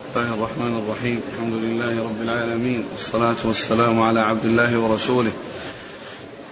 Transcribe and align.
الله 0.00 0.34
الرحمن 0.34 0.78
الرحيم. 0.78 1.20
الحمد 1.32 1.52
لله 1.52 2.04
رب 2.04 2.22
العالمين. 2.22 2.84
والصلاة 2.92 3.36
والسلام 3.44 4.00
على 4.02 4.20
عبد 4.20 4.44
الله 4.44 4.78
ورسوله 4.78 5.32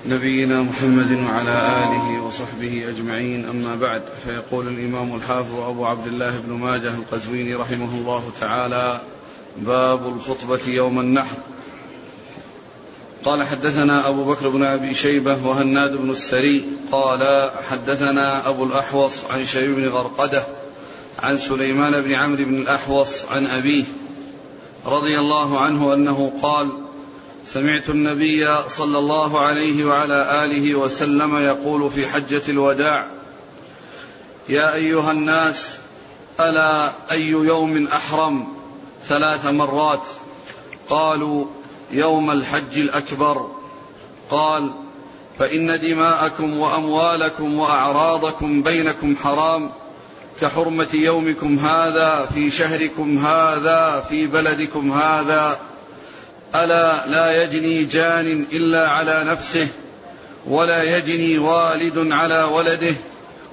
نبينا 0.06 0.62
محمد 0.62 1.12
وعلى 1.12 1.84
آله 1.84 2.22
وصحبه 2.22 2.88
أجمعين. 2.88 3.44
أما 3.44 3.76
بعد 3.76 4.02
فيقول 4.24 4.68
الإمام 4.68 5.14
الحافظ 5.16 5.54
أبو 5.54 5.86
عبد 5.86 6.06
الله 6.06 6.38
بن 6.38 6.52
ماجه 6.52 6.94
القزويني 6.94 7.54
رحمه 7.54 7.94
الله 7.94 8.30
تعالى 8.40 9.00
باب 9.56 10.06
الخطبة 10.06 10.60
يوم 10.66 11.00
النحر. 11.00 11.36
قال 13.24 13.46
حدثنا 13.46 14.08
أبو 14.08 14.24
بكر 14.24 14.48
بن 14.48 14.62
أبي 14.62 14.94
شيبة 14.94 15.46
وهناد 15.46 15.96
بن 15.96 16.10
السري. 16.10 16.64
قال 16.92 17.50
حدثنا 17.70 18.48
أبو 18.48 18.64
الأحوص 18.64 19.24
عن 19.30 19.44
شيب 19.46 19.74
بن 19.76 19.88
غرقدة 19.88 20.46
عن 21.18 21.38
سليمان 21.38 22.00
بن 22.00 22.12
عمرو 22.12 22.44
بن 22.44 22.54
الأحوص 22.54 23.24
عن 23.24 23.46
أبيه 23.46 23.84
رضي 24.86 25.18
الله 25.18 25.60
عنه 25.60 25.94
أنه 25.94 26.32
قال 26.42 26.72
سمعت 27.46 27.90
النبي 27.90 28.56
صلى 28.68 28.98
الله 28.98 29.40
عليه 29.40 29.84
وعلى 29.84 30.44
آله 30.44 30.74
وسلم 30.74 31.36
يقول 31.36 31.90
في 31.90 32.06
حجة 32.06 32.42
الوداع 32.48 33.06
يا 34.48 34.74
أيها 34.74 35.12
الناس 35.12 35.76
ألا 36.40 36.92
أي 37.10 37.26
يوم 37.28 37.86
أحرم 37.86 38.48
ثلاث 39.08 39.46
مرات؟ 39.46 40.02
قالوا 40.90 41.46
يوم 41.90 42.30
الحج 42.30 42.78
الأكبر. 42.78 43.50
قال 44.30 44.70
فإن 45.38 45.80
دماءكم 45.80 46.58
وأموالكم 46.58 47.58
وأعراضكم 47.58 48.62
بينكم 48.62 49.16
حرام 49.16 49.70
كحرمة 50.40 50.88
يومكم 50.94 51.58
هذا 51.58 52.28
في 52.34 52.50
شهركم 52.50 53.18
هذا 53.26 54.04
في 54.08 54.26
بلدكم 54.26 54.92
هذا. 54.92 55.60
ألا 56.54 57.06
لا 57.06 57.42
يجني 57.42 57.84
جان 57.84 58.46
إلا 58.52 58.88
على 58.88 59.24
نفسه 59.24 59.68
ولا 60.46 60.82
يجني 60.96 61.38
والد 61.38 62.12
على 62.12 62.42
ولده 62.42 62.94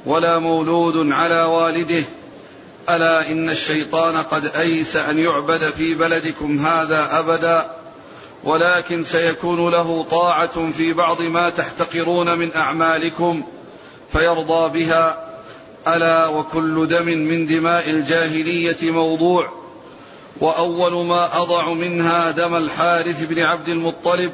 ولا 0.05 0.39
مولود 0.39 1.11
على 1.11 1.43
والده. 1.43 2.03
ألا 2.89 3.31
إن 3.31 3.49
الشيطان 3.49 4.17
قد 4.17 4.45
أيس 4.45 4.95
أن 4.95 5.19
يعبد 5.19 5.63
في 5.63 5.93
بلدكم 5.93 6.59
هذا 6.59 7.19
أبدا 7.19 7.65
ولكن 8.43 9.03
سيكون 9.03 9.71
له 9.71 10.05
طاعة 10.11 10.71
في 10.71 10.93
بعض 10.93 11.21
ما 11.21 11.49
تحتقرون 11.49 12.37
من 12.37 12.55
أعمالكم 12.55 13.43
فيرضى 14.11 14.79
بها. 14.79 15.28
ألا 15.87 16.27
وكل 16.27 16.87
دم 16.87 17.05
من 17.05 17.45
دماء 17.45 17.89
الجاهلية 17.89 18.91
موضوع 18.91 19.49
وأول 20.41 21.05
ما 21.05 21.41
أضع 21.41 21.73
منها 21.73 22.31
دم 22.31 22.55
الحارث 22.55 23.23
بن 23.23 23.39
عبد 23.39 23.69
المطلب 23.69 24.33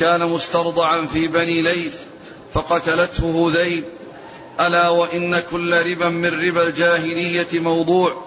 كان 0.00 0.28
مسترضعا 0.28 1.06
في 1.06 1.28
بني 1.28 1.62
ليث 1.62 1.94
فقتلته 2.54 3.48
هذيل. 3.48 3.84
ألا 4.60 4.88
وإن 4.88 5.40
كل 5.40 5.90
ربا 5.90 6.08
من 6.08 6.48
ربا 6.48 6.62
الجاهلية 6.62 7.60
موضوع 7.60 8.22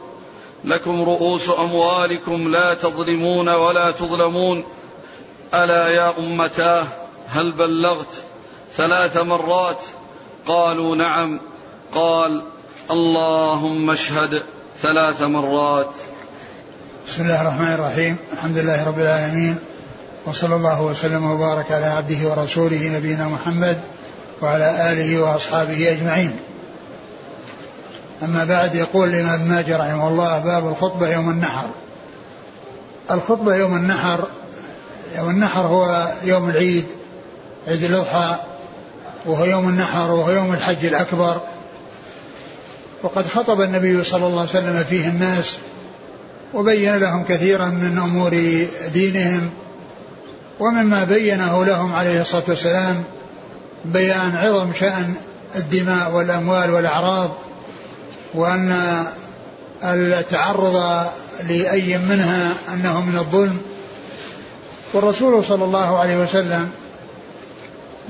لكم 0.64 1.02
رؤوس 1.04 1.50
أموالكم 1.50 2.52
لا 2.52 2.74
تظلمون 2.74 3.50
ولا 3.50 3.92
تظلمون. 3.92 4.64
ألا 5.54 5.90
يا 5.90 6.20
أمتاه 6.20 6.88
هل 7.28 7.52
بلغت 7.52 8.24
ثلاث 8.76 9.18
مرات؟ 9.18 9.80
قالوا 10.48 10.96
نعم. 10.96 11.40
قال 11.96 12.44
اللهم 12.92 13.90
اشهد 13.90 14.44
ثلاث 14.82 15.22
مرات. 15.22 15.90
بسم 17.08 17.22
الله 17.24 17.42
الرحمن 17.42 17.74
الرحيم. 17.74 18.18
الحمد 18.34 18.58
لله 18.58 18.88
رب 18.88 19.00
العالمين. 19.00 19.56
وصلى 20.26 20.56
الله 20.56 20.82
وسلم 20.82 21.32
وبارك 21.32 21.72
على 21.72 21.86
عبده 21.86 22.30
ورسوله 22.30 22.98
نبينا 22.98 23.28
محمد 23.28 23.82
وعلى 24.42 24.92
آله 24.92 25.22
وأصحابه 25.22 25.92
أجمعين. 25.92 26.40
أما 28.24 28.46
بعد 28.46 28.76
يقول 28.76 29.10
الإمام 29.10 29.42
ماجد 29.42 29.74
رحمه 29.74 30.08
الله 30.08 30.40
باب 30.40 30.68
الخطبة 30.68 31.10
يوم 31.10 31.30
النحر. 31.30 31.68
الخطبة 33.12 33.56
يوم 33.56 33.76
النحر 33.76 34.28
يوم 35.18 35.30
النحر 35.30 35.62
هو 35.62 36.12
يوم 36.24 36.50
العيد 36.50 36.86
عيد 37.68 37.84
الأضحى 37.84 38.36
وهو 39.26 39.46
يوم 39.46 39.70
النحر 39.70 40.12
وهو 40.12 40.32
يوم 40.32 40.54
الحج 40.54 40.86
الأكبر. 40.86 41.42
وقد 43.04 43.28
خطب 43.28 43.62
النبي 43.62 44.04
صلى 44.04 44.28
الله 44.28 44.40
عليه 44.40 44.50
وسلم 44.50 44.84
فيه 44.84 45.10
الناس 45.10 45.58
وبين 46.54 46.98
لهم 46.98 47.24
كثيرا 47.24 47.66
من 47.66 47.98
أمور 48.04 48.66
دينهم 48.94 49.50
ومما 50.60 51.04
بينه 51.04 51.66
لهم 51.66 51.94
عليه 51.94 52.22
الصلاة 52.22 52.44
والسلام 52.48 53.04
بيان 53.86 54.36
عظم 54.36 54.74
شأن 54.74 55.14
الدماء 55.56 56.12
والأموال 56.12 56.72
والأعراض 56.72 57.32
وأن 58.34 59.06
التعرض 59.84 61.06
لأي 61.50 61.98
منها 61.98 62.54
أنه 62.74 63.02
من 63.02 63.18
الظلم. 63.18 63.58
والرسول 64.94 65.46
صلى 65.46 65.64
الله 65.64 66.00
عليه 66.00 66.18
وسلم 66.18 66.70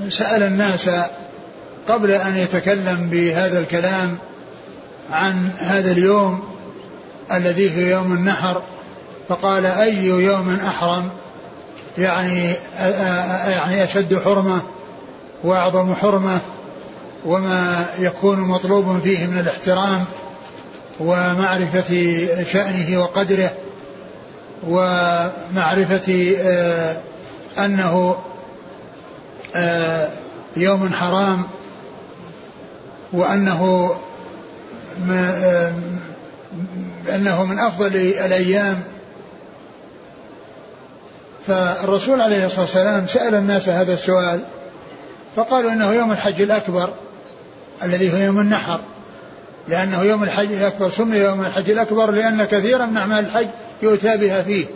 سأل 0.08 0.42
الناس 0.42 0.90
قبل 1.88 2.10
أن 2.10 2.36
يتكلم 2.36 3.08
بهذا 3.10 3.58
الكلام 3.60 4.18
عن 5.10 5.50
هذا 5.58 5.92
اليوم 5.92 6.42
الذي 7.32 7.70
في 7.70 7.90
يوم 7.90 8.12
النحر 8.12 8.62
فقال 9.28 9.66
أي 9.66 10.04
يوم 10.04 10.58
أحرم؟ 10.66 11.10
يعني 11.98 12.54
يعني 13.48 13.84
أشد 13.84 14.22
حرمة 14.24 14.60
وأعظم 15.44 15.94
حرمة 15.94 16.40
وما 17.24 17.86
يكون 17.98 18.40
مطلوب 18.40 18.98
فيه 18.98 19.26
من 19.26 19.38
الاحترام 19.38 20.04
ومعرفة 21.00 22.18
شأنه 22.52 23.00
وقدره 23.00 23.50
ومعرفة 24.68 26.36
أنه 27.58 28.16
يوم 30.56 30.92
حرام 30.92 31.42
وأنه 33.12 33.90
أنه 37.14 37.44
من 37.44 37.58
أفضل 37.58 37.96
الأيام. 37.96 38.82
فالرسول 41.46 42.20
عليه 42.20 42.46
الصلاة 42.46 42.60
والسلام 42.60 43.06
سأل 43.06 43.34
الناس 43.34 43.68
هذا 43.68 43.94
السؤال 43.94 44.40
فقالوا 45.36 45.72
إنه 45.72 45.92
يوم 45.92 46.12
الحج 46.12 46.42
الأكبر 46.42 46.90
الذي 47.82 48.12
هو 48.12 48.16
يوم 48.16 48.38
النحر 48.38 48.80
لأنه 49.68 50.02
يوم 50.02 50.22
الحج 50.22 50.52
الأكبر 50.52 50.90
سمي 50.90 51.16
يوم 51.16 51.40
الحج 51.40 51.70
الأكبر 51.70 52.10
لأن 52.10 52.44
كثيرا 52.44 52.86
من 52.86 52.96
أعمال 52.96 53.24
الحج 53.24 53.48
يؤتى 53.82 54.16
بها 54.16 54.42
فيه 54.42 54.66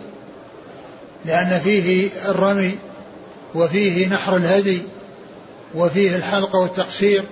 لأن 1.24 1.60
فيه 1.64 2.10
الرمي 2.28 2.78
وفيه 3.54 4.08
نحر 4.08 4.36
الهدي 4.36 4.82
وفيه 5.74 6.16
الحلق 6.16 6.56
والتقصير 6.56 7.22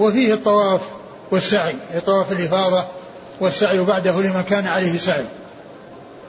وفيه 0.00 0.34
الطواف. 0.34 0.80
والسعي 1.30 1.74
طواف 2.06 2.32
الإفاضة 2.32 2.84
والسعي 3.40 3.78
بعده 3.80 4.20
لمن 4.20 4.44
كان 4.48 4.66
عليه 4.66 4.98
سعي. 4.98 5.24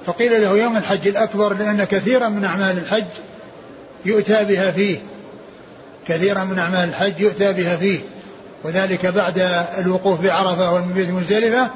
فقيل 0.06 0.32
له 0.32 0.58
يوم 0.58 0.78
الحج 0.78 1.08
الأكبر 1.08 1.54
لأن 1.54 1.84
كثيرا 1.84 2.30
من 2.30 2.46
أعمال 2.46 2.78
الحج 2.78 3.08
يؤتى 4.06 4.46
بها 4.46 4.72
فيه. 4.72 5.00
كثيرا 6.08 6.44
من 6.44 6.60
أعمال 6.60 6.90
الحج 6.90 7.20
يؤتى 7.20 7.54
بها 7.54 7.76
فيه. 7.76 8.00
وذلك 8.64 9.06
بعد 9.06 9.40
الوقوف 9.78 10.22
بعرفة 10.22 10.74
والمبيت 10.74 11.10
مزدلفة 11.10 11.70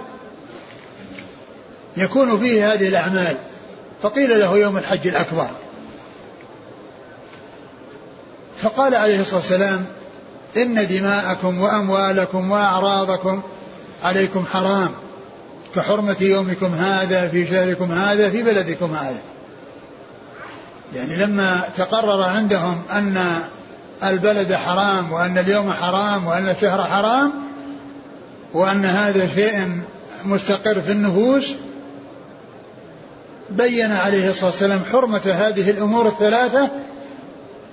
يكون 1.97 2.39
فيه 2.39 2.73
هذه 2.73 2.87
الأعمال. 2.87 3.37
فقيل 4.01 4.39
له 4.39 4.57
يوم 4.57 4.77
الحج 4.77 5.07
الأكبر. 5.07 5.47
فقال 8.61 8.95
عليه 8.95 9.21
الصلاة 9.21 9.39
والسلام 9.39 9.85
إن 10.57 10.87
دماءكم 10.87 11.61
وأموالكم 11.61 12.51
وأعراضكم 12.51 13.41
عليكم 14.03 14.45
حرام 14.45 14.89
كحرمة 15.75 16.15
يومكم 16.21 16.73
هذا 16.73 17.27
في 17.27 17.47
شهركم 17.47 17.91
هذا 17.91 18.29
في 18.29 18.43
بلدكم 18.43 18.93
هذا. 18.93 19.21
يعني 20.95 21.15
لما 21.15 21.63
تقرر 21.77 22.23
عندهم 22.23 22.81
أن 22.91 23.41
البلد 24.03 24.53
حرام 24.53 25.11
وأن 25.11 25.37
اليوم 25.37 25.73
حرام 25.73 26.27
وأن 26.27 26.49
الشهر 26.49 26.83
حرام 26.83 27.33
وأن 28.53 28.85
هذا 28.85 29.27
شيء 29.35 29.81
مستقر 30.25 30.81
في 30.81 30.91
النفوس 30.91 31.55
بين 33.49 33.91
عليه 33.91 34.29
الصلاة 34.29 34.49
والسلام 34.49 34.85
حرمة 34.91 35.21
هذه 35.25 35.69
الأمور 35.69 36.07
الثلاثة 36.07 36.69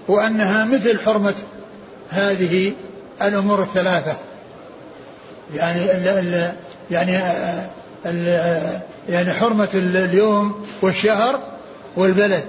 وأنها 0.08 0.64
مثل 0.64 1.00
حرمة 1.00 1.34
هذه 2.12 2.72
الأمور 3.22 3.62
الثلاثة. 3.62 4.16
يعني 5.54 5.92
ال 5.92 6.08
ال 6.08 6.52
يعني 6.90 7.12
يعني 9.08 9.32
حرمة 9.32 9.68
اليوم 9.74 10.66
والشهر 10.82 11.40
والبلد. 11.96 12.44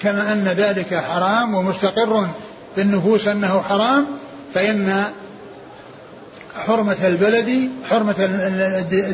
كما 0.00 0.32
أن 0.32 0.44
ذلك 0.44 0.94
حرام 0.94 1.54
ومستقر 1.54 2.26
في 2.74 2.82
النفوس 2.82 3.28
أنه 3.28 3.62
حرام 3.62 4.06
فإن 4.54 5.04
حرمة 6.54 6.96
البلد 7.06 7.70
حرمة 7.84 8.14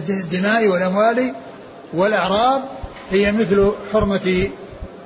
الدماء 0.08 0.68
والأموال 0.68 1.34
والأعراض 1.94 2.62
هي 3.10 3.32
مثل 3.32 3.72
حرمة 3.92 4.48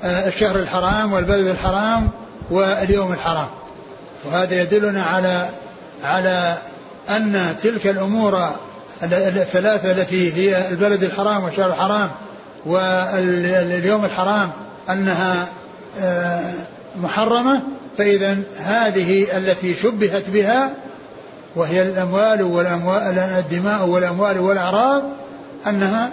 الشهر 0.05 0.57
الحرام 0.59 1.13
والبلد 1.13 1.47
الحرام 1.47 2.11
واليوم 2.51 3.13
الحرام. 3.13 3.49
وهذا 4.27 4.63
يدلنا 4.63 5.03
على 5.03 5.49
على 6.05 6.57
أن 7.09 7.57
تلك 7.63 7.87
الأمور 7.87 8.51
الثلاثة 9.03 9.93
التي 9.93 10.33
هي 10.33 10.69
البلد 10.71 11.03
الحرام 11.05 11.45
والشهر 11.45 11.71
الحرام 11.71 12.11
واليوم 12.67 14.05
الحرام 14.05 14.51
أنها 14.91 15.47
آه، 16.01 16.53
محرمة 17.03 17.63
فإذا 17.99 18.39
هذه 18.59 19.37
التي 19.37 19.75
شبهت 19.75 20.31
بها 20.31 20.75
وهي 21.57 21.83
الأموال 21.83 22.43
والأموال 22.43 23.19
الدماء 23.19 23.87
والأموال 23.87 24.39
والأعراض 24.39 25.03
أنها 25.67 26.11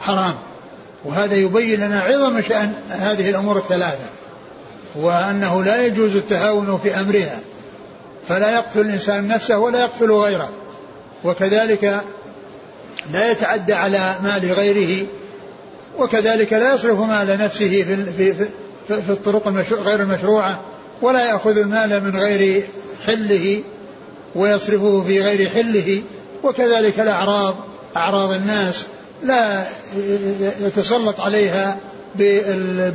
حرام. 0.00 0.34
وهذا 1.04 1.34
يبين 1.34 1.80
لنا 1.80 2.00
عظم 2.00 2.40
شأن 2.40 2.72
هذه 2.90 3.30
الأمور 3.30 3.56
الثلاثة. 3.56 4.04
وأنه 4.94 5.64
لا 5.64 5.86
يجوز 5.86 6.16
التهاون 6.16 6.78
في 6.82 7.00
أمرها 7.00 7.40
فلا 8.28 8.54
يقتل 8.54 8.80
الإنسان 8.80 9.28
نفسه 9.28 9.58
ولا 9.58 9.80
يقتل 9.80 10.12
غيره. 10.12 10.50
وكذلك 11.24 12.02
لا 13.12 13.30
يتعدى 13.30 13.72
على 13.72 14.14
مال 14.22 14.52
غيره 14.52 15.06
وكذلك 15.98 16.52
لا 16.52 16.74
يصرف 16.74 17.00
مال 17.00 17.38
نفسه 17.40 17.68
في, 17.68 18.04
في, 18.12 18.34
في, 18.88 19.02
في 19.02 19.10
الطرق 19.10 19.48
المشروع 19.48 19.80
غير 19.80 20.00
المشروعة 20.00 20.60
ولا 21.02 21.30
يأخذ 21.30 21.58
المال 21.58 22.04
من 22.04 22.16
غير 22.16 22.64
حله 23.06 23.62
ويصرفه 24.34 25.04
في 25.06 25.20
غير 25.20 25.48
حله. 25.48 26.02
وكذلك 26.42 27.00
الأعراض 27.00 27.56
أعراض 27.96 28.32
الناس 28.32 28.84
لا 29.22 29.64
يتسلط 30.60 31.20
عليها 31.20 31.78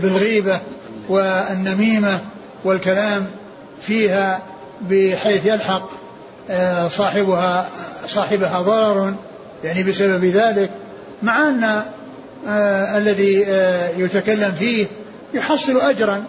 بالغيبة. 0.01 0.59
والنميمة 1.09 2.19
والكلام 2.63 3.27
فيها 3.81 4.39
بحيث 4.81 5.45
يلحق 5.45 5.89
آه، 6.49 6.87
صاحبها 6.87 7.69
صاحبها 8.07 8.61
ضرر 8.61 9.13
يعني 9.63 9.83
بسبب 9.83 10.25
ذلك 10.25 10.71
مع 11.23 11.49
أن 11.49 11.83
آه 12.47 12.97
الذي 12.97 13.45
آه 13.45 13.89
يتكلم 13.97 14.51
فيه 14.59 14.87
يحصل 15.33 15.77
أجرا 15.77 16.25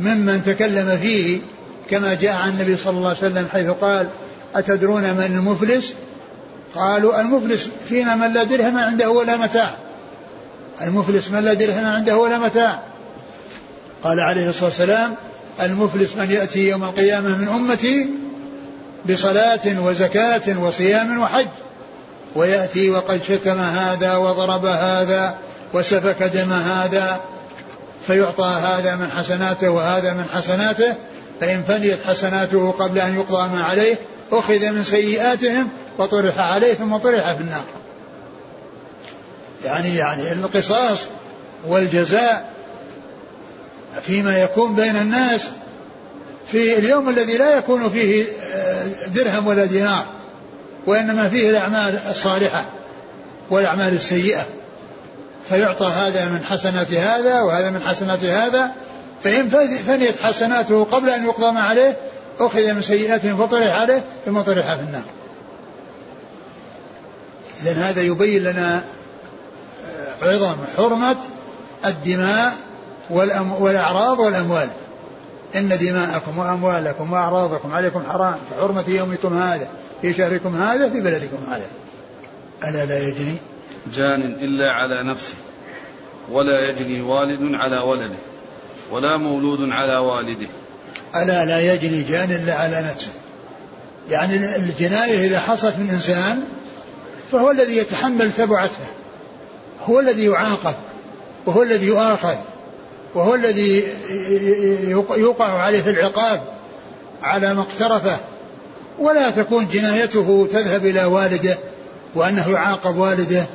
ممن 0.00 0.42
تكلم 0.46 0.98
فيه 1.02 1.38
كما 1.90 2.14
جاء 2.14 2.32
عن 2.32 2.48
النبي 2.48 2.76
صلى 2.76 2.96
الله 2.96 3.08
عليه 3.08 3.18
وسلم 3.18 3.46
حيث 3.52 3.68
قال 3.68 4.08
أتدرون 4.54 5.02
من 5.02 5.24
المفلس؟ 5.38 5.94
قالوا 6.74 7.20
المفلس 7.20 7.68
فينا 7.88 8.16
من 8.16 8.32
لا 8.32 8.44
درهم 8.44 8.78
عنده 8.78 9.10
ولا 9.10 9.36
متاع. 9.36 9.76
المفلس 10.82 11.30
من 11.30 11.44
لا 11.44 11.54
درهم 11.54 11.84
عنده 11.84 12.16
ولا 12.16 12.38
متاع. 12.38 12.82
قال 14.04 14.20
عليه 14.20 14.48
الصلاة 14.48 14.64
والسلام 14.64 15.14
المفلس 15.60 16.16
من 16.16 16.30
يأتي 16.30 16.68
يوم 16.68 16.84
القيامة 16.84 17.36
من 17.36 17.48
أمتي 17.48 18.10
بصلاة 19.10 19.80
وزكاة 19.80 20.58
وصيام 20.58 21.18
وحج 21.20 21.48
ويأتي 22.34 22.90
وقد 22.90 23.22
شتم 23.22 23.58
هذا 23.58 24.16
وضرب 24.16 24.64
هذا 24.64 25.34
وسفك 25.74 26.22
دم 26.22 26.52
هذا 26.52 27.20
فيعطى 28.06 28.60
هذا 28.62 28.96
من 28.96 29.10
حسناته 29.10 29.70
وهذا 29.70 30.12
من 30.12 30.24
حسناته 30.32 30.94
فإن 31.40 31.62
فنيت 31.62 32.06
حسناته 32.06 32.70
قبل 32.70 32.98
أن 32.98 33.16
يقضى 33.16 33.48
ما 33.48 33.64
عليه 33.64 33.96
أخذ 34.32 34.70
من 34.70 34.84
سيئاتهم 34.84 35.68
وطرح 35.98 36.38
عليه 36.38 36.74
ثم 36.74 36.96
طرح 36.96 37.34
في 37.34 37.40
النار. 37.40 37.64
يعني 39.64 39.96
يعني 39.96 40.32
القصاص 40.32 40.98
والجزاء 41.66 42.51
فيما 44.02 44.42
يكون 44.42 44.74
بين 44.74 44.96
الناس 44.96 45.50
في 46.46 46.78
اليوم 46.78 47.08
الذي 47.08 47.38
لا 47.38 47.56
يكون 47.56 47.88
فيه 47.88 48.24
آه، 48.54 48.86
درهم 49.14 49.46
ولا 49.46 49.64
دينار 49.64 50.04
وإنما 50.86 51.28
فيه 51.28 51.50
الأعمال 51.50 51.98
الصالحة 52.10 52.64
والأعمال 53.50 53.94
السيئة. 53.94 54.46
فيعطى 55.48 55.86
هذا 55.86 56.24
من 56.24 56.44
حسنات 56.44 56.92
هذا 56.92 57.40
وهذا 57.40 57.70
من 57.70 57.82
حسنات 57.82 58.24
هذا 58.24 58.72
فإن 59.22 59.48
فنيت 59.86 60.22
حسناته 60.22 60.84
قبل 60.84 61.10
أن 61.10 61.24
يقضى 61.24 61.52
ما 61.52 61.60
عليه 61.60 61.96
أخذ 62.40 62.72
من 62.72 62.82
سيئاتهم 62.82 63.46
فطرح 63.46 63.66
عليه 63.66 64.04
ثم 64.26 64.40
طرح 64.40 64.76
في 64.76 64.82
النار. 64.82 65.02
إذن 67.62 67.82
هذا 67.82 68.02
يبين 68.02 68.42
لنا 68.42 68.82
آه، 69.96 70.24
عظم 70.24 70.56
حرمة 70.76 71.16
الدماء 71.86 72.52
والأعراض 73.10 74.18
والأموال. 74.18 74.68
إن 75.56 75.68
دماءكم 75.68 76.38
وأموالكم 76.38 77.12
وأعراضكم 77.12 77.72
عليكم 77.72 78.02
حرام 78.02 78.36
كحرمة 78.50 78.84
يومكم 78.88 79.38
هذا 79.38 79.68
في 80.02 80.14
شهركم 80.14 80.56
هذا 80.56 80.90
في 80.90 81.00
بلدكم 81.00 81.38
هذا. 81.50 81.66
ألا 82.64 82.84
لا 82.84 82.98
يجني 82.98 83.36
جان 83.94 84.22
إلا 84.22 84.70
على 84.70 85.02
نفسه 85.02 85.34
ولا 86.30 86.68
يجني 86.68 87.02
والد 87.02 87.54
على 87.54 87.78
ولده 87.78 88.14
ولا 88.90 89.16
مولود 89.16 89.58
على 89.60 89.96
والده. 89.96 90.46
ألا 91.16 91.44
لا 91.44 91.72
يجني 91.74 92.02
جان 92.02 92.30
إلا 92.30 92.54
على 92.54 92.82
نفسه. 92.92 93.10
يعني 94.08 94.56
الجناية 94.56 95.26
إذا 95.26 95.40
حصلت 95.40 95.78
من 95.78 95.90
إنسان 95.90 96.42
فهو 97.32 97.50
الذي 97.50 97.76
يتحمل 97.76 98.32
تبعته 98.32 98.86
هو 99.84 100.00
الذي 100.00 100.24
يعاقب 100.24 100.74
وهو 101.46 101.62
الذي 101.62 101.86
يؤاخذ. 101.86 102.36
وهو 103.14 103.34
الذي 103.34 103.84
يوقع 105.16 105.44
عليه 105.44 105.90
العقاب 105.90 106.42
على 107.22 107.54
ما 107.54 107.62
اقترفه 107.62 108.16
ولا 108.98 109.30
تكون 109.30 109.68
جنايته 109.72 110.48
تذهب 110.52 110.86
إلى 110.86 111.04
والده 111.04 111.58
وأنه 112.14 112.50
يعاقب 112.50 112.96
والده 112.96 113.46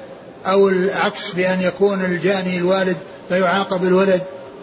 أو 0.45 0.69
العكس 0.69 1.31
بأن 1.31 1.61
يكون 1.61 2.05
الجاني 2.05 2.57
الوالد 2.57 2.97
فيعاقب 3.29 3.83
الولد 3.83 4.21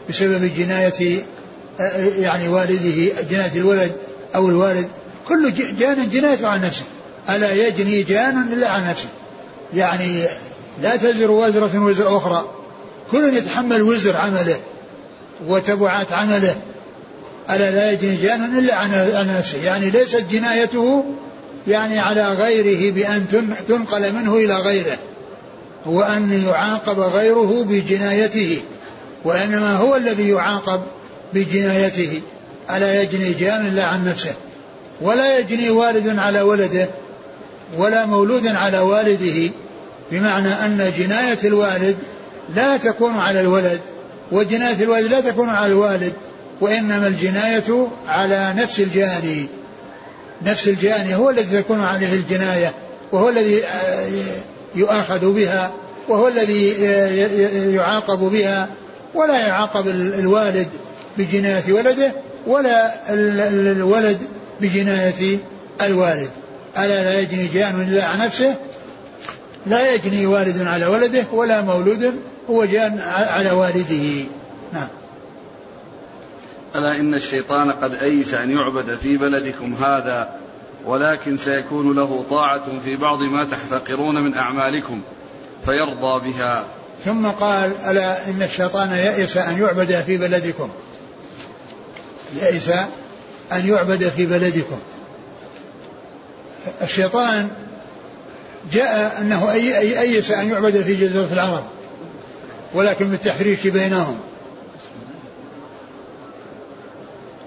بسبب 0.08 0.50
جناية 0.56 1.22
يعني 2.18 2.48
والده 2.48 3.22
جناية 3.30 3.52
الولد 3.56 3.92
أو 4.34 4.48
الوالد. 4.48 4.88
كل 5.28 5.52
جان 5.78 6.10
جنايته 6.10 6.48
عن 6.48 6.60
نفسه. 6.60 6.84
ألا 7.28 7.52
يجني 7.52 8.02
جان 8.02 8.52
إلا 8.52 8.68
عن 8.68 8.90
نفسه. 8.90 9.08
يعني 9.74 10.26
لا 10.82 10.96
تزر 10.96 11.30
وزرة 11.30 11.78
وزر 11.78 12.16
أخرى. 12.16 12.48
كل 13.10 13.36
يتحمل 13.36 13.82
وزر 13.82 14.16
عمله. 14.16 14.56
وتبعات 15.46 16.12
عمله. 16.12 16.56
ألا 17.50 17.70
لا 17.70 17.92
يجني 17.92 18.16
جان 18.16 18.58
إلا 18.58 18.74
عن 18.74 19.34
نفسه. 19.38 19.64
يعني 19.64 19.90
ليست 19.90 20.24
جنايته 20.30 21.04
يعني 21.68 21.98
على 21.98 22.28
غيره 22.28 22.92
بأن 22.92 23.26
تنقل 23.68 24.12
منه 24.12 24.34
إلى 24.34 24.54
غيره. 24.54 24.98
هو 25.86 26.00
أن 26.00 26.42
يعاقب 26.48 27.00
غيره 27.00 27.64
بجنايته. 27.68 28.60
وإنما 29.24 29.76
هو 29.76 29.96
الذي 29.96 30.28
يعاقب 30.28 30.82
بجنايته. 31.34 32.20
ألا 32.70 33.02
يجني 33.02 33.32
جان 33.32 33.66
إلا 33.66 33.84
عن 33.84 34.08
نفسه. 34.08 34.34
ولا 35.00 35.38
يجني 35.38 35.70
والد 35.70 36.18
على 36.18 36.40
ولده. 36.40 36.88
ولا 37.78 38.06
مولود 38.06 38.46
على 38.46 38.78
والده. 38.78 39.52
بمعنى 40.12 40.48
أن 40.48 40.92
جناية 40.98 41.38
الوالد 41.44 41.96
لا 42.54 42.76
تكون 42.76 43.18
على 43.18 43.40
الولد. 43.40 43.80
وجناية 44.34 44.82
الوالد 44.82 45.06
لا 45.06 45.20
تكون 45.20 45.48
على 45.48 45.72
الوالد 45.72 46.12
وإنما 46.60 47.06
الجناية 47.06 47.88
على 48.06 48.54
نفس 48.56 48.80
الجاني. 48.80 49.46
نفس 50.42 50.68
الجاني 50.68 51.14
هو 51.14 51.30
الذي 51.30 51.62
تكون 51.62 51.80
عليه 51.80 52.14
الجناية 52.14 52.72
وهو 53.12 53.28
الذي 53.28 53.64
آه، 53.64 54.08
يؤاخذ 54.74 55.32
بها 55.32 55.72
وهو 56.08 56.28
الذي 56.28 56.86
آه، 56.86 57.70
يعاقب 57.70 58.18
بها. 58.18 58.68
ولا 59.14 59.38
يعاقب 59.38 59.88
الوالد 59.88 60.68
بجناية 61.18 61.72
ولده 61.72 62.12
ولا 62.46 62.94
الولد 63.10 64.18
بجناية 64.60 65.38
الوالد. 65.82 66.30
ألا 66.78 67.04
لا 67.04 67.20
يجني 67.20 67.46
جان 67.46 67.80
إلا 67.88 68.04
عن 68.04 68.18
نفسه؟ 68.18 68.54
لا 69.66 69.94
يجني 69.94 70.26
والد 70.26 70.66
على 70.66 70.86
ولده 70.86 71.24
ولا 71.32 71.60
مولود 71.62 72.14
هو 72.50 72.64
جان 72.64 72.98
على 73.00 73.50
والده. 73.50 74.24
نعم. 74.72 74.88
ألا 76.76 77.00
إن 77.00 77.14
الشيطان 77.14 77.70
قد 77.70 77.94
أيس 77.94 78.34
أن 78.34 78.50
يعبد 78.50 78.94
في 78.94 79.16
بلدكم 79.16 79.74
هذا 79.74 80.36
ولكن 80.84 81.36
سيكون 81.36 81.96
له 81.96 82.24
طاعة 82.30 82.78
في 82.84 82.96
بعض 82.96 83.20
ما 83.20 83.44
تحتقرون 83.44 84.14
من 84.24 84.34
أعمالكم 84.34 85.00
فيرضى 85.64 86.30
بها. 86.30 86.64
ثم 87.04 87.26
قال 87.26 87.76
ألا 87.86 88.28
إن 88.28 88.42
الشيطان 88.42 88.92
يئس 88.92 89.36
أن 89.36 89.58
يعبد 89.58 90.02
في 90.06 90.16
بلدكم؟ 90.16 90.70
يئس 92.42 92.68
أن 93.52 93.68
يعبد 93.68 94.08
في 94.08 94.26
بلدكم. 94.26 94.78
الشيطان 96.82 97.48
جاء 98.72 99.20
أنه 99.20 99.52
أيس 99.52 100.30
أن 100.30 100.50
يعبد 100.50 100.82
في 100.82 100.94
جزيرة 100.94 101.32
العرب. 101.32 101.64
ولكن 102.74 103.08
بالتحريش 103.08 103.66
بينهم. 103.66 104.18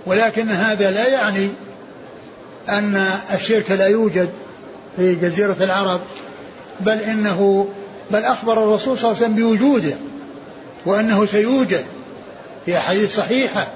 ولكن 0.05 0.49
هذا 0.49 0.91
لا 0.91 1.07
يعني 1.07 1.49
أن 2.69 3.05
الشرك 3.33 3.71
لا 3.71 3.87
يوجد 3.87 4.29
في 4.95 5.15
جزيرة 5.15 5.55
العرب 5.61 6.01
بل 6.79 6.99
إنه 6.99 7.67
بل 8.11 8.23
أخبر 8.23 8.63
الرسول 8.63 8.97
صلى 8.97 9.11
الله 9.11 9.23
عليه 9.23 9.33
وسلم 9.33 9.35
بوجوده 9.35 9.95
وأنه 10.85 11.25
سيوجد 11.25 11.85
في 12.65 12.77
أحاديث 12.77 13.15
صحيحة 13.15 13.73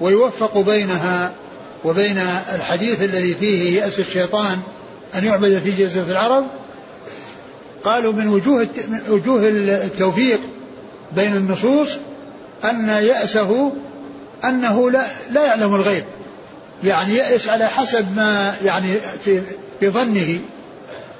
ويوفق 0.00 0.58
بينها 0.58 1.32
وبين 1.84 2.18
الحديث 2.54 3.02
الذي 3.02 3.34
فيه 3.34 3.80
يأس 3.82 3.98
الشيطان 3.98 4.58
أن 5.14 5.24
يعبد 5.24 5.58
في 5.58 5.70
جزيرة 5.70 6.10
العرب. 6.10 6.46
قالوا 7.84 8.12
من 8.12 8.28
وجوه 8.28 8.68
من 8.88 9.00
وجوه 9.08 9.48
التوفيق 9.84 10.40
بين 11.16 11.36
النصوص 11.36 11.98
أن 12.64 12.88
يأسه 12.88 13.72
أنه 14.44 14.90
لا 14.90 15.06
لا 15.30 15.44
يعلم 15.44 15.74
الغيب. 15.74 16.04
يعني 16.84 17.14
يأس 17.14 17.48
على 17.48 17.66
حسب 17.66 18.16
ما 18.16 18.54
يعني 18.64 18.96
في 19.24 19.42
في 19.80 19.88
ظنه 19.88 20.38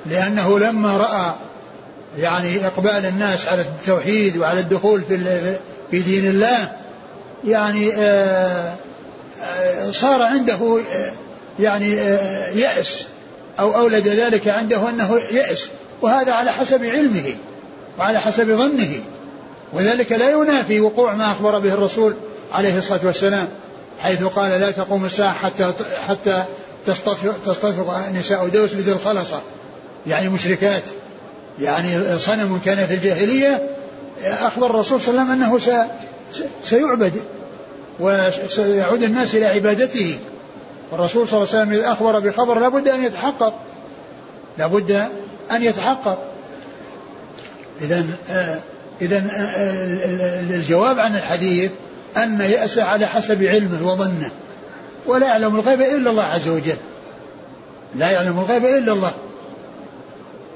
لأنه 0.07 0.59
لما 0.59 0.97
رأى 0.97 1.35
يعني 2.19 2.67
إقبال 2.67 3.07
الناس 3.07 3.47
على 3.49 3.61
التوحيد 3.61 4.37
وعلى 4.37 4.61
الدخول 4.61 5.03
في 5.09 5.57
في 5.91 5.99
دين 5.99 6.27
الله 6.27 6.73
يعني 7.45 7.93
آه، 7.95 8.75
آه، 9.43 9.91
صار 9.91 10.23
عنده 10.23 10.81
آه، 10.93 11.13
يعني 11.61 11.91
يأس 12.55 13.05
أو 13.59 13.75
أولد 13.75 14.09
ذلك 14.09 14.49
عنده 14.49 14.89
أنه 14.89 15.19
يأس 15.33 15.69
وهذا 16.03 16.33
على 16.33 16.53
حسب 16.53 16.85
علمه 16.85 17.35
وعلى 17.99 18.21
حسب 18.21 18.51
ظنه. 18.51 19.01
وذلك 19.73 20.13
لا 20.13 20.31
ينافي 20.31 20.81
وقوع 20.81 21.15
ما 21.15 21.33
أخبر 21.33 21.59
به 21.59 21.73
الرسول 21.73 22.15
عليه 22.53 22.79
الصلاة 22.79 23.01
والسلام 23.05 23.49
حيث 23.99 24.23
قال 24.23 24.61
لا 24.61 24.71
تقوم 24.71 25.05
الساعة 25.05 25.33
حتى 25.33 25.73
حتى 26.01 26.45
تصطفق 26.87 28.09
نساء 28.15 28.49
دوس 28.49 28.73
بذي 28.73 28.93
الخلصة. 28.93 29.41
يعني 30.07 30.29
مشركات. 30.29 30.83
يعني 31.61 32.19
صنم 32.19 32.61
كان 32.65 32.87
في 32.87 32.95
الجاهلية 32.95 33.71
أخبر 34.25 34.67
الرسول 34.67 35.01
صلى 35.01 35.09
الله 35.11 35.33
عليه 35.33 35.55
وسلم 35.55 35.73
أنه 35.73 35.89
سيعبد 36.65 37.13
وسيعود 38.01 39.03
الناس 39.03 39.35
إلى 39.35 39.47
عبادته. 39.47 40.19
والرسول 40.93 41.29
صلى 41.29 41.37
الله 41.37 41.49
عليه 41.55 41.63
وسلم 41.63 41.73
إذا 41.73 41.93
أخبر 41.93 42.19
بخبر 42.19 42.59
لابد 42.59 42.89
أن 42.89 43.05
يتحقق. 43.05 43.55
لابد 44.59 44.91
أن 45.53 45.63
يتحقق. 45.63 46.19
إذا 47.81 48.07
إذا 49.03 49.25
الجواب 50.51 50.99
عن 50.99 51.17
الحديث 51.17 51.71
أن 52.17 52.41
يأس 52.41 52.79
على 52.79 53.07
حسب 53.07 53.43
علمه 53.43 53.87
وظنه. 53.87 54.31
ولا 55.07 55.27
يعلم 55.27 55.57
الغيب 55.57 55.81
إلا 55.81 56.11
الله 56.11 56.25
عز 56.25 56.49
وجل. 56.49 56.77
لا 57.95 58.11
يعلم 58.11 58.39
الغيب 58.39 58.65
إلا 58.65 58.93
الله. 58.93 59.15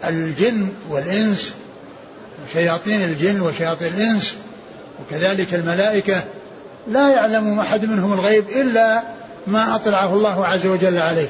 الجن 0.04 0.68
والإنس 0.90 1.54
وشياطين 2.44 3.04
الجن 3.04 3.40
وشياطين 3.40 3.94
الإنس. 3.94 4.36
وكذلك 5.00 5.54
الملائكة. 5.54 6.24
لا 6.88 7.10
يعلم 7.10 7.58
أحد 7.58 7.84
منهم 7.84 8.12
الغيب 8.12 8.44
إلا 8.48 9.02
ما 9.46 9.74
أطلعه 9.74 10.14
الله 10.14 10.46
عز 10.46 10.66
وجل 10.66 10.98
عليه. 10.98 11.28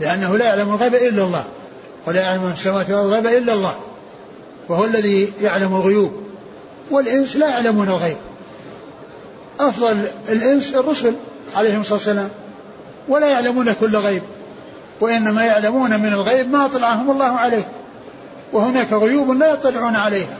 لأنه 0.00 0.36
لا 0.36 0.44
يعلم 0.44 0.68
الغيب 0.68 0.94
إلا 0.94 1.24
الله. 1.24 1.44
ولا 2.06 2.20
يعلم 2.20 2.50
السماوات 2.52 2.90
والغيب 2.90 3.26
إلا 3.26 3.52
الله. 3.52 3.74
وهو 4.68 4.84
الذي 4.84 5.32
يعلم 5.42 5.76
الغيوب. 5.76 6.29
والإنس 6.90 7.36
لا 7.36 7.48
يعلمون 7.48 7.88
الغيب. 7.88 8.16
أفضل 9.60 10.04
الإنس 10.28 10.74
الرسل 10.74 11.14
عليهم 11.56 11.80
الصلاة 11.80 11.96
والسلام 11.96 12.30
ولا 13.08 13.28
يعلمون 13.28 13.72
كل 13.72 13.96
غيب 13.96 14.22
وإنما 15.00 15.44
يعلمون 15.44 16.00
من 16.00 16.12
الغيب 16.12 16.50
ما 16.50 16.66
أطلعهم 16.66 17.10
الله 17.10 17.38
عليه 17.38 17.68
وهناك 18.52 18.92
غيوب 18.92 19.30
لا 19.30 19.52
يطلعون 19.52 19.94
عليها. 19.94 20.38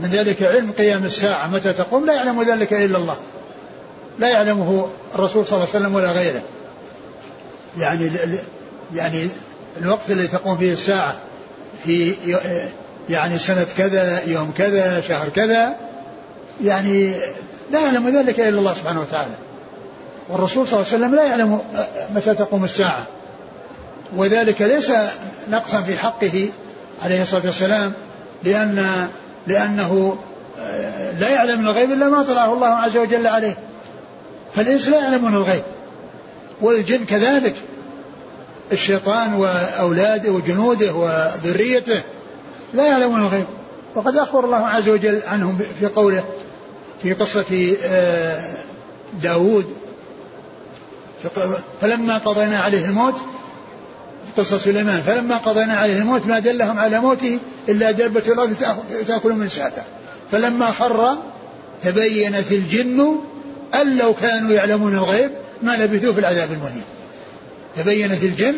من 0.00 0.08
ذلك 0.08 0.42
علم 0.42 0.72
قيام 0.78 1.04
الساعة 1.04 1.48
متى 1.48 1.72
تقوم؟ 1.72 2.06
لا 2.06 2.14
يعلم 2.14 2.42
ذلك 2.42 2.72
إلا 2.72 2.98
الله. 2.98 3.16
لا 4.18 4.28
يعلمه 4.28 4.86
الرسول 5.14 5.46
صلى 5.46 5.56
الله 5.56 5.68
عليه 5.68 5.78
وسلم 5.78 5.94
ولا 5.94 6.12
غيره. 6.12 6.42
يعني 7.78 8.10
يعني 8.94 9.28
الوقت 9.82 10.10
الذي 10.10 10.28
تقوم 10.28 10.56
فيه 10.56 10.72
الساعة 10.72 11.16
في 11.84 12.14
يعني 13.08 13.38
سنة 13.38 13.66
كذا 13.78 14.22
يوم 14.26 14.52
كذا 14.58 15.00
شهر 15.00 15.28
كذا. 15.28 15.76
يعني 16.64 17.14
لا 17.72 17.80
يعلم 17.80 18.16
ذلك 18.18 18.40
إلا 18.40 18.58
الله 18.58 18.74
سبحانه 18.74 19.00
وتعالى. 19.00 19.34
والرسول 20.28 20.68
صلى 20.68 20.80
الله 20.80 20.92
عليه 20.92 20.96
وسلم 20.96 21.14
لا 21.14 21.24
يعلم 21.24 21.60
متى 22.14 22.34
تقوم 22.34 22.64
الساعة. 22.64 23.06
وذلك 24.16 24.62
ليس 24.62 24.92
نقصا 25.50 25.80
في 25.82 25.98
حقه 25.98 26.48
عليه 27.02 27.22
الصلاة 27.22 27.42
والسلام 27.44 27.92
لأن 28.42 29.08
لأنه 29.46 30.18
لا 31.18 31.30
يعلم 31.30 31.68
الغيب 31.68 31.92
إلا 31.92 32.08
ما 32.08 32.22
طلعه 32.22 32.52
الله 32.52 32.68
عز 32.68 32.96
وجل 32.96 33.26
عليه. 33.26 33.56
فالإنس 34.54 34.88
لا 34.88 34.98
يعلمون 34.98 35.34
الغيب. 35.34 35.62
والجن 36.60 37.04
كذلك. 37.04 37.54
الشيطان 38.72 39.34
وأولاده 39.34 40.32
وجنوده 40.32 40.94
وذريته 40.94 42.02
لا 42.74 42.86
يعلمون 42.86 43.20
الغيب. 43.20 43.46
وقد 43.94 44.16
أخبر 44.16 44.44
الله 44.44 44.66
عز 44.66 44.88
وجل 44.88 45.22
عنهم 45.26 45.58
في 45.80 45.86
قوله 45.86 46.24
في 47.02 47.12
قصة 47.12 47.76
آه، 47.84 48.54
داود. 49.22 49.66
فلما 51.80 52.18
قضينا 52.18 52.58
عليه 52.58 52.84
الموت 52.84 53.14
في 54.26 54.42
قصة 54.42 54.58
سليمان 54.58 55.00
فلما 55.00 55.36
قضينا 55.38 55.74
عليه 55.74 55.98
الموت 55.98 56.26
ما 56.26 56.38
دلهم 56.38 56.78
على 56.78 57.00
موته 57.00 57.38
إلا 57.68 57.90
دابة 57.90 58.22
الأرض 58.26 58.56
تأكل 59.06 59.32
من 59.32 59.48
ساعته. 59.48 59.82
فلما 60.30 60.70
خر 60.70 61.16
تبينت 61.82 62.52
الجن 62.52 63.16
أن 63.74 63.98
لو 63.98 64.14
كانوا 64.14 64.52
يعلمون 64.52 64.94
الغيب 64.94 65.30
ما 65.62 65.76
لبثوا 65.76 66.12
في 66.12 66.20
العذاب 66.20 66.52
المهين. 66.52 66.82
تبينت 67.76 68.22
الجن 68.22 68.54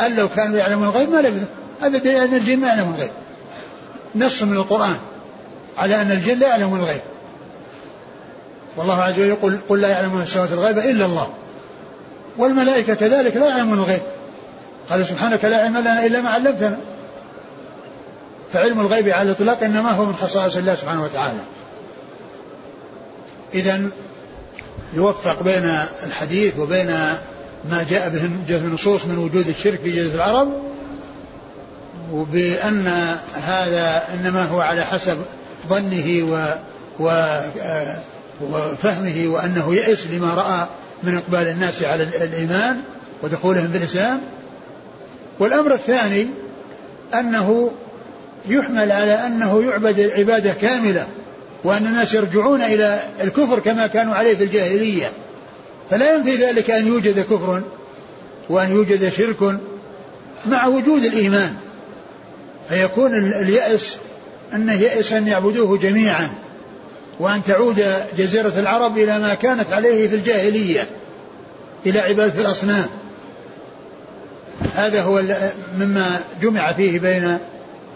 أن 0.00 0.16
لو 0.16 0.28
كانوا 0.28 0.58
يعلمون 0.58 0.86
الغيب 0.86 1.10
ما 1.10 1.18
لبثوا. 1.18 1.54
هذا 1.80 1.98
دليل 1.98 2.16
أن 2.16 2.34
الجن 2.34 2.58
ما 2.58 2.66
يعلمون 2.66 2.94
الغيب. 2.94 3.10
نص 4.14 4.42
من 4.42 4.56
القرآن 4.56 4.96
على 5.76 6.02
أن 6.02 6.10
الجن 6.10 6.38
لا 6.38 6.48
يعلمون 6.48 6.80
الغيب. 6.80 7.00
والله 8.76 8.94
عز 8.94 9.12
وجل 9.12 9.28
يقول 9.28 9.58
قل 9.68 9.80
لا 9.80 9.88
يعلم 9.88 10.14
من 10.14 10.22
السماوات 10.22 10.52
الغيب 10.52 10.78
إلا 10.78 11.04
الله. 11.04 11.28
والملائكة 12.38 12.94
كذلك 12.94 13.36
لا 13.36 13.48
يعلمون 13.48 13.78
الغيب. 13.78 14.02
قال 14.90 15.06
سبحانك 15.06 15.44
لا 15.44 15.56
علم 15.56 15.78
لنا 15.78 16.06
إلا 16.06 16.20
ما 16.20 16.30
علمتنا. 16.30 16.78
فعلم 18.52 18.80
الغيب 18.80 19.08
على 19.08 19.30
الإطلاق 19.30 19.62
إنما 19.62 19.90
هو 19.90 20.04
من 20.04 20.14
خصائص 20.14 20.56
الله 20.56 20.74
سبحانه 20.74 21.04
وتعالى. 21.04 21.40
إذا 23.54 23.88
يوفق 24.94 25.42
بين 25.42 25.78
الحديث 26.06 26.58
وبين 26.58 26.86
ما 27.70 27.86
جاء 27.90 28.08
به 28.48 28.56
النصوص 28.56 29.06
من 29.06 29.18
وجود 29.18 29.48
الشرك 29.48 29.80
في 29.80 29.90
جزيرة 29.90 30.14
العرب 30.14 30.48
وبأن 32.12 32.86
هذا 33.34 34.04
إنما 34.14 34.44
هو 34.44 34.60
على 34.60 34.84
حسب 34.84 35.18
ظنه 35.68 36.22
و, 36.22 36.54
و 37.00 37.38
وفهمه 38.40 39.28
وأنه 39.28 39.74
يئس 39.74 40.06
لما 40.06 40.34
رأى 40.34 40.66
من 41.02 41.16
إقبال 41.16 41.48
الناس 41.48 41.82
على 41.82 42.02
الإيمان 42.02 42.80
ودخولهم 43.22 43.68
في 43.68 43.78
الإسلام 43.78 44.20
والأمر 45.38 45.74
الثاني 45.74 46.26
أنه 47.14 47.70
يحمل 48.48 48.92
على 48.92 49.12
أنه 49.12 49.62
يعبد 49.62 50.00
عبادة 50.00 50.52
كاملة 50.52 51.06
وأن 51.64 51.86
الناس 51.86 52.14
يرجعون 52.14 52.62
إلى 52.62 53.00
الكفر 53.20 53.58
كما 53.58 53.86
كانوا 53.86 54.14
عليه 54.14 54.34
في 54.34 54.44
الجاهلية. 54.44 55.10
فلا 55.90 56.14
ينفي 56.14 56.36
ذلك 56.36 56.70
أن 56.70 56.86
يوجد 56.86 57.20
كفر 57.20 57.62
وأن 58.48 58.70
يوجد 58.70 59.12
شرك 59.12 59.58
مع 60.46 60.66
وجود 60.66 61.04
الإيمان. 61.04 61.56
فيكون 62.68 63.14
اليأس 63.32 63.96
أنه 64.54 64.72
يأس 64.72 65.12
أن 65.12 65.26
يعبدوه 65.26 65.78
جميعا 65.78 66.30
وأن 67.20 67.44
تعود 67.44 67.84
جزيرة 68.18 68.52
العرب 68.58 68.98
إلى 68.98 69.18
ما 69.18 69.34
كانت 69.34 69.72
عليه 69.72 70.08
في 70.08 70.14
الجاهلية 70.14 70.86
إلى 71.86 71.98
عبادة 71.98 72.40
الأصنام. 72.40 72.86
هذا 74.74 75.02
هو 75.02 75.22
مما 75.78 76.20
جمع 76.42 76.72
فيه 76.72 76.98
بين 76.98 77.38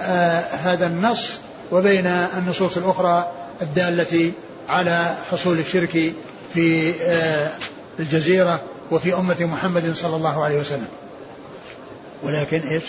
آه 0.03 0.41
هذا 0.41 0.87
النص 0.87 1.29
وبين 1.73 2.07
النصوص 2.07 2.77
الأخرى 2.77 3.33
الدالة 3.63 4.33
على 4.69 5.15
حصول 5.31 5.59
الشرك 5.59 6.13
في 6.55 6.95
آه 7.03 7.49
الجزيرة 7.99 8.63
وفي 8.91 9.15
أمة 9.15 9.37
محمد 9.41 9.93
صلى 9.95 10.17
الله 10.17 10.45
عليه 10.45 10.61
وسلم. 10.61 10.89
ولكن 12.23 12.61
إيش؟ 12.61 12.83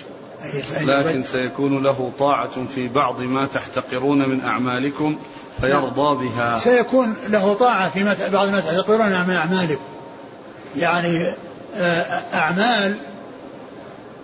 لكن 0.82 1.24
سيكون 1.24 1.84
له 1.84 2.12
طاعة 2.20 2.66
في 2.76 2.88
بعض 2.88 3.22
ما 3.22 3.48
تحتقرون 3.48 4.30
من 4.30 4.44
أعمالكم 4.44 5.18
فيرضى 5.62 6.28
بها. 6.28 6.60
سيكون 6.60 7.16
له 7.30 7.54
طاعة 7.54 7.90
في 7.90 8.30
بعض 8.32 8.48
ما 8.50 8.60
تحتقرون 8.60 9.28
من 9.28 9.36
أعمالكم. 9.36 9.82
يعني 10.78 11.28
آه، 11.76 12.22
أعمال 12.34 12.96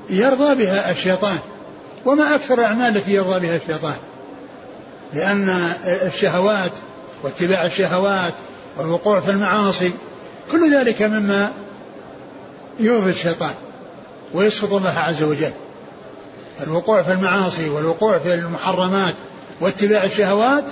يرضى 0.09 0.55
بها 0.55 0.91
الشيطان. 0.91 1.37
وما 2.05 2.35
أكثر 2.35 2.59
الأعمال 2.59 2.97
التي 2.97 3.13
يرضى 3.13 3.39
بها 3.39 3.55
الشيطان. 3.55 3.95
لأن 5.13 5.49
الشهوات 5.85 6.71
واتباع 7.23 7.65
الشهوات 7.65 8.33
والوقوع 8.77 9.19
في 9.19 9.31
المعاصي 9.31 9.91
كل 10.51 10.73
ذلك 10.75 11.01
مما 11.01 11.51
يرضي 12.79 13.09
الشيطان 13.09 13.53
ويسخط 14.33 14.73
الله 14.73 14.99
عز 14.99 15.23
وجل. 15.23 15.51
الوقوع 16.63 17.01
في 17.01 17.13
المعاصي 17.13 17.69
والوقوع 17.69 18.17
في 18.17 18.33
المحرمات 18.33 19.13
واتباع 19.61 20.03
الشهوات 20.03 20.63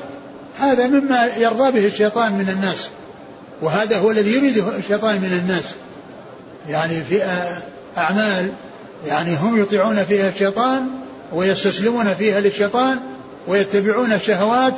هذا 0.60 0.88
مما 0.88 1.26
يرضى 1.38 1.72
به 1.72 1.88
الشيطان 1.88 2.34
من 2.34 2.50
الناس. 2.50 2.90
وهذا 3.62 3.98
هو 3.98 4.12
الذي 4.12 4.34
يريده 4.34 4.78
الشيطان 4.78 5.16
من 5.16 5.40
الناس. 5.42 5.76
يعني 6.68 7.04
في 7.04 7.24
أعمال 7.98 8.52
يعني 9.08 9.36
هم 9.36 9.62
يطيعون 9.62 10.04
فيها 10.04 10.30
الشيطان 10.30 10.88
ويستسلمون 11.34 12.14
فيها 12.14 12.40
للشيطان 12.40 13.00
ويتبعون 13.48 14.14
الشهوات 14.14 14.74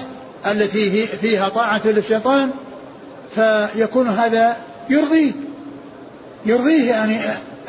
التي 0.45 1.07
فيها 1.07 1.49
طاعة 1.49 1.81
للشيطان 1.85 2.49
فيكون 3.35 4.07
هذا 4.07 4.57
يرضيه. 4.89 5.31
يرضيه 6.45 6.89
يعني 6.89 7.19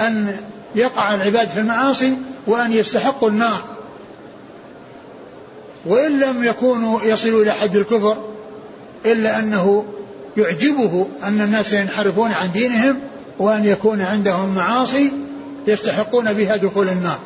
أن 0.01 0.37
يقع 0.75 1.15
العباد 1.15 1.49
في 1.49 1.61
المعاصي 1.61 2.17
وأن 2.49 2.73
يستحقوا 2.73 3.29
النار. 3.29 3.61
وإن 5.87 6.21
لم 6.21 6.45
يكونوا 6.45 7.03
يصلوا 7.03 7.43
إلى 7.43 7.53
حد 7.53 7.77
الكفر 7.77 8.17
إلا 9.07 9.39
أنه 9.39 9.85
يعجبه 10.37 11.09
أن 11.25 11.41
الناس 11.41 11.73
ينحرفون 11.73 12.33
عن 12.33 12.53
دينهم 12.53 12.99
وأن 13.39 13.65
يكون 13.65 14.01
عندهم 14.01 14.55
معاصي 14.55 15.13
يستحقون 15.67 16.33
بها 16.33 16.57
دخول 16.57 16.89
النار. 16.89 17.19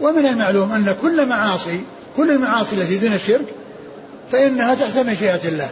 ومن 0.00 0.26
المعلوم 0.26 0.72
أن 0.72 0.96
كل 1.02 1.26
معاصي 1.26 1.80
كل 2.16 2.30
المعاصي 2.30 2.76
التي 2.76 2.98
دون 2.98 3.12
الشرك 3.12 3.46
فإنها 4.32 4.74
تحت 4.74 4.98
مشيئة 4.98 5.48
الله. 5.48 5.70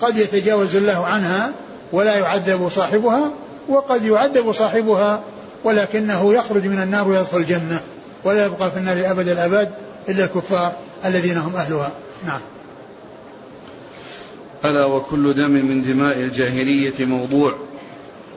قد 0.00 0.18
يتجاوز 0.18 0.76
الله 0.76 1.06
عنها 1.06 1.52
ولا 1.92 2.18
يعذب 2.18 2.68
صاحبها 2.68 3.30
وقد 3.68 4.04
يعذب 4.04 4.52
صاحبها 4.52 5.22
ولكنه 5.64 6.34
يخرج 6.34 6.66
من 6.66 6.82
النار 6.82 7.08
ويدخل 7.08 7.36
الجنة 7.36 7.80
ولا 8.24 8.46
يبقى 8.46 8.70
في 8.70 8.76
النار 8.76 9.10
أبد 9.10 9.28
الأبد 9.28 9.70
إلا 10.08 10.24
الكفار 10.24 10.72
الذين 11.04 11.36
هم 11.36 11.56
أهلها. 11.56 11.92
نعم. 12.26 12.40
ألا 14.64 14.84
وكل 14.84 15.34
دم 15.34 15.50
من 15.50 15.82
دماء 15.82 16.18
الجاهلية 16.18 17.04
موضوع 17.04 17.54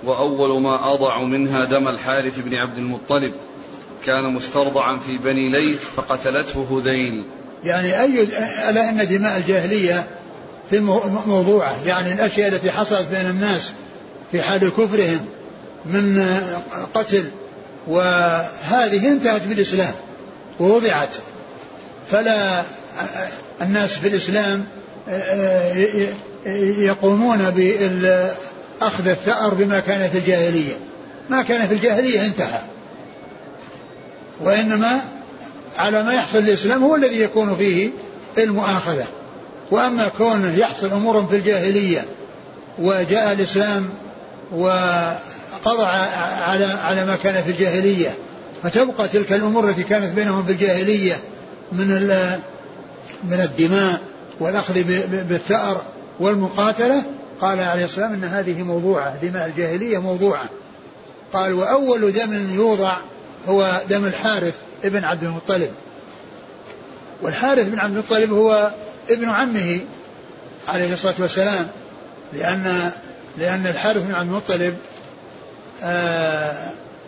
وأول 0.04 0.62
ما 0.62 0.94
أضع 0.94 1.24
منها 1.24 1.66
دم 1.66 1.88
الحارث 1.88 2.40
بن 2.40 2.56
عبد 2.56 2.78
المطلب 2.78 3.34
كان 4.06 4.24
مسترضعا 4.24 4.98
في 4.98 5.18
بني 5.18 5.50
ليث 5.50 5.84
فقتلته 5.96 6.68
هذيل. 6.72 7.26
يعني 7.64 8.02
أي 8.02 8.24
ألا 8.70 8.90
أن 8.90 9.08
دماء 9.08 9.38
الجاهلية 9.38 10.08
في 10.70 10.80
موضوعة 11.28 11.76
يعني 11.86 12.14
الأشياء 12.14 12.48
التي 12.48 12.72
حصلت 12.72 13.08
بين 13.08 13.30
الناس 13.30 13.74
في 14.32 14.42
حال 14.42 14.70
كفرهم 14.70 15.26
من 15.86 16.26
قتل 16.94 17.26
وهذه 17.88 19.08
انتهت 19.08 19.48
بالإسلام 19.48 19.94
ووضعت. 20.60 21.16
فلا 22.12 22.64
الناس 23.62 23.98
في 23.98 24.08
الإسلام 24.08 24.66
يقومون 26.78 27.38
بأخذ 27.50 29.08
الثأر 29.08 29.54
بما 29.54 29.80
كان 29.80 30.10
في 30.10 30.18
الجاهلية. 30.18 30.74
ما 31.30 31.44
كان 31.44 31.68
في 31.68 31.74
الجاهلية 31.74 32.26
انتهى. 32.26 32.62
وإنما 34.42 35.02
على 35.78 36.04
ما 36.04 36.14
يحصل 36.14 36.38
الإسلام 36.38 36.84
هو 36.84 36.96
الذي 36.96 37.22
يكون 37.22 37.56
فيه 37.56 37.90
المؤاخذة. 38.38 39.06
وأما 39.72 40.10
كونه 40.10 40.58
يحصل 40.58 40.92
أمور 40.92 41.26
في 41.26 41.36
الجاهلية 41.36 42.06
وجاء 42.80 43.34
الإسلام 43.34 43.90
وقضى 45.66 45.84
على 45.84 46.66
على 46.66 47.06
ما 47.06 47.16
كان 47.16 47.44
في 47.44 47.52
الجاهلية. 47.52 48.10
فتبقى 48.64 49.08
تلك 49.08 49.34
الأمور 49.34 49.70
التي 49.70 49.84
كانت 49.84 50.14
بينهم 50.16 50.46
في 50.46 50.52
الجاهلية 50.52 51.20
من 51.72 51.88
من 53.24 53.42
الدماء 53.42 54.02
والأخذ 54.40 54.84
بالثأر 55.30 55.82
والمقاتلة. 56.20 57.04
قال 57.42 57.60
عليه 57.60 57.86
السلام 57.86 58.14
أن 58.14 58.24
هذه 58.24 58.64
موضوعة 58.64 59.18
دماء 59.22 59.48
الجاهلية 59.48 59.98
موضوعة. 59.98 60.50
قال 61.34 61.54
وأول 61.54 62.12
دم 62.12 62.56
يوضع 62.56 62.98
هو 63.48 63.82
دم 63.90 64.06
الحارث 64.06 64.54
ابن 64.84 65.06
عبد 65.06 65.24
المطلب. 65.24 65.72
والحارث 67.22 67.68
بن 67.68 67.80
عبد 67.80 67.94
المطلب 67.94 68.34
هو 68.34 68.72
ابن 69.10 69.30
عمه 69.30 69.80
عليه 70.68 70.94
الصلاة 70.94 71.14
والسلام 71.20 71.68
لأن 72.34 72.92
لأن 73.38 73.68
الحارث 73.68 74.04
بن 74.04 74.14
عبد 74.14 74.30
المطلب 74.30 74.78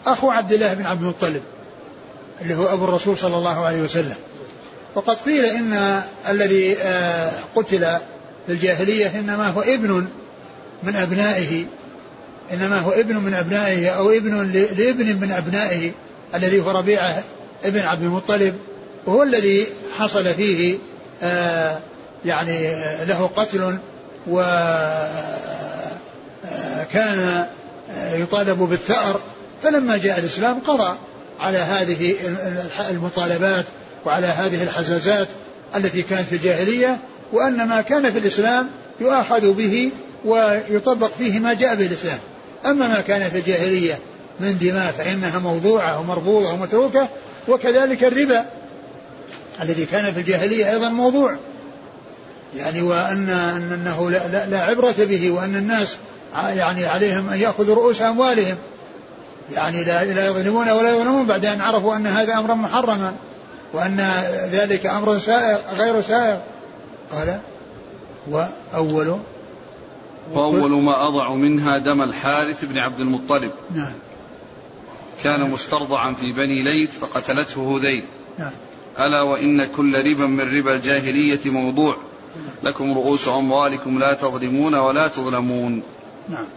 أخو 0.05 0.31
عبد 0.31 0.53
الله 0.53 0.73
بن 0.73 0.85
عبد 0.85 1.01
المطلب 1.01 1.41
اللي 2.41 2.55
هو 2.55 2.73
أبو 2.73 2.85
الرسول 2.85 3.17
صلى 3.17 3.37
الله 3.37 3.65
عليه 3.65 3.81
وسلم. 3.81 4.15
وقد 4.95 5.15
قيل 5.15 5.45
إن 5.45 6.01
الذي 6.29 6.77
آه، 6.77 7.31
قتل 7.55 7.79
في 8.45 8.51
الجاهلية 8.51 9.19
إنما 9.19 9.47
هو 9.47 9.61
ابن 9.61 10.07
من 10.83 10.95
أبنائه 10.95 11.65
إنما 12.53 12.79
هو 12.79 12.91
ابن 12.91 13.15
من 13.15 13.33
أبنائه 13.33 13.89
أو 13.89 14.09
ابن 14.09 14.51
لابن 14.51 15.19
من 15.21 15.31
أبنائه 15.31 15.91
الذي 16.35 16.59
هو 16.59 16.71
ربيعة 16.71 17.23
ابن 17.63 17.79
عبد 17.79 18.03
المطلب 18.03 18.55
وهو 19.05 19.23
الذي 19.23 19.67
حصل 19.97 20.33
فيه 20.33 20.77
آه 21.23 21.77
يعني 22.25 22.75
له 23.05 23.27
قتل 23.27 23.77
وكان 24.27 24.79
آه 27.19 27.47
يطالب 28.13 28.59
بالثأر 28.59 29.19
فلما 29.63 29.97
جاء 29.97 30.19
الإسلام 30.19 30.59
قضى 30.59 30.97
على 31.39 31.57
هذه 31.57 32.15
المطالبات 32.89 33.65
وعلى 34.05 34.27
هذه 34.27 34.63
الحزازات 34.63 35.27
التي 35.75 36.01
كانت 36.01 36.27
في 36.27 36.35
الجاهلية 36.35 36.97
وأن 37.33 37.67
ما 37.67 37.81
كان 37.81 38.11
في 38.11 38.19
الإسلام 38.19 38.69
يؤاخذ 38.99 39.53
به 39.53 39.91
ويطبق 40.25 41.11
فيه 41.17 41.39
ما 41.39 41.53
جاء 41.53 41.75
به 41.75 41.85
الإسلام. 41.85 42.19
أما 42.65 42.87
ما 42.87 43.01
كان 43.01 43.29
في 43.29 43.37
الجاهلية 43.37 43.99
من 44.39 44.57
دماء 44.57 44.91
فإنها 44.91 45.39
موضوعة 45.39 45.99
ومربوطة 45.99 46.53
ومتروكة 46.53 47.07
وكذلك 47.47 48.03
الربا 48.03 48.45
الذي 49.61 49.85
كان 49.85 50.13
في 50.13 50.19
الجاهلية 50.19 50.71
أيضا 50.71 50.89
موضوع. 50.89 51.35
يعني 52.57 52.81
وأن 52.81 53.29
أنه 53.73 54.09
لا, 54.09 54.27
لا, 54.27 54.45
لا 54.45 54.59
عبرة 54.59 54.95
به 54.99 55.31
وأن 55.31 55.55
الناس 55.55 55.95
يعني 56.33 56.85
عليهم 56.85 57.29
أن 57.29 57.39
يأخذوا 57.39 57.75
رؤوس 57.75 58.01
أموالهم. 58.01 58.57
يعني 59.51 59.83
لا, 59.83 60.03
لا 60.03 60.27
يظلمون 60.27 60.69
ولا 60.69 60.89
يظلمون 60.89 61.27
بعد 61.27 61.45
أن 61.45 61.61
عرفوا 61.61 61.95
أن 61.95 62.07
هذا 62.07 62.37
أمرا 62.37 62.53
محرما 62.53 63.13
وأن 63.73 63.99
ذلك 64.51 64.85
أمر 64.85 65.17
سائغ 65.17 65.57
غير 65.73 66.01
سائغ 66.01 66.37
قال 67.11 67.39
وأول 68.27 69.19
وأول 70.33 70.71
ما 70.71 71.07
أضع 71.07 71.33
منها 71.33 71.77
دم 71.77 72.01
الحارث 72.01 72.65
بن 72.65 72.77
عبد 72.77 72.99
المطلب. 72.99 73.51
نعم. 73.75 73.93
كان 75.23 75.49
مسترضعا 75.49 76.13
في 76.13 76.33
بني 76.33 76.63
ليث 76.63 76.97
فقتلته 76.97 77.77
هذيل. 77.77 78.03
نعم. 78.37 78.53
ألا 78.99 79.21
وإن 79.21 79.65
كل 79.65 79.95
ربا 79.95 80.27
من 80.27 80.57
ربا 80.57 80.75
الجاهلية 80.75 81.39
موضوع. 81.45 81.97
لكم 82.63 82.93
رؤوس 82.93 83.27
أموالكم 83.27 83.99
لا 83.99 84.13
تظلمون 84.13 84.75
ولا 84.75 85.07
تظلمون. 85.07 85.83
نعم. 86.29 86.47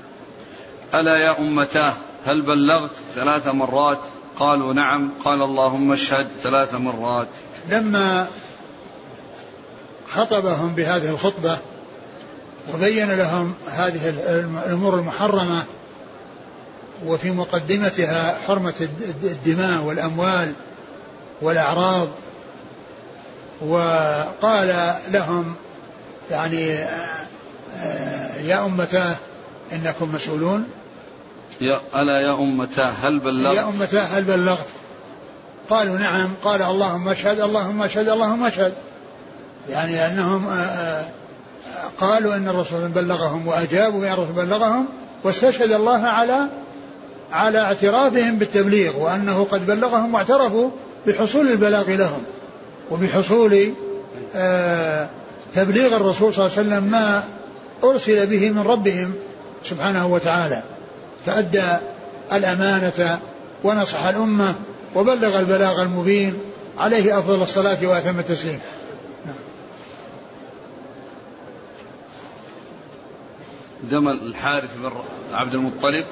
ألا 0.94 1.16
يا 1.16 1.38
أمتاه 1.38 1.92
هل 2.26 2.42
بلغت 2.42 2.90
ثلاث 3.14 3.46
مرات؟ 3.46 3.98
قالوا 4.38 4.72
نعم. 4.72 5.10
قال 5.24 5.42
اللهم 5.42 5.92
اشهد 5.92 6.26
ثلاث 6.42 6.74
مرات. 6.74 7.28
لما 7.70 8.26
خطبهم 10.12 10.74
بهذه 10.74 11.10
الخطبة 11.10 11.58
وبين 12.74 13.10
لهم 13.12 13.54
هذه 13.70 14.08
الأمور 14.08 14.94
المحرمة 14.94 15.64
وفي 17.06 17.30
مقدمتها 17.30 18.38
حرمة 18.46 18.88
الدماء 19.22 19.82
والأموال 19.82 20.52
والأعراض 21.42 22.08
وقال 23.60 24.94
لهم 25.10 25.54
يعني 26.30 26.66
يا 28.44 28.66
أمتاه 28.66 29.16
إنكم 29.72 30.14
مسؤولون. 30.14 30.68
يا 31.60 31.80
ألا 31.94 32.20
يا 32.20 32.34
أمتاه 32.34 32.92
هل 33.02 33.20
بلغت؟ 33.20 33.56
يا 33.56 33.68
أمتاه 33.68 34.02
هل 34.02 34.24
بلغت؟ 34.24 34.66
قالوا 35.70 35.98
نعم. 35.98 36.28
قال 36.44 36.62
اللهم 36.62 37.08
اشهد 37.08 37.40
اللهم 37.40 37.82
اشهد 37.82 38.08
اللهم 38.08 38.44
اشهد. 38.44 38.72
يعني 39.70 40.06
أنهم 40.06 40.46
قالوا 42.00 42.36
أن 42.36 42.48
الرسول 42.48 42.88
بلغهم 42.88 43.46
وأجابوا 43.46 44.00
بأن 44.00 44.12
الرسول 44.12 44.32
بلغهم 44.32 44.86
واستشهد 45.24 45.72
الله 45.72 46.06
على 46.06 46.48
على 47.32 47.58
اعترافهم 47.58 48.38
بالتبليغ 48.38 48.96
وأنه 48.98 49.44
قد 49.44 49.66
بلغهم 49.66 50.14
واعترفوا 50.14 50.70
بحصول 51.06 51.48
البلاغ 51.48 51.90
لهم 51.90 52.22
وبحصول 52.90 53.72
آه 54.34 55.08
تبليغ 55.54 55.96
الرسول 55.96 56.34
صلى 56.34 56.46
الله 56.46 56.58
عليه 56.58 56.68
وسلم 56.68 56.90
ما 56.90 57.24
أرسل 57.84 58.26
به 58.26 58.50
من 58.50 58.62
ربهم. 58.62 59.14
سبحانه 59.70 60.06
وتعالى 60.06 60.62
فأدى 61.26 61.78
الأمانة 62.32 63.20
ونصح 63.64 64.04
الأمة 64.04 64.54
وبلغ 64.94 65.38
البلاغ 65.38 65.82
المبين 65.82 66.38
عليه 66.78 67.18
أفضل 67.18 67.42
الصلاة 67.42 67.86
وأتم 67.86 68.18
التسليم. 68.18 68.60
دم 73.90 74.08
الحارث 74.08 74.76
بن 74.76 74.92
عبد 75.32 75.54
المطلب. 75.54 76.04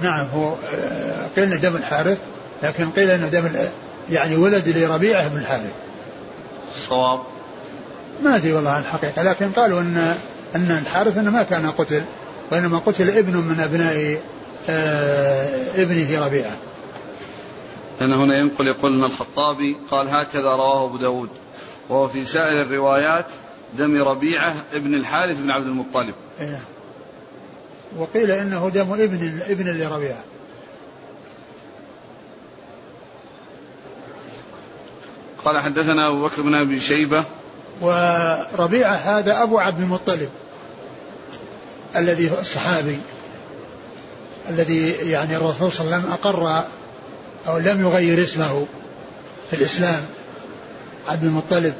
نعم 0.00 0.26
هو 0.26 0.54
آه، 0.74 1.26
قيل 1.36 1.44
إنه 1.44 1.56
دم 1.56 1.76
الحارث 1.76 2.18
لكن 2.62 2.90
قيل 2.90 3.10
إنه 3.10 3.28
دم 3.28 3.48
يعني 4.10 4.36
ولد 4.36 4.68
لربيعة 4.68 5.28
بن 5.28 5.38
الحارث. 5.38 5.72
صواب. 6.88 7.20
ما 8.22 8.36
أدري 8.36 8.52
والله 8.52 8.78
الحقيقة 8.78 9.22
لكن 9.22 9.50
قالوا 9.50 9.80
إن 9.80 10.16
إن 10.54 10.70
الحارث 10.70 11.18
إنه 11.18 11.30
ما 11.30 11.42
كان 11.42 11.70
قتل. 11.70 12.02
وإنما 12.52 12.78
قتل 12.78 13.10
ابن 13.10 13.36
من 13.36 13.60
أبناء 13.60 14.20
آه 14.68 15.82
ابنه 15.82 16.26
ربيعة. 16.26 16.56
لأن 18.00 18.12
هنا 18.12 18.38
ينقل 18.38 18.66
يقول 18.66 18.94
أن 18.94 19.04
الخطابي 19.04 19.76
قال 19.90 20.08
هكذا 20.08 20.48
رواه 20.48 20.84
أبو 20.86 20.96
داود. 20.96 21.28
وهو 21.88 22.08
في 22.08 22.24
سائر 22.24 22.62
الروايات 22.62 23.26
دم 23.78 24.02
ربيعة 24.02 24.54
ابن 24.72 24.94
الحارث 24.94 25.40
بن 25.40 25.50
عبد 25.50 25.66
المطلب. 25.66 26.14
إيه. 26.40 26.60
وقيل 27.96 28.30
إنه 28.30 28.68
دم 28.68 28.92
ابن 28.92 29.40
ابن 29.48 29.78
لربيعة. 29.78 30.24
قال 35.44 35.58
حدثنا 35.58 36.08
أبو 36.08 36.24
بكر 36.24 36.42
بن 36.42 36.54
أبي 36.54 36.80
شيبة. 36.80 37.24
وربيعة 37.80 38.94
هذا 38.94 39.42
أبو 39.42 39.58
عبد 39.58 39.80
المطلب. 39.80 40.28
الذي 41.96 42.30
هو 42.30 42.38
الصحابي 42.40 42.98
الذي 44.48 44.90
يعني 44.90 45.36
الرسول 45.36 45.72
صلى 45.72 45.84
الله 45.84 45.96
عليه 45.96 46.04
وسلم 46.04 46.12
أقر 46.12 46.64
أو 47.48 47.58
لم 47.58 47.80
يغير 47.80 48.22
اسمه 48.22 48.66
في 49.50 49.56
الإسلام 49.56 50.02
عبد 51.06 51.24
المطلب. 51.24 51.74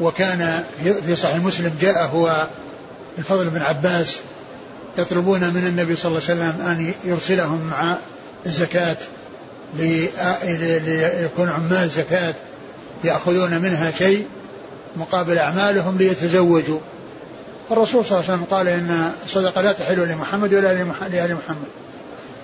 وكان 0.00 0.64
في 1.06 1.16
صحيح 1.16 1.36
مسلم 1.36 1.72
جاء 1.80 2.06
هو 2.06 2.46
الفضل 3.18 3.50
بن 3.50 3.62
عباس 3.62 4.18
يطلبون 4.98 5.40
من 5.40 5.66
النبي 5.66 5.96
صلى 5.96 6.08
الله 6.10 6.22
عليه 6.28 6.34
وسلم 6.34 6.66
أن 6.66 6.94
يرسلهم 7.04 7.60
مع 7.70 7.96
الزكاة 8.46 8.96
ليكون 9.78 11.48
عمال 11.48 11.88
زكاة 11.90 12.34
يأخذون 13.04 13.58
منها 13.58 13.90
شيء 13.90 14.26
مقابل 14.96 15.38
أعمالهم 15.38 15.98
ليتزوجوا. 15.98 16.78
الرسول 17.70 18.04
صلى 18.04 18.18
الله 18.18 18.30
عليه 18.30 18.34
وسلم 18.34 18.56
قال 18.56 18.68
إن 18.68 19.12
الصدقة 19.24 19.60
لا 19.60 19.72
تحل 19.72 20.08
لمحمد 20.08 20.54
ولا 20.54 20.74
لآل 21.08 21.34
محمد. 21.34 21.68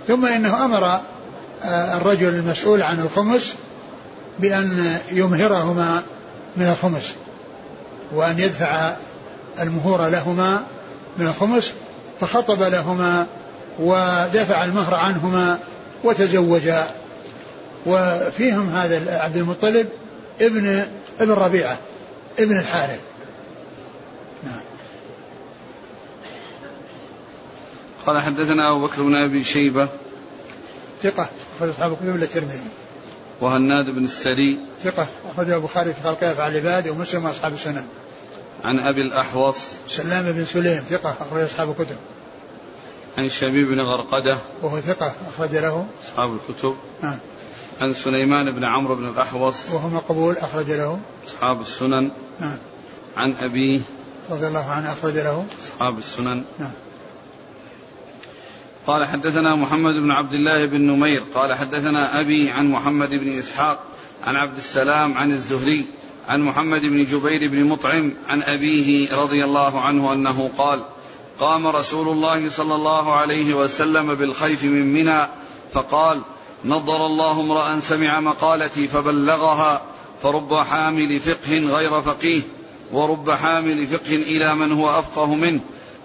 ثم 0.09 0.27
إنه 0.27 0.65
أمر 0.65 1.01
آه، 1.65 1.97
الرجل 1.97 2.29
المسؤول 2.29 2.83
عن 2.83 3.01
الخمس 3.01 3.55
بأن 4.39 4.99
يمهرهما 5.13 6.03
من 6.57 6.69
الخمس 6.69 7.15
وأن 8.13 8.39
يدفع 8.39 8.97
المهور 9.61 10.09
لهما 10.09 10.63
من 11.19 11.27
الخمس 11.27 11.73
فخطب 12.21 12.63
لهما 12.63 13.27
ودفع 13.79 14.65
المهر 14.65 14.95
عنهما 14.95 15.59
وتزوجا 16.05 16.87
وفيهم 17.87 18.71
هذا 18.71 19.19
عبد 19.19 19.37
المطلب 19.37 19.89
ابن 20.41 20.85
ابن 21.21 21.33
ربيعة 21.33 21.77
ابن 22.39 22.59
الحارث. 22.59 23.01
قال 28.09 28.23
حدثنا 28.23 28.71
أبو 28.71 28.87
بكر 28.87 29.03
بن 29.03 29.17
أبي 29.17 29.45
شيبة. 29.45 29.89
ثقة 31.03 31.31
أخرج 31.57 31.69
أصحاب 31.69 31.93
الكتب 31.93 32.09
إلا 32.09 32.25
الترمذي. 32.25 32.61
وهناد 33.41 33.91
بن 33.91 34.05
السري. 34.05 34.59
ثقة 34.85 35.07
أخرجه 35.31 35.57
البخاري 35.57 35.93
في 35.93 36.03
خلق 36.03 36.25
أفعال 36.25 36.57
العباد 36.57 36.89
ومسلم 36.89 37.25
وأصحاب 37.25 37.53
السنن. 37.53 37.87
عن 38.65 38.79
أبي 38.79 39.01
الأحوص. 39.01 39.59
سلام 39.89 40.33
بن 40.33 40.45
سليم 40.45 40.83
ثقة 40.91 41.17
أخرج 41.21 41.43
أصحاب 41.43 41.71
الكتب. 41.71 41.97
عن 43.19 43.29
شبيب 43.29 43.69
بن 43.69 43.81
غرقدة. 43.81 44.39
وهو 44.63 44.81
ثقة 44.81 45.15
أخرج 45.29 45.57
له. 45.57 45.87
أصحاب 46.05 46.35
الكتب. 46.35 46.77
نعم. 47.03 47.19
عن 47.81 47.93
سليمان 47.93 48.55
بن 48.55 48.65
عمرو 48.65 48.95
بن 48.95 49.09
الأحوص. 49.09 49.71
وهو 49.71 49.89
مقبول 49.89 50.37
أخرج 50.37 50.71
له. 50.71 51.01
أصحاب 51.27 51.61
السنن. 51.61 52.11
نعم. 52.41 52.59
عن 53.17 53.33
أبيه. 53.33 53.81
رضي 54.31 54.47
الله 54.47 54.65
عنه 54.71 54.93
أخرج 54.93 55.15
له. 55.15 55.47
أصحاب 55.65 55.99
السنن. 55.99 56.45
نعم. 56.59 56.73
قال 58.89 59.05
حدثنا 59.05 59.55
محمد 59.55 59.95
بن 59.95 60.11
عبد 60.11 60.35
الله 60.35 60.67
بن 60.67 60.81
نمير 60.81 61.23
قال 61.35 61.55
حدثنا 61.55 62.21
أبي 62.21 62.51
عن 62.51 62.71
محمد 62.71 63.11
بن 63.11 63.39
إسحاق 63.39 63.81
عن 64.25 64.37
عبد 64.37 64.57
السلام 64.57 65.19
عن 65.19 65.33
الزهري 65.33 65.87
عن 66.29 66.41
محمد 66.41 66.81
بن 66.81 67.05
جبير 67.05 67.51
بن 67.51 67.65
مطعم 67.65 68.13
عن 68.29 68.43
أبيه 68.43 69.17
رضي 69.17 69.45
الله 69.45 69.81
عنه 69.81 70.13
أنه 70.13 70.51
قال 70.59 70.85
قام 71.41 71.67
رسول 71.67 72.09
الله 72.09 72.51
صلى 72.51 72.75
الله 72.75 73.15
عليه 73.15 73.55
وسلم 73.55 74.15
بالخيف 74.15 74.65
من 74.65 74.93
منى 74.95 75.27
فقال 75.73 76.23
نضر 76.65 77.07
الله 77.07 77.41
امرأ 77.41 77.81
سمع 77.81 78.21
مقالتي 78.21 78.89
فبلغها 78.89 79.83
فرب 80.23 80.55
حامل 80.55 81.21
فقه 81.21 81.59
غير 81.59 82.01
فقيه 82.01 82.43
ورب 82.93 83.31
حامل 83.31 83.87
فقه 83.87 84.17
إلى 84.17 84.55
من 84.55 84.73
هو 84.73 84.99
أفقه 84.99 85.35
منه. 85.35 85.61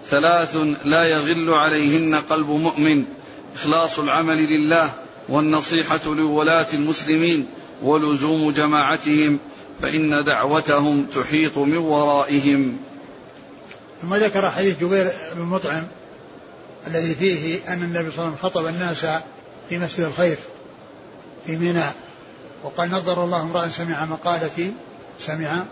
ثلاث 0.08 0.56
لا 0.84 1.04
يغل 1.04 1.50
عليهن 1.50 2.14
قلب 2.14 2.50
مؤمن. 2.50 3.04
إخلاص 3.54 3.98
العمل 3.98 4.36
لله 4.36 4.90
والنصيحة 5.28 6.00
لولاة 6.04 6.66
المسلمين 6.74 7.46
ولزوم 7.82 8.50
جماعتهم 8.50 9.38
فإن 9.82 10.24
دعوتهم 10.24 11.06
تحيط 11.06 11.58
من 11.58 11.76
ورائهم. 11.76 12.78
ثم 14.02 14.14
ذكر 14.14 14.50
حديث 14.50 14.80
جبير 14.80 15.12
بن 15.36 15.42
مطعم 15.42 15.86
الذي 16.86 17.14
فيه 17.14 17.72
أن 17.72 17.82
النبي 17.82 18.10
صلى 18.10 18.18
الله 18.18 18.24
عليه 18.24 18.34
وسلم 18.34 18.50
خطب 18.50 18.66
الناس 18.66 19.06
في 19.68 19.78
مسجد 19.78 20.00
الخيف 20.00 20.38
في 21.46 21.56
منى 21.56 21.90
وقال 22.64 22.90
نظر 22.90 23.24
الله 23.24 23.42
امرأ 23.42 23.68
سمع 23.68 24.04
مقالتي 24.04 24.72
سمع 25.20 25.64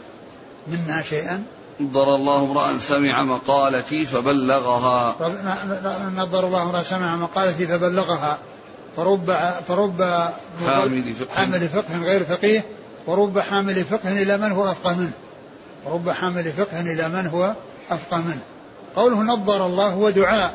منها 0.69 1.03
شيئا. 1.03 1.45
نظر 1.81 2.15
الله 2.15 2.45
امرأ 2.45 2.79
سمع 2.79 3.25
مقالتي 3.25 4.07
فبلغها. 4.07 5.17
نظر 6.17 6.47
الله 6.47 6.63
امرأ 6.63 6.83
سمع 6.83 7.17
مقالتي 7.17 7.67
فبلغها. 7.67 8.39
فرب 8.97 9.39
فرب 9.69 10.03
حامل 10.67 11.15
فقه. 11.15 11.35
حامل 11.35 11.69
فقه 11.69 12.03
غير 12.03 12.25
فقيه. 12.25 12.65
ورب 13.07 13.39
حامل 13.39 13.85
فقه 13.85 14.23
إلى 14.23 14.39
من 14.39 14.53
هو 14.53 14.71
أفقه 14.71 14.97
منه. 14.97 15.13
ورب 15.85 16.11
حامل 16.11 16.53
فقه 16.53 16.81
إلى 16.81 17.09
من 17.09 17.27
هو 17.27 17.55
أفقه 17.91 18.19
منه. 18.19 18.41
قوله 18.97 19.23
نظر 19.23 19.67
الله 19.67 19.89
هو 19.89 20.11
دعاء. 20.11 20.55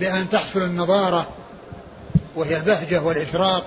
بأن 0.00 0.26
تحصل 0.30 0.60
النضارة 0.60 1.28
وهي 2.36 2.56
البهجة 2.56 3.02
والإشراق 3.02 3.66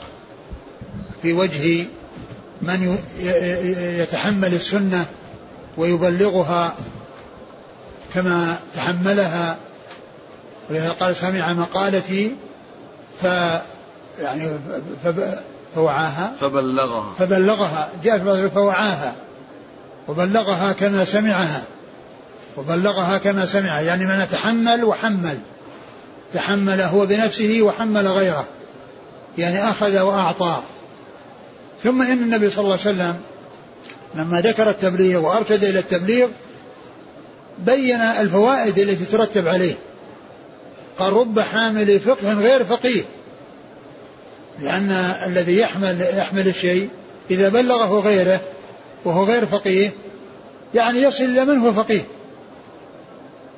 في 1.21 1.33
وجه 1.33 1.85
من 2.61 2.97
يتحمل 3.99 4.53
السنة. 4.53 5.05
ويبلغها 5.77 6.73
كما 8.13 8.59
تحملها. 8.75 9.57
ولهذا 10.69 10.91
قال 10.91 11.15
سمع 11.15 11.53
مقالتي 11.53 12.35
ف 13.21 13.23
يعني 14.19 14.51
فوعاها. 15.75 16.31
فبلغها. 16.39 17.13
فبلغها. 17.19 17.89
جاءت 18.03 18.51
فوعاها. 18.53 19.15
وبلغها 20.07 20.73
كما 20.73 21.05
سمعها. 21.05 21.63
وبلغها 22.57 23.17
كما 23.17 23.45
سمعها. 23.45 23.81
يعني 23.81 24.05
من 24.05 24.27
تحمل 24.31 24.83
وحمل. 24.83 25.37
تحمل 26.33 26.81
هو 26.81 27.05
بنفسه 27.05 27.61
وحمل 27.61 28.07
غيره. 28.07 28.45
يعني 29.37 29.69
أخذ 29.69 29.99
وأعطى. 29.99 30.61
ثم 31.83 32.01
إن 32.01 32.23
النبي 32.23 32.49
صلى 32.49 32.63
الله 32.63 32.77
عليه 32.85 32.91
وسلم 32.95 33.19
لما 34.15 34.41
ذكر 34.41 34.69
التبليغ 34.69 35.19
وأرشد 35.19 35.63
إلى 35.63 35.79
التبليغ 35.79 36.27
بين 37.59 38.01
الفوائد 38.01 38.79
التي 38.79 39.05
ترتب 39.05 39.47
عليه. 39.47 39.73
قال 40.99 41.13
رب 41.13 41.39
حامل 41.39 41.99
فقه 41.99 42.33
غير 42.33 42.63
فقيه. 42.63 43.03
لأن 44.59 44.91
الذي 45.25 45.57
يحمل 45.57 46.01
يحمل 46.17 46.47
الشيء 46.47 46.89
إذا 47.31 47.49
بلغه 47.49 47.99
غيره 47.99 48.39
وهو 49.05 49.23
غير 49.23 49.45
فقيه 49.45 49.89
يعني 50.73 50.99
يصل 50.99 51.23
إلى 51.23 51.45
من 51.45 51.57
هو 51.57 51.73
فقيه. 51.73 52.01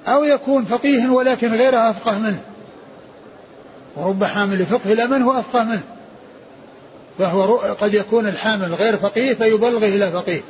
أو 0.07 0.23
يكون 0.23 0.65
فقيه 0.65 1.09
ولكن 1.09 1.53
غيره 1.53 1.89
أفقه 1.89 2.19
منه. 2.19 2.41
ورب 3.95 4.23
حامل 4.23 4.65
فقه 4.65 4.93
إلى 4.93 5.07
من 5.07 5.21
هو 5.21 5.39
أفقه 5.39 5.63
منه. 5.63 5.83
فهو 7.19 7.55
قد 7.55 7.93
يكون 7.93 8.27
الحامل 8.27 8.73
غير 8.73 8.97
فقيه 8.97 9.33
فيبلغه 9.33 9.85
إلى 9.85 10.11
فقيه. 10.11 10.41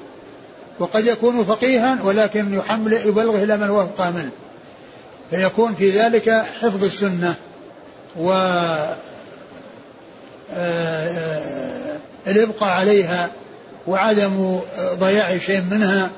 وقد 0.80 1.08
يكون 1.08 1.46
فقيها 1.46 1.98
ولكن 2.04 2.54
يحمل 2.54 2.94
يبلغه 2.94 3.44
إلى 3.44 3.58
من 3.58 3.70
هو 3.70 3.88
منه. 4.00 4.30
فيكون 5.30 5.76
في 5.76 5.90
ذلك 5.90 6.30
حفظ 6.30 6.84
السنة. 6.84 7.36
و 8.20 8.32
آه، 8.32 8.98
آه، 10.54 11.98
الإبقاء 12.28 12.70
عليها 12.70 13.30
وعدم 13.88 14.60
ضياع 14.94 15.38
شيء 15.38 15.62
منها. 15.72 16.10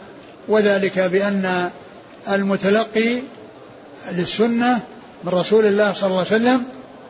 وذلك 0.48 1.00
بأن 1.00 1.70
المتلقي 2.30 3.22
للسنة 4.12 4.80
من 5.24 5.32
رسول 5.32 5.66
الله 5.66 5.94
صلى 5.94 6.08
الله 6.08 6.18
عليه 6.18 6.28
وسلم 6.28 6.64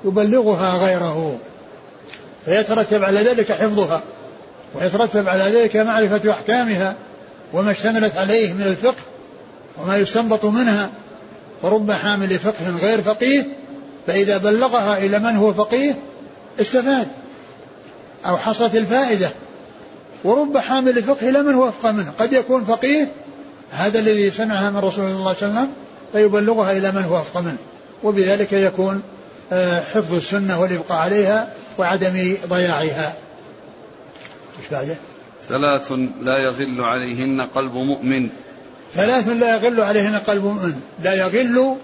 يبلغها 0.05 0.77
غيره. 0.77 1.39
فيترتب 2.45 3.03
على 3.03 3.19
ذلك 3.19 3.51
حفظها 3.51 4.03
ويترتب 4.75 5.29
على 5.29 5.43
ذلك 5.43 5.75
معرفة 5.77 6.31
أحكامها 6.31 6.95
وما 7.53 7.71
اشتملت 7.71 8.17
عليه 8.17 8.53
من 8.53 8.61
الفقه 8.61 9.01
وما 9.77 9.97
يستنبط 9.97 10.45
منها. 10.45 10.89
ورب 11.61 11.91
حامل 11.91 12.39
فقه 12.39 12.77
غير 12.81 13.01
فقيه 13.01 13.45
فإذا 14.07 14.37
بلغها 14.37 14.97
إلى 14.97 15.19
من 15.19 15.35
هو 15.35 15.53
فقيه 15.53 15.95
استفاد 16.61 17.07
أو 18.25 18.37
حصلت 18.37 18.75
الفائدة. 18.75 19.29
ورب 20.23 20.57
حامل 20.57 21.03
فقه 21.03 21.29
إلى 21.29 21.41
من 21.41 21.53
هو 21.53 21.69
أفقه 21.69 21.91
منه. 21.91 22.13
قد 22.19 22.33
يكون 22.33 22.63
فقيه 22.63 23.07
هذا 23.71 23.99
الذي 23.99 24.31
سمعها 24.31 24.69
من 24.69 24.77
رسول 24.77 25.05
الله 25.05 25.33
صلى 25.33 25.49
الله 25.49 25.59
عليه 25.59 25.69
وسلم 25.69 25.69
فيبلغها 26.13 26.71
إلى 26.71 26.91
من 26.91 27.03
هو 27.03 27.17
أفقه 27.17 27.41
منه. 27.41 27.57
وبذلك 28.03 28.53
يكون 28.53 29.01
آه، 29.51 29.83
حفظ 29.83 30.13
السنة 30.13 30.61
والإبقاء 30.61 30.97
عليها 30.97 31.49
وعدم 31.77 32.37
ضياعها. 32.47 33.13
إيش 34.59 34.69
بعده؟ 34.71 34.95
ثلاث 35.47 35.91
لا 36.21 36.37
يغل 36.37 36.81
عليهن 36.81 37.41
قلب 37.41 37.73
مؤمن. 37.73 38.29
ثلاث 38.93 39.27
لا 39.27 39.55
يغل 39.55 39.81
عليهن 39.81 40.15
قلب 40.15 40.43
مؤمن. 40.43 40.81
لا 41.03 41.13
يغل 41.13 41.75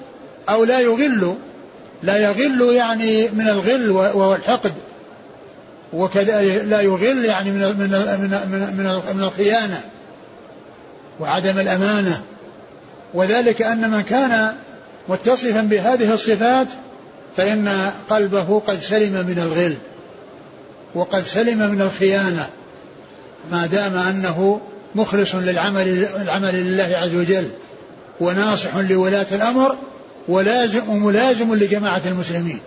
أو 0.49 0.63
لا 0.63 0.79
يغل 0.79 1.37
لا 2.03 2.17
يغل 2.17 2.75
يعني 2.75 3.29
من 3.29 3.49
الغل 3.49 3.89
والحقد 3.91 4.73
وكذا 5.93 6.41
لا 6.63 6.81
يغل 6.81 7.25
يعني 7.25 7.51
من 7.51 7.61
من 7.61 7.89
من 8.21 8.75
من, 8.77 9.15
من 9.17 9.23
الخيانة 9.23 9.81
وعدم 11.19 11.59
الأمانة. 11.59 12.21
وذلك 13.13 13.61
أن 13.61 13.89
من 13.89 14.01
كان 14.01 14.55
متصفا 15.09 15.61
بهذه 15.61 16.13
الصفات 16.13 16.67
فإن 17.37 17.91
قلبه 18.09 18.59
قد 18.59 18.79
سلم 18.79 19.13
من 19.13 19.39
الغل 19.39 19.77
وقد 20.95 21.23
سلم 21.23 21.71
من 21.71 21.81
الخيانة 21.81 22.49
ما 23.51 23.65
دام 23.65 23.95
أنه 23.97 24.61
مخلص 24.95 25.35
للعمل 25.35 26.07
العمل 26.21 26.55
لله 26.55 26.97
عز 26.97 27.15
وجل 27.15 27.47
وناصح 28.19 28.75
لولاة 28.75 29.25
الأمر 29.31 29.75
ولازم 30.27 30.89
وملازم 30.89 31.55
لجماعة 31.55 32.01
المسلمين 32.05 32.59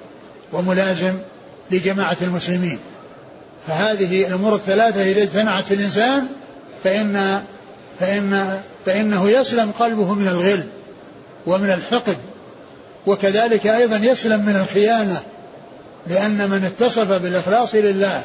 وملازم 0.53 1.15
لجماعة 1.71 2.17
المسلمين. 2.23 2.79
فهذه 3.69 4.27
الأمور 4.27 4.55
الثلاثة 4.55 5.03
إذا 5.03 5.23
اجتمعت 5.23 5.67
في 5.67 5.75
الإنسان 5.75 6.27
فإن 6.85 7.43
فإن 8.01 8.61
فإنه 8.87 9.31
يسلم 9.31 9.71
قلبه 9.71 10.15
من 10.15 10.29
الغل 10.29 10.65
ومن 11.47 11.71
الحقد 11.71 12.17
وكذلك 13.07 13.67
أيضا 13.67 13.97
يسلم 13.97 14.45
من 14.45 14.57
الخيانة 14.57 15.23
لأن 16.07 16.51
من 16.51 16.65
اتصف 16.65 17.09
بالإخلاص 17.09 17.75
لله 17.75 18.25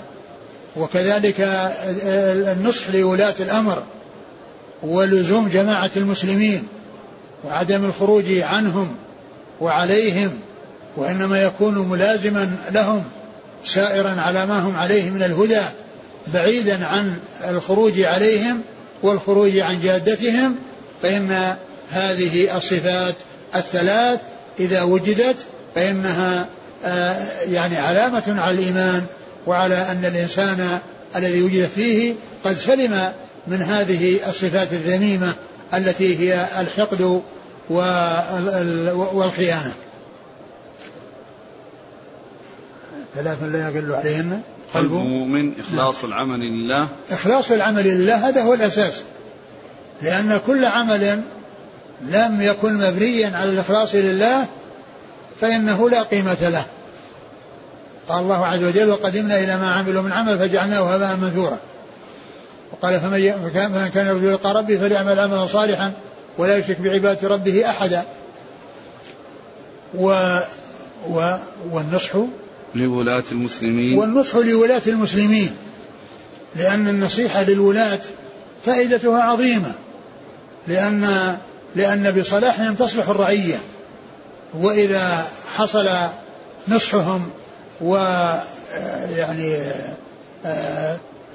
وكذلك 0.75 1.35
النصح 2.57 2.89
لولاة 2.89 3.35
الأمر 3.39 3.83
ولزوم 4.83 5.47
جماعة 5.47 5.91
المسلمين 5.97 6.67
وعدم 7.45 7.85
الخروج 7.85 8.25
عنهم 8.31 8.95
وعليهم 9.61 10.39
وإنما 10.97 11.37
يكون 11.37 11.89
ملازما 11.89 12.51
لهم 12.71 13.03
سائرا 13.63 14.15
على 14.21 14.45
ما 14.45 14.59
هم 14.59 14.75
عليه 14.75 15.09
من 15.09 15.23
الهدى 15.23 15.61
بعيدا 16.33 16.85
عن 16.85 17.17
الخروج 17.49 18.01
عليهم 18.01 18.61
والخروج 19.03 19.57
عن 19.57 19.81
جادتهم 19.81 20.55
فإن 21.01 21.55
هذه 21.89 22.57
الصفات 22.57 23.15
الثلاث 23.55 24.19
إذا 24.59 24.83
وجدت 24.83 25.37
فإنها 25.75 26.47
آه، 26.85 27.41
يعني 27.41 27.77
علامة 27.77 28.23
على 28.27 28.53
الإيمان 28.53 29.05
وعلى 29.47 29.75
أن 29.75 30.05
الإنسان 30.05 30.79
الذي 31.15 31.41
وجد 31.41 31.69
فيه 31.75 32.13
قد 32.43 32.53
سلم 32.53 33.11
من 33.47 33.61
هذه 33.61 34.29
الصفات 34.29 34.73
الذميمة 34.73 35.33
التي 35.73 36.19
هي 36.19 36.47
الحقد 36.59 37.21
والخيانة. 39.13 39.73
ثلاث 43.15 43.43
لا 43.43 43.69
يقل 43.69 43.95
عليهن؟ 43.95 44.41
قلب 44.73 44.91
مؤمن 44.91 45.53
إخلاص 45.59 46.03
العمل 46.03 46.39
لله. 46.39 46.87
إخلاص 47.11 47.51
العمل 47.51 47.83
لله 47.83 48.29
هذا 48.29 48.41
هو 48.41 48.53
الأساس. 48.53 49.03
لأن 50.01 50.39
كل 50.47 50.65
عمل 50.65 51.21
لم 52.01 52.41
يكن 52.41 52.73
مبنيا 52.73 53.37
على 53.37 53.49
الإخلاص 53.49 53.95
لله 53.95 54.45
فإنه 55.41 55.89
لا 55.89 56.03
قيمة 56.03 56.49
له. 56.49 56.65
قال 58.09 58.23
الله 58.23 58.45
عز 58.45 58.63
وجل 58.63 58.89
وقدمنا 58.89 59.39
إلى 59.39 59.57
ما 59.57 59.71
عملوا 59.71 60.01
من 60.01 60.11
عمل 60.11 60.39
فجعلناه 60.39 60.95
هباء 60.95 61.15
منثورا. 61.15 61.57
وقال 62.71 62.99
فمن 62.99 63.89
كان 63.93 64.07
يرجو 64.07 64.31
لقاء 64.31 64.55
ربه 64.55 64.77
فليعمل 64.77 65.19
عملا 65.19 65.45
صالحا 65.45 65.91
ولا 66.37 66.57
يشرك 66.57 66.81
بعبادة 66.81 67.27
ربه 67.27 67.69
أحدا. 67.69 68.03
و 69.93 70.39
و 71.09 71.35
والنصح 71.71 72.11
لولاة 72.75 73.23
المسلمين. 73.31 73.99
والنصح 73.99 74.35
لولاة 74.35 74.81
المسلمين. 74.87 75.55
لأن 76.55 76.87
النصيحة 76.87 77.43
للولاة 77.43 77.99
فائدتها 78.65 79.23
عظيمة. 79.23 79.71
لأن 80.67 81.37
لأن 81.75 82.11
بصلاحهم 82.11 82.75
تصلح 82.75 83.09
الرعية 83.09 83.57
وإذا 84.53 85.25
حصل 85.55 85.89
نصحهم 86.67 87.29
و 87.81 87.95
يعني 89.15 89.57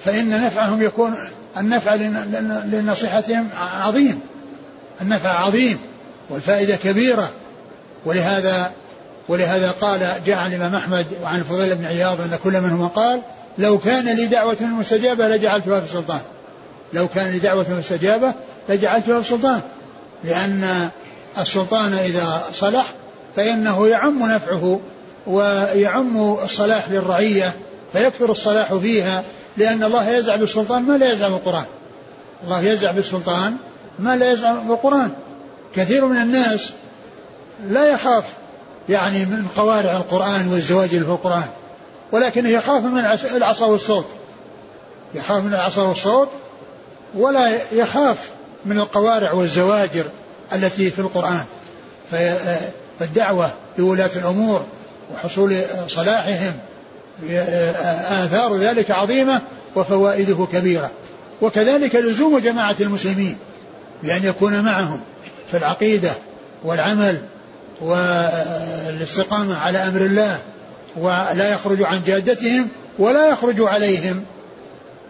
فإن 0.05 0.45
نفعهم 0.45 0.83
يكون 0.83 1.15
النفع 1.57 1.95
لنصيحتهم 2.65 3.49
عظيم 3.81 4.21
النفع 5.01 5.31
عظيم 5.31 5.79
والفائدة 6.31 6.77
كبيرة. 6.77 7.31
ولهذا 8.07 8.73
ولهذا 9.29 9.71
قال 9.71 10.13
جاء 10.27 10.37
عن 10.37 10.51
الإمام 10.51 10.75
أحمد 10.75 11.07
وعن 11.23 11.39
الفضيل 11.39 11.75
بن 11.75 11.85
عياض 11.85 12.21
أن 12.21 12.39
كل 12.45 12.61
منهما 12.61 12.87
قال 12.87 13.23
لو 13.59 13.79
كان 13.79 14.17
لي 14.17 14.27
دعوة 14.27 14.57
مستجابة 14.63 15.29
لجعلتها 15.29 15.81
في 15.81 15.87
السلطان. 15.87 16.21
لو 16.93 17.09
كان 17.09 17.31
لي 17.31 17.39
دعوة 17.39 17.67
مستجابة 17.71 18.35
لجعلتها 18.69 19.21
في 19.21 19.27
السلطان. 19.27 19.61
لأن 20.25 20.89
السلطان 21.39 21.93
إذا 21.93 22.43
صلح 22.55 22.95
فإنه 23.37 23.89
يعم 23.89 24.33
نفعه 24.33 24.81
ويعم 25.27 26.35
الصلاح 26.45 26.91
للرعية 26.91 27.57
فيكثر 27.93 28.31
الصلاح 28.31 28.75
فيها 28.75 29.25
لأن 29.57 29.83
الله 29.83 30.09
يزع 30.09 30.37
بالسلطان 30.37 30.83
ما 30.83 30.99
لا 30.99 31.13
يزع 31.13 31.29
بالقرآن 31.29 31.65
الله 32.45 32.61
يزع 32.61 32.91
بالسلطان 32.91 33.57
ما 33.99 34.17
لا 34.17 34.33
يزع 34.33 34.53
بالقرآن 34.53 35.11
كثير 35.77 36.07
من 36.07 36.17
الناس 36.17 36.73
لا 37.63 37.87
يخاف 37.87 38.25
يعني 38.89 39.25
من 39.25 39.47
قوارع 39.57 39.97
القرآن 39.97 40.49
والزواج 40.53 40.89
في 40.89 40.99
القرآن 40.99 41.49
ولكنه 42.13 42.49
يخاف 42.49 42.85
من 42.85 42.99
العصا 43.37 43.67
والصوت. 43.67 44.07
يخاف 45.15 45.45
من 45.45 45.55
العصا 45.55 45.83
والصوت 45.83 46.29
ولا 47.15 47.73
يخاف 47.73 48.31
من 48.67 48.79
القوارع 48.79 49.33
والزواجر 49.33 50.05
التي 50.53 50.91
في 50.91 50.99
القرآن. 50.99 51.45
فالدعوة 53.01 53.51
لولاة 53.79 54.11
الأمور 54.17 54.65
وحصول 55.15 55.57
صلاحهم 55.89 56.53
آثار 58.11 58.57
ذلك 58.57 58.91
عظيمة 58.91 59.41
وفوائده 59.77 60.47
كبيرة. 60.53 60.91
وكذلك 61.43 61.97
لزوم 61.97 62.39
جماعة 62.39 62.77
المسلمين 62.81 63.37
بأن 64.03 64.25
يكون 64.25 64.61
معهم 64.61 65.01
في 65.51 65.57
العقيدة 65.57 66.11
والعمل 66.65 67.19
والاستقامة 67.81 69.59
على 69.59 69.79
أمر 69.79 70.01
الله 70.01 70.39
ولا 70.97 71.53
يخرج 71.53 71.83
عن 71.83 72.03
جادتهم 72.07 72.69
ولا 72.99 73.29
يخرج 73.29 73.61
عليهم 73.61 74.25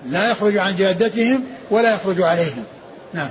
لا 0.07 0.31
يخرج 0.31 0.57
عن 0.57 0.77
جادتهم 0.77 1.45
ولا 1.71 1.95
يخرج 1.95 2.23
عليهم. 2.23 2.65
نعم. 3.13 3.31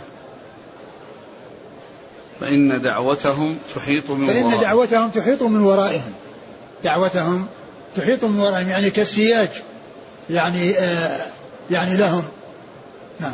فإن 2.44 2.82
دعوتهم 2.82 3.58
تحيط 3.76 4.12
من 4.12 4.28
فإن 4.28 4.44
ورائهم. 4.44 4.62
دعوتهم 4.62 5.10
تحيط 5.10 5.44
من 5.44 5.60
ورائهم. 5.60 6.14
دعوتهم 6.84 7.46
تحيط 7.96 8.24
من 8.24 8.40
ورائهم 8.40 8.70
يعني 8.70 8.90
كالسياج 8.90 9.50
يعني 10.30 10.80
آه 10.80 11.20
يعني 11.72 11.98
لهم. 11.98 12.24
نعم. 13.20 13.34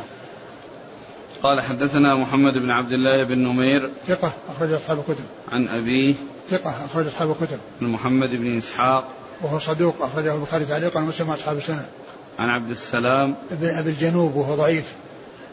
قال 1.44 1.62
حدثنا 1.62 2.16
محمد 2.16 2.54
بن 2.58 2.72
عبد 2.72 2.92
الله 2.92 3.24
بن 3.24 3.38
نمير 3.38 3.90
ثقة 4.08 4.34
أخرج 4.50 4.72
أصحاب 4.72 5.00
الكتب. 5.00 5.24
عن 5.52 5.68
أبيه. 5.68 6.14
ثقة 6.50 6.86
أخرج 6.86 7.08
أصحاب 7.08 7.32
الكتب. 7.32 7.60
عن 7.82 7.88
محمد 7.88 8.36
بن 8.36 8.58
إسحاق. 8.58 9.08
وهو 9.42 9.60
صدوق 9.60 9.96
أخرجه 10.02 10.36
البخاري 10.36 10.66
تعليقا 10.66 11.00
ومسلم 11.00 11.32
أصحاب 11.32 11.58
السنة. 11.58 11.86
عن 12.40 12.50
عبد 12.50 12.70
السلام. 12.70 13.36
ابن 13.52 13.68
أبي 13.68 13.90
الجنوب 13.90 14.36
وهو 14.36 14.56
ضعيف 14.56 14.96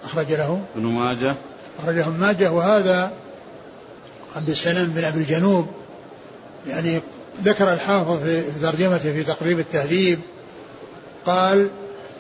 أخرج 0.05 0.33
له. 0.33 0.61
بن 0.77 0.87
ماجه. 0.87 1.35
أخرجه 1.79 2.09
ابن 2.09 2.21
ماجه 2.21 2.53
وهذا 2.53 3.12
عبد 4.37 4.49
السلام 4.49 4.87
بن 4.87 5.05
أبي 5.05 5.18
الجنوب 5.18 5.66
يعني 6.68 7.01
ذكر 7.44 7.72
الحافظ 7.72 8.22
في 8.22 8.42
ترجمته 8.62 9.12
في 9.12 9.22
تقريب 9.22 9.59
التهذيب 9.59 10.18
قال 11.27 11.70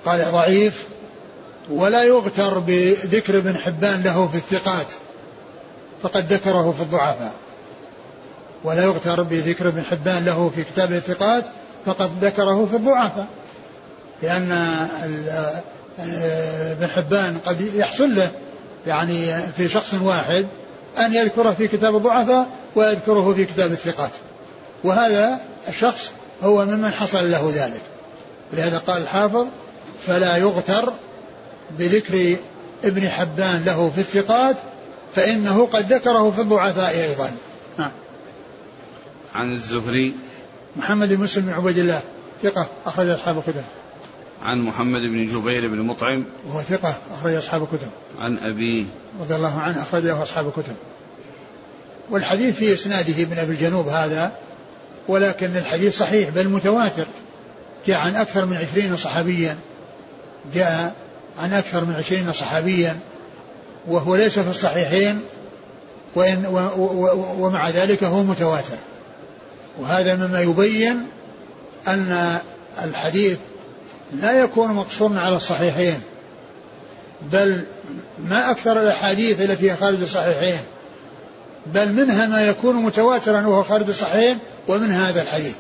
قال 0.04 0.32
ضعيف 0.32 0.86
ولا 1.70 2.04
يغتر 2.04 2.58
بذكر 2.58 3.38
ابن 3.38 3.56
حبان 3.56 4.02
له 4.02 4.26
في 4.28 4.36
الثقات 4.36 4.86
فقد 6.02 6.32
ذكره 6.32 6.72
في 6.72 6.82
الضعفاء. 6.82 7.32
ولا 8.64 8.84
يغتر 8.84 9.22
بذكر 9.22 9.68
ابن 9.68 9.82
حبان 9.82 10.24
له 10.24 10.50
في 10.54 10.64
كتاب 10.64 10.92
الثقات 10.92 11.44
فقد 11.86 12.24
ذكره 12.24 12.66
في 12.70 12.76
الضعفاء. 12.76 13.26
لأن 14.22 14.52
آه، 14.52 15.62
ابن 16.72 16.86
حبان 16.86 17.38
قد 17.46 17.60
يحصل 17.60 18.14
له 18.14 18.30
يعني 18.86 19.42
في 19.56 19.68
شخص 19.68 19.94
واحد 19.94 20.46
أن 20.98 21.14
يذكره 21.14 21.50
في 21.50 21.68
كتاب 21.68 21.96
الضعفاء 21.96 22.48
ويذكره 22.74 23.34
في 23.34 23.44
كتاب 23.44 23.72
الثقات. 23.72 24.10
وهذا 24.84 25.40
الشخص 25.68 26.12
هو 26.42 26.64
ممن 26.64 26.90
حصل 26.90 27.30
له 27.30 27.52
ذلك. 27.54 27.80
ولهذا 28.52 28.78
قال 28.78 29.02
الحافظ 29.02 29.46
فلا 30.06 30.36
يغتر 30.36 30.92
بذكر 31.78 32.36
ابن 32.84 33.08
حبان 33.08 33.62
له 33.66 33.90
في 33.94 33.98
الثقات 33.98 34.56
فإنه 35.14 35.66
قد 35.66 35.92
ذكره 35.92 36.30
في 36.30 36.40
الضعفاء 36.40 36.94
أيضا. 36.94 37.30
نعم. 37.78 37.90
عن 39.34 39.52
الزهري. 39.52 40.14
محمد 40.76 41.12
بن 41.12 41.24
مسلم 41.24 41.44
بن 41.44 41.52
عبيد 41.52 41.78
الله 41.78 42.00
ثقة 42.42 42.68
أخرج 42.86 43.08
أصحاب 43.08 43.38
الكتب. 43.38 43.64
عن 44.46 44.60
محمد 44.60 45.00
بن 45.00 45.26
جبير 45.26 45.68
بن 45.68 45.82
مطعم 45.82 46.24
وهو 46.46 46.62
ثقة 46.62 46.98
أخرج 47.10 47.34
أصحاب 47.34 47.62
الكتب. 47.62 47.88
عن 48.18 48.38
أبيه 48.38 48.84
رضي 49.20 49.34
الله 49.34 49.60
عنه 49.60 49.82
أخرجه 49.82 50.22
أصحاب 50.22 50.46
الكتب. 50.46 50.76
والحديث 52.10 52.54
في 52.54 52.74
إسناده 52.74 53.22
ابن 53.22 53.38
أبي 53.38 53.52
الجنوب 53.52 53.88
هذا 53.88 54.32
ولكن 55.08 55.56
الحديث 55.56 55.98
صحيح 55.98 56.28
بل 56.28 56.48
متواتر. 56.48 57.06
جاء 57.86 57.96
عن 57.96 58.16
أكثر 58.16 58.46
من 58.46 58.56
عشرين 58.56 58.96
صحابيا. 58.96 59.58
جاء 60.54 60.94
عن 61.42 61.52
أكثر 61.52 61.84
من 61.84 61.94
عشرين 61.94 62.32
صحابيا. 62.32 62.98
وهو 63.86 64.16
ليس 64.16 64.38
في 64.38 64.50
الصحيحين 64.50 65.20
وإن 66.14 66.46
و 66.46 66.58
و 66.76 66.84
و 67.02 67.46
ومع 67.46 67.70
ذلك 67.70 68.04
هو 68.04 68.22
متواتر. 68.22 68.76
وهذا 69.78 70.14
مما 70.14 70.40
يبين 70.40 71.06
أن 71.88 72.38
الحديث 72.82 73.38
لا 74.12 74.42
يكون 74.42 74.72
مقصورا 74.72 75.20
على 75.20 75.36
الصحيحين 75.36 76.00
بل 77.32 77.66
ما 78.24 78.50
أكثر 78.50 78.82
الأحاديث 78.82 79.40
التي 79.40 79.70
هي 79.70 79.76
خارج 79.76 80.02
الصحيحين 80.02 80.60
بل 81.66 81.92
منها 81.92 82.26
ما 82.26 82.42
يكون 82.42 82.76
متواترا 82.76 83.46
وهو 83.46 83.62
خارج 83.62 83.88
الصحيحين 83.88 84.38
ومن 84.68 84.90
هذا 84.90 85.22
الحديث 85.22 85.54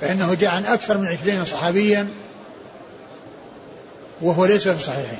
فإنه 0.00 0.34
جاء 0.34 0.50
عن 0.50 0.64
أكثر 0.64 0.98
من 0.98 1.06
عشرين 1.06 1.44
صحابيا 1.44 2.08
وهو 4.22 4.46
ليس 4.46 4.68
في 4.68 4.76
الصحيحين 4.76 5.18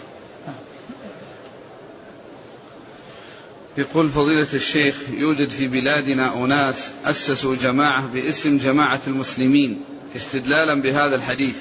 يقول 3.76 4.10
فضيلة 4.10 4.46
الشيخ 4.54 4.96
يوجد 5.10 5.48
في 5.48 5.68
بلادنا 5.68 6.44
أناس 6.44 6.90
أسسوا 7.04 7.56
جماعة 7.56 8.06
باسم 8.06 8.58
جماعة 8.58 9.00
المسلمين 9.06 9.84
استدلالا 10.16 10.82
بهذا 10.82 11.14
الحديث. 11.14 11.56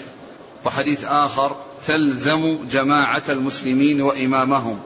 وحديث 0.66 1.06
آخر 1.06 1.56
تلزم 1.88 2.58
جماعة 2.72 3.24
المسلمين 3.30 4.02
وإمامهم. 4.02 4.80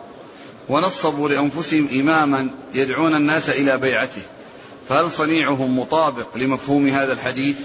ونصبوا 0.70 1.30
لأنفسهم 1.30 1.88
إماما 1.94 2.50
يدعون 2.74 3.16
الناس 3.16 3.50
إلى 3.50 3.78
بيعته. 3.78 4.22
فهل 4.90 5.12
صنيعهم 5.12 5.80
مطابق 5.80 6.38
لمفهوم 6.38 6.88
هذا 6.88 7.14
الحديث؟ 7.14 7.58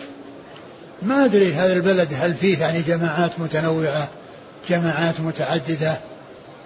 ما 1.02 1.24
أدري 1.24 1.52
هذا 1.52 1.72
البلد 1.72 2.08
هل 2.12 2.34
فيه 2.34 2.58
يعني 2.58 2.82
جماعات 2.82 3.40
متنوعة 3.40 4.10
جماعات 4.68 5.20
متعددة. 5.20 6.00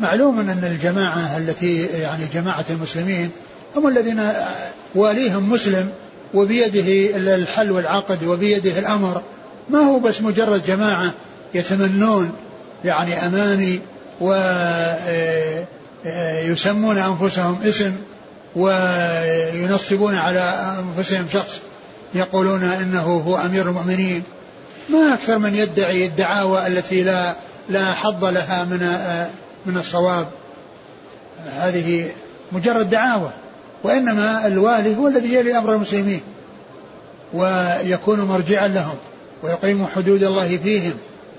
معلوم 0.01 0.41
أن 0.41 0.65
الجماعة 0.65 1.37
التي 1.37 1.83
يعني 1.83 2.25
جماعة 2.35 2.65
المسلمين 2.71 3.31
هم 3.77 3.89
الذين 3.89 4.33
واليهم 4.95 5.51
مسلم 5.51 5.89
وبيده 6.35 7.17
الحل 7.35 7.71
والعقد 7.71 8.25
وبيده 8.25 8.79
الأمر. 8.79 9.23
ما 9.71 9.79
هو 9.79 9.99
بس 9.99 10.23
مجرد 10.23 10.67
جماعة 10.67 11.13
يتمنون 11.55 12.33
يعني 12.85 13.27
أماني 13.27 13.81
ويسمون 16.45 16.99
أنفسهم 16.99 17.59
اسم 17.65 17.93
وينصبون 18.57 20.15
على 20.15 20.75
أنفسهم 20.79 21.27
شخص 21.33 21.61
يقولون 22.15 22.63
إنه 22.63 23.03
هو 23.03 23.37
أمير 23.37 23.69
المؤمنين. 23.69 24.23
ما 24.91 25.15
أكثر 25.15 25.39
من 25.39 25.55
يدعي 25.55 26.07
الدعاوى 26.07 26.67
التي 26.67 27.03
لا 27.03 27.35
لا 27.69 27.95
حظ 27.95 28.25
لها 28.25 28.65
من 28.65 28.79
من 29.67 29.77
الصواب. 29.77 30.29
هذه 31.59 32.11
مجرد 32.53 32.91
دعاوى 32.91 33.31
وإنما 33.83 34.47
الوالي 34.47 34.97
هو 34.97 35.09
الذي 35.09 35.35
يلي 35.35 35.59
أمر 35.59 35.73
المسلمين 35.73 36.21
ويكون 37.35 38.21
مرجعا 38.21 38.69
لهم 38.69 38.97
ويقيم 39.43 39.87
حدود 39.87 40.23
الله 40.23 40.57
فيهم. 40.57 40.95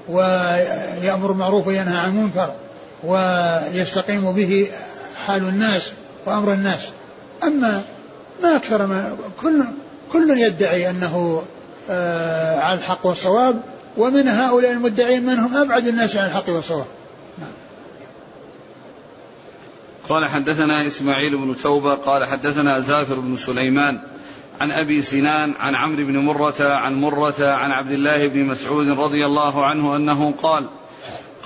ويأمر 0.09 1.27
بالمعروف 1.27 1.67
وينهى 1.67 1.97
عن 1.97 2.09
المنكر 2.09 2.51
ويستقيم 3.03 4.31
به 4.31 4.67
حال 5.15 5.41
الناس 5.41 5.93
وأمر 6.25 6.53
الناس. 6.53 6.89
أما 7.43 7.81
ما 8.43 8.55
أكثر 8.55 8.85
ما 8.85 9.17
كل 9.41 9.63
كل 10.11 10.39
يدعي 10.39 10.89
أنه 10.89 11.43
آه 11.89 12.59
على 12.59 12.79
الحق 12.79 13.05
والصواب 13.05 13.61
ومن 13.97 14.27
هؤلاء 14.27 14.71
المدعين 14.71 15.25
من 15.25 15.33
هم 15.33 15.57
أبعد 15.57 15.87
الناس 15.87 16.15
عن 16.15 16.25
الحق 16.25 16.49
والصواب. 16.49 16.85
قال 20.09 20.25
حدثنا 20.25 20.87
إسماعيل 20.87 21.37
بن 21.37 21.55
توبة 21.55 21.95
قال 21.95 22.25
حدثنا 22.25 22.79
زافر 22.79 23.19
بن 23.19 23.37
سليمان 23.37 23.99
عن 24.61 24.71
أبي 24.71 25.01
سنان 25.01 25.53
عن 25.59 25.75
عمرو 25.75 26.05
بن 26.05 26.17
مرة 26.17 26.55
عن 26.59 27.01
مرة 27.01 27.35
عن 27.39 27.71
عبد 27.71 27.91
الله 27.91 28.27
بن 28.27 28.45
مسعود 28.45 28.89
رضي 28.89 29.25
الله 29.25 29.65
عنه 29.65 29.95
أنه 29.95 30.33
قال 30.43 30.67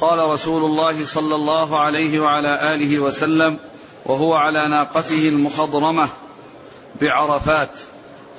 قال 0.01 0.30
رسول 0.30 0.66
الله 0.66 1.05
صلى 1.05 1.36
الله 1.36 1.80
عليه 1.80 2.20
وعلى 2.20 2.76
آله 2.76 2.99
وسلم 2.99 3.57
وهو 4.05 4.34
على 4.34 4.68
ناقته 4.68 5.30
المخضرمة 5.30 6.09
بعرفات 7.01 7.70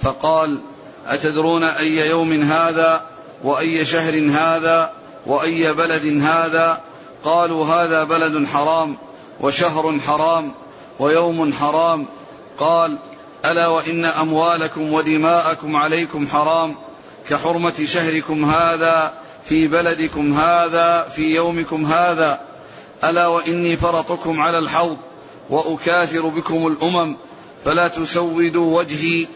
فقال 0.02 0.60
أتدرون 1.06 1.64
أي 1.64 1.96
يوم 1.96 2.32
هذا 2.32 3.06
وأي 3.44 3.84
شهر 3.84 4.30
هذا 4.30 4.92
وأي 5.26 5.72
بلد 5.72 6.22
هذا؟ 6.22 6.80
قالوا 7.24 7.66
هذا 7.66 8.04
بلد 8.04 8.46
حرام 8.46 8.96
وشهر 9.40 9.98
حرام 9.98 10.52
ويوم 10.98 11.52
حرام. 11.52 12.06
قال 12.58 12.98
ألا 13.44 13.68
وإن 13.68 14.04
أموالكم 14.04 14.92
ودماءكم 14.92 15.76
عليكم 15.76 16.26
حرام 16.26 16.74
كحرمة 17.30 17.84
شهركم 17.84 18.44
هذا 18.44 19.12
في 19.44 19.68
بلدكم 19.68 20.32
هذا 20.32 21.02
في 21.02 21.22
يومكم 21.34 21.86
هذا. 21.86 22.40
ألا 23.04 23.26
وإني 23.26 23.76
فرطكم 23.76 24.40
على 24.40 24.58
الحوض 24.58 24.96
وأكاثر 25.50 26.28
بكم 26.28 26.66
الأمم 26.66 27.16
فلا 27.64 27.88
تسودوا 27.88 28.78
وجهي. 28.78 29.26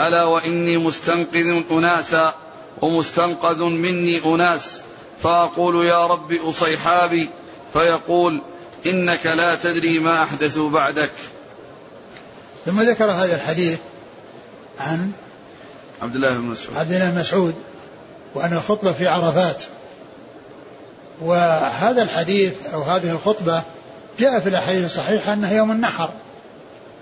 ألا 0.00 0.24
وإني 0.24 0.76
مستنقذ 0.78 1.62
أناسا 1.70 2.34
ومستنقذ 2.80 3.64
مني 3.64 4.24
أناس. 4.24 4.80
فأقول 5.22 5.86
يا 5.86 6.06
رب 6.06 6.32
أصيحابي 6.32 7.28
فيقول 7.72 8.42
إنك 8.86 9.26
لا 9.26 9.54
تدري 9.54 9.98
ما 9.98 10.22
أحدثوا 10.22 10.70
بعدك. 10.70 11.12
ثم 12.66 12.80
ذكر 12.80 13.04
هذا 13.04 13.34
الحديث 13.34 13.78
عن 14.80 15.12
عبد 16.02 16.14
الله 16.14 16.34
بن 16.34 16.44
مسعود. 16.44 16.76
عبد 16.76 16.92
الله 16.92 17.10
بن 17.10 17.20
مسعود 17.20 17.54
وأن 18.34 18.52
الخطبة 18.52 18.92
في 18.92 19.08
عرفات. 19.08 19.64
وهذا 21.20 22.02
الحديث 22.02 22.52
أو 22.74 22.82
هذه 22.82 23.10
الخطبة 23.10 23.62
جاء 24.18 24.40
في 24.40 24.48
الأحاديث 24.48 24.84
الصحيحة 24.84 25.32
أنها 25.32 25.52
يوم 25.52 25.70
النحر 25.70 26.10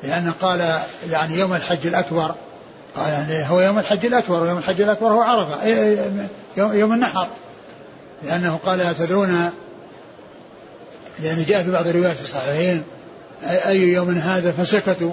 لأن 0.03 0.33
قال 0.33 0.81
يعني 1.11 1.39
يوم 1.39 1.55
الحج 1.55 1.87
الأكبر 1.87 2.35
قال 2.97 3.09
يعني 3.09 3.49
هو 3.51 3.61
يوم 3.61 3.79
الحج 3.79 4.07
الأكبر 4.07 4.43
ويوم 4.43 4.59
الحج 4.59 4.81
الأكبر 4.81 5.07
هو 5.09 5.21
عرفة 5.21 5.67
يوم 6.57 6.93
النحر. 6.93 7.29
لأنه 8.23 8.59
قال 8.65 8.95
تدرون 8.99 9.51
لأن 11.19 11.45
جاء 11.49 11.63
في 11.63 11.71
بعض 11.71 11.87
الروايات 11.87 12.17
في 12.17 12.23
الصحيحين 12.23 12.83
أي 13.43 13.81
يوم 13.81 14.11
هذا 14.11 14.53
فسكتوا. 14.53 15.13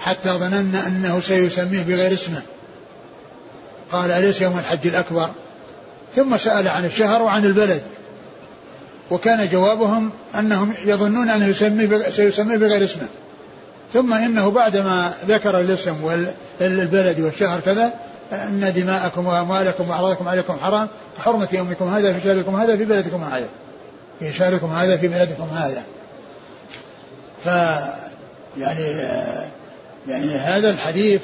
حتى 0.00 0.28
ظننا 0.30 0.86
أنه 0.86 1.20
سيسميه 1.20 1.82
بغير 1.82 2.12
اسمه. 2.12 2.42
قال 3.92 4.10
أليس 4.10 4.40
يوم 4.40 4.58
الحج 4.58 4.86
الأكبر؟ 4.86 5.30
ثم 6.16 6.36
سأل 6.36 6.68
عن 6.68 6.84
الشهر 6.84 7.22
وعن 7.22 7.44
البلد. 7.44 7.82
وكان 9.10 9.48
جوابهم 9.48 10.10
أنهم 10.38 10.74
يظنون 10.84 11.30
أنه 11.30 11.46
يسميه 11.46 12.10
سيسميه 12.10 12.56
بغير 12.56 12.84
اسمه. 12.84 13.06
ثم 13.92 14.14
إنه 14.14 14.50
بعدما 14.50 15.12
ذكر 15.28 15.60
الاسم 15.60 16.04
والبلد 16.04 17.20
والشهر 17.20 17.60
كذا 17.60 17.92
أن 18.32 18.72
دماءكم 18.76 19.26
وأموالكم 19.26 19.88
وأعراضكم 19.88 20.28
عليكم 20.28 20.56
حرام 20.58 20.88
كحرمة 21.18 21.48
يومكم 21.52 21.94
هذا 21.94 22.12
في 22.12 22.20
شهركم 22.24 22.56
هذا 22.56 22.76
في 22.76 22.84
بلدكم 22.84 23.24
هذا. 23.24 23.48
في 24.20 24.32
شهركم 24.32 24.66
هذا 24.66 24.96
في 24.96 25.08
بلدكم 25.08 25.48
هذا. 25.54 25.82
ف 27.44 27.46
يعني 28.58 29.02
يعني 30.08 30.26
هذا 30.26 30.70
الحديث 30.70 31.20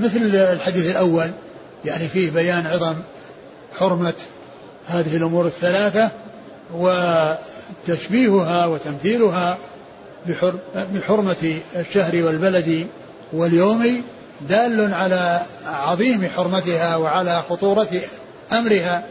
مثل 0.00 0.36
الحديث 0.36 0.90
الأول 0.90 1.30
يعني 1.84 2.08
فيه 2.08 2.30
بيان 2.30 2.66
عظم 2.66 2.96
حرمة 3.78 4.14
هذه 4.88 5.16
الأمور 5.16 5.46
الثلاثة 5.46 6.10
وتشبيهها 6.74 8.66
وتمثيلها 8.66 9.58
بحرمة 10.94 11.60
الشهر 11.76 12.24
والبلد 12.24 12.86
واليوم 13.32 14.02
دال 14.48 14.94
على 14.94 15.42
عظيم 15.66 16.28
حرمتها 16.36 16.96
وعلى 16.96 17.42
خطورة 17.50 17.88
أمرها 18.52 19.06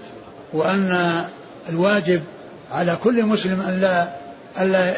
وأن 0.53 1.23
الواجب 1.69 2.21
على 2.71 2.97
كل 3.03 3.25
مسلم 3.25 3.61
أن 3.61 3.81
لا 3.81 4.07
ألا 4.61 4.93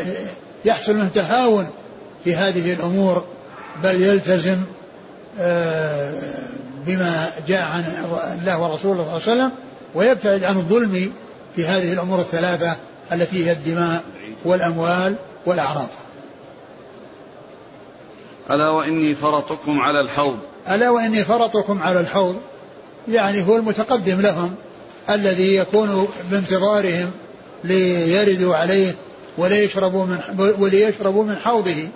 يحصل 0.66 0.96
منه 0.96 1.10
تهاون 1.16 1.68
في 2.24 2.36
هذه 2.36 2.74
الأمور 2.74 3.24
بل 3.84 4.02
يلتزم 4.02 4.58
آه، 5.40 6.14
بما 6.86 7.32
جاء 7.48 7.62
عن 7.62 7.84
الله 8.42 8.62
ورسوله 8.62 8.80
صلى 8.80 9.02
الله 9.02 9.12
عليه 9.12 9.22
وسلم 9.22 9.52
ويبتعد 9.96 10.44
عن 10.44 10.56
الظلم 10.56 11.12
في 11.56 11.66
هذه 11.66 11.94
الأمور 11.94 12.20
الثلاثة 12.20 12.76
التي 13.12 13.46
هي 13.46 13.52
الدماء 13.52 14.04
والأموال 14.46 15.16
والأعراض. 15.46 15.88
ألا 18.50 18.70
وإني 18.70 19.16
فرطكم 19.16 19.80
على 19.80 20.02
الحوض. 20.02 20.38
ألا 20.70 20.90
وإني 20.90 21.24
فرطكم 21.24 21.82
على 21.82 22.00
الحوض. 22.00 22.36
يعني 23.08 23.48
هو 23.48 23.58
المتقدم 23.58 24.22
لهم 24.22 24.56
الذي 25.10 25.56
يكون 25.56 26.08
بانتظارهم 26.32 27.12
ليردوا 27.64 28.56
عليه 28.56 28.96
وليشربوا 29.38 30.06
من 30.06 30.20
وليشربوا 30.60 31.24
من 31.24 31.36
حوضه. 31.36 31.88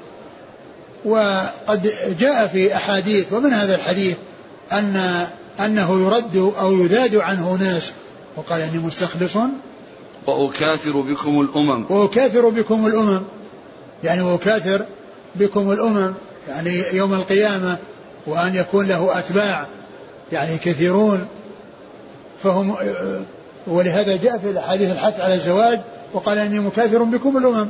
وقد 1.06 1.94
جاء 2.20 2.48
في 2.48 2.76
أحاديث 2.76 3.34
ومن 3.34 3.54
هذا 3.54 3.76
الحديث 3.76 4.16
أن 4.72 5.28
أنه 5.60 6.06
يرد 6.06 6.54
أو 6.60 6.74
يذاد 6.74 7.16
عنه 7.16 7.58
ناس 7.60 7.92
وقال 8.36 8.62
إني 8.62 8.78
مستخلص. 8.78 9.38
وأكاثر 10.28 11.02
بكم 11.02 11.42
الأمم. 11.42 11.86
وأكاثر 11.90 12.50
بكم 12.50 12.88
الأمم. 12.88 13.22
يعني 14.04 14.22
وأكاثر 14.22 14.86
بكم 15.36 15.72
الأمم 15.72 16.14
يعني 16.50 16.84
يوم 16.94 17.14
القيامة 17.14 17.78
وأن 18.28 18.56
يكون 18.56 18.88
له 18.88 19.20
أتباع 19.20 19.66
يعني 20.32 20.58
كثيرون. 20.58 21.28
فهم 22.44 22.76
ولهذا 23.68 24.16
جاء 24.16 24.38
في 24.38 24.50
الحديث 24.50 24.92
الحث 24.92 25.20
على 25.20 25.34
الزواج 25.34 25.80
وقال 26.14 26.38
إني 26.38 26.60
مكاثر 26.60 27.04
بكم 27.04 27.38
الأمم. 27.38 27.68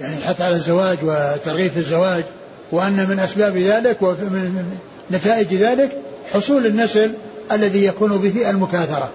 يعني 0.00 0.16
الحث 0.16 0.40
على 0.40 0.56
الزواج 0.56 0.98
وترغيب 1.02 1.70
في 1.70 1.76
الزواج 1.76 2.24
وأن 2.72 3.08
من 3.08 3.18
أسباب 3.18 3.56
ذلك 3.56 4.02
ومن 4.02 4.78
نتائج 5.10 5.54
ذلك 5.54 5.98
حصول 6.32 6.66
النسل 6.66 7.12
الذي 7.52 7.84
يكون 7.84 8.18
به 8.18 8.50
المكاثرة. 8.50 9.10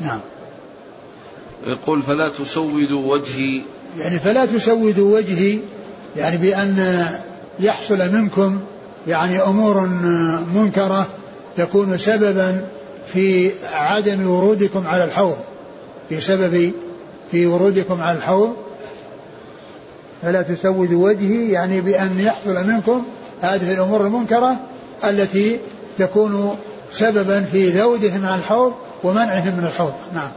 نعم. 0.00 0.20
يقول 1.66 2.02
فلا 2.02 2.28
تسودوا 2.28 3.12
وجهي. 3.12 3.60
يعني 3.98 4.18
فلا 4.18 4.46
تسودوا 4.46 5.16
وجهي 5.18 5.58
يعني 6.16 6.36
بأن 6.36 7.06
يحصل 7.60 8.12
منكم 8.12 8.60
يعني 9.06 9.42
أمور 9.42 9.80
منكرة 10.54 11.06
تكون 11.56 11.98
سببا 11.98 12.64
في 13.12 13.50
عدم 13.72 14.30
ورودكم 14.30 14.86
على 14.86 15.04
الحوض 15.04 15.36
في 16.08 16.20
سبب 16.20 16.72
في 17.30 17.46
ورودكم 17.46 18.00
على 18.00 18.18
الحوض 18.18 18.56
فلا 20.26 20.42
تسودوا 20.42 21.08
وجهي 21.08 21.50
يعني 21.50 21.80
بأن 21.80 22.20
يحصل 22.20 22.66
منكم 22.66 23.04
هذه 23.42 23.74
الأمور 23.74 24.06
المنكرة 24.06 24.56
التي 25.04 25.58
تكون 25.98 26.56
سببا 26.90 27.40
في 27.40 27.68
ذودهم 27.70 28.26
عن 28.26 28.38
الحوض 28.38 28.74
ومنعهم 29.04 29.56
من 29.56 29.64
الحوض. 29.64 29.92
نعم. 30.14 30.28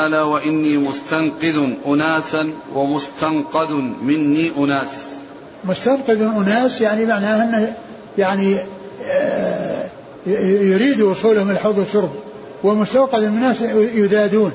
ألا 0.00 0.22
وإني 0.22 0.78
مستنقذ 0.78 1.72
أناسا 1.86 2.50
ومستنقذ 2.74 3.72
مني 4.02 4.52
أناس. 4.58 4.88
مستنقذ 5.64 6.22
أناس 6.22 6.80
يعني 6.80 7.06
معناها 7.06 7.44
أنه 7.44 7.76
يعني 8.18 8.56
آه، 9.04 9.86
يريد 10.26 11.00
وصولهم 11.00 11.50
الحوض 11.50 11.78
والشرب 11.78 12.10
ومستوقظ 12.64 13.24
الناس 13.24 13.56
يذادون 13.94 14.52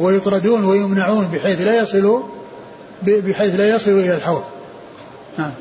ويطردون 0.00 0.64
ويمنعون 0.64 1.28
بحيث 1.32 1.60
لا 1.60 1.82
يصلوا 1.82 2.22
بحيث 3.02 3.54
لا 3.54 3.68
يصلوا 3.68 4.00
إلى 4.00 4.14
الحوض. 4.14 4.44
نعم. 5.38 5.52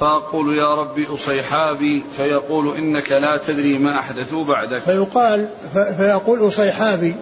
فأقول 0.00 0.58
يا 0.58 0.74
ربي 0.74 1.06
أصيحابي 1.06 2.04
فيقول 2.16 2.76
إنك 2.76 3.12
لا 3.12 3.36
تدري 3.36 3.78
ما 3.78 3.98
أحدثوا 3.98 4.44
بعدك. 4.44 4.78
فيقال 4.78 5.48
فيقول 5.72 6.48
أصيحابي 6.48 7.14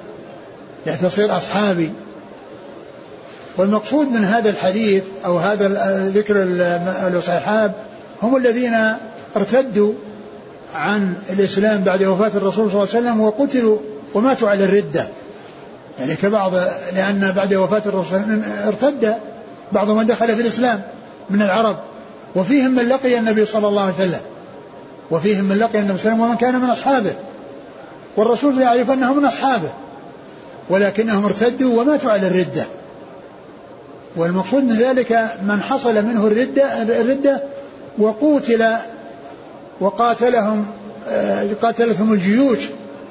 يعني 0.86 0.98
تصير 0.98 1.36
أصحابي. 1.36 1.90
والمقصود 3.58 4.08
من 4.08 4.24
هذا 4.24 4.50
الحديث 4.50 5.02
أو 5.24 5.38
هذا 5.38 5.68
ذكر 6.14 6.42
الأصحاب 7.08 7.74
هم 8.22 8.36
الذين 8.36 8.74
ارتدوا 9.36 9.92
عن 10.74 11.14
الإسلام 11.30 11.80
بعد 11.82 12.02
وفاة 12.02 12.30
الرسول 12.34 12.70
صلى 12.70 12.82
الله 12.82 12.94
عليه 12.94 12.98
وسلم 13.08 13.20
وقتلوا 13.20 13.78
وماتوا 14.14 14.48
على 14.48 14.64
الردة. 14.64 15.08
يعني 15.98 16.16
كبعض 16.16 16.54
لأن 16.94 17.32
بعد 17.36 17.54
وفاة 17.54 17.82
الرسول 17.86 18.42
ارتد 18.66 19.14
بعض 19.72 19.90
من 19.90 20.06
دخل 20.06 20.26
في 20.26 20.42
الإسلام 20.42 20.82
من 21.30 21.42
العرب 21.42 21.76
وفيهم 22.34 22.70
من 22.70 22.88
لقي 22.88 23.18
النبي 23.18 23.46
صلى 23.46 23.68
الله 23.68 23.82
عليه 23.82 23.94
وسلم 23.94 24.20
وفيهم 25.10 25.44
من 25.44 25.58
لقي 25.58 25.78
النبي 25.78 25.98
صلى 25.98 26.12
الله 26.12 26.14
عليه 26.14 26.14
وسلم 26.14 26.20
ومن 26.20 26.36
كان 26.36 26.60
من 26.60 26.70
أصحابه 26.70 27.14
والرسول 28.16 28.60
يعرف 28.60 28.90
أنه 28.90 29.14
من 29.14 29.24
أصحابه 29.24 29.68
ولكنهم 30.70 31.24
ارتدوا 31.24 31.80
وماتوا 31.80 32.10
على 32.10 32.26
الردة. 32.26 32.66
والمقصود 34.16 34.64
من 34.64 34.76
ذلك 34.76 35.28
من 35.46 35.62
حصل 35.62 36.04
منه 36.04 36.26
الردة 36.26 36.82
الردة 36.82 37.42
وقوتل 37.98 38.66
وقاتلهم 39.80 40.66
آه، 41.08 41.48
قاتلتهم 41.62 42.12
الجيوش 42.12 42.58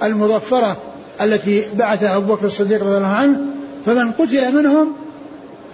المظفرة 0.04 0.78
التي 1.22 1.64
بعثها 1.74 2.18
أبو 2.18 2.36
بكر 2.36 2.46
الصديق 2.46 2.84
رضي 2.84 2.98
الله 2.98 3.08
عنه 3.08 3.38
فمن 3.86 4.12
قتل 4.12 4.56
منهم 4.56 4.96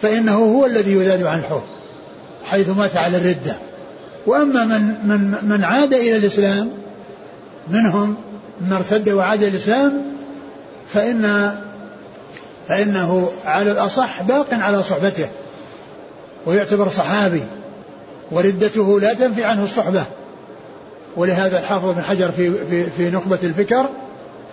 فإنه 0.02 0.36
هو 0.36 0.66
الذي 0.66 0.92
يذاد 0.92 1.24
عن 1.24 1.40
الحوض 1.40 1.64
حيث 2.46 2.70
مات 2.70 2.98
على 2.98 3.18
الردة. 3.18 3.56
وأما 4.28 4.66
من 4.66 4.96
من 5.04 5.50
من 5.50 5.64
عاد 5.64 5.94
إلى 5.94 6.18
الإسلام 6.18 6.72
منهم 7.68 8.16
من 8.62 8.74
ارتد 8.74 9.10
وعاد 9.10 9.44
إلى 9.44 9.52
الإسلام 9.52 10.02
فإن 10.88 11.56
فإنه 12.68 13.30
على 13.46 13.72
الأصح 13.72 14.22
باق 14.22 14.48
على 14.52 14.84
صحبته 14.84 15.28
ويعتبر 16.46 16.90
صحابي 16.90 17.44
وردته 18.32 19.00
لا 19.00 19.14
تنفي 19.14 19.44
عنه 19.44 19.64
الصحبة. 19.64 20.04
ولهذا 21.18 21.60
الحافظ 21.60 21.90
بن 21.90 22.02
حجر 22.02 22.32
في, 22.32 22.66
في, 22.70 22.84
في 22.84 23.12
نخبة 23.12 23.40
الفكر 23.44 23.86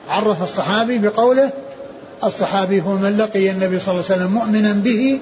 عرف 0.09 0.43
الصحابي 0.43 0.99
بقوله 0.99 1.51
الصحابي 2.25 2.83
هو 2.83 2.95
من 2.95 3.17
لقي 3.17 3.51
النبي 3.51 3.79
صلى 3.79 3.95
الله 3.95 4.05
عليه 4.05 4.15
وسلم 4.15 4.33
مؤمنا 4.33 4.73
به 4.73 5.21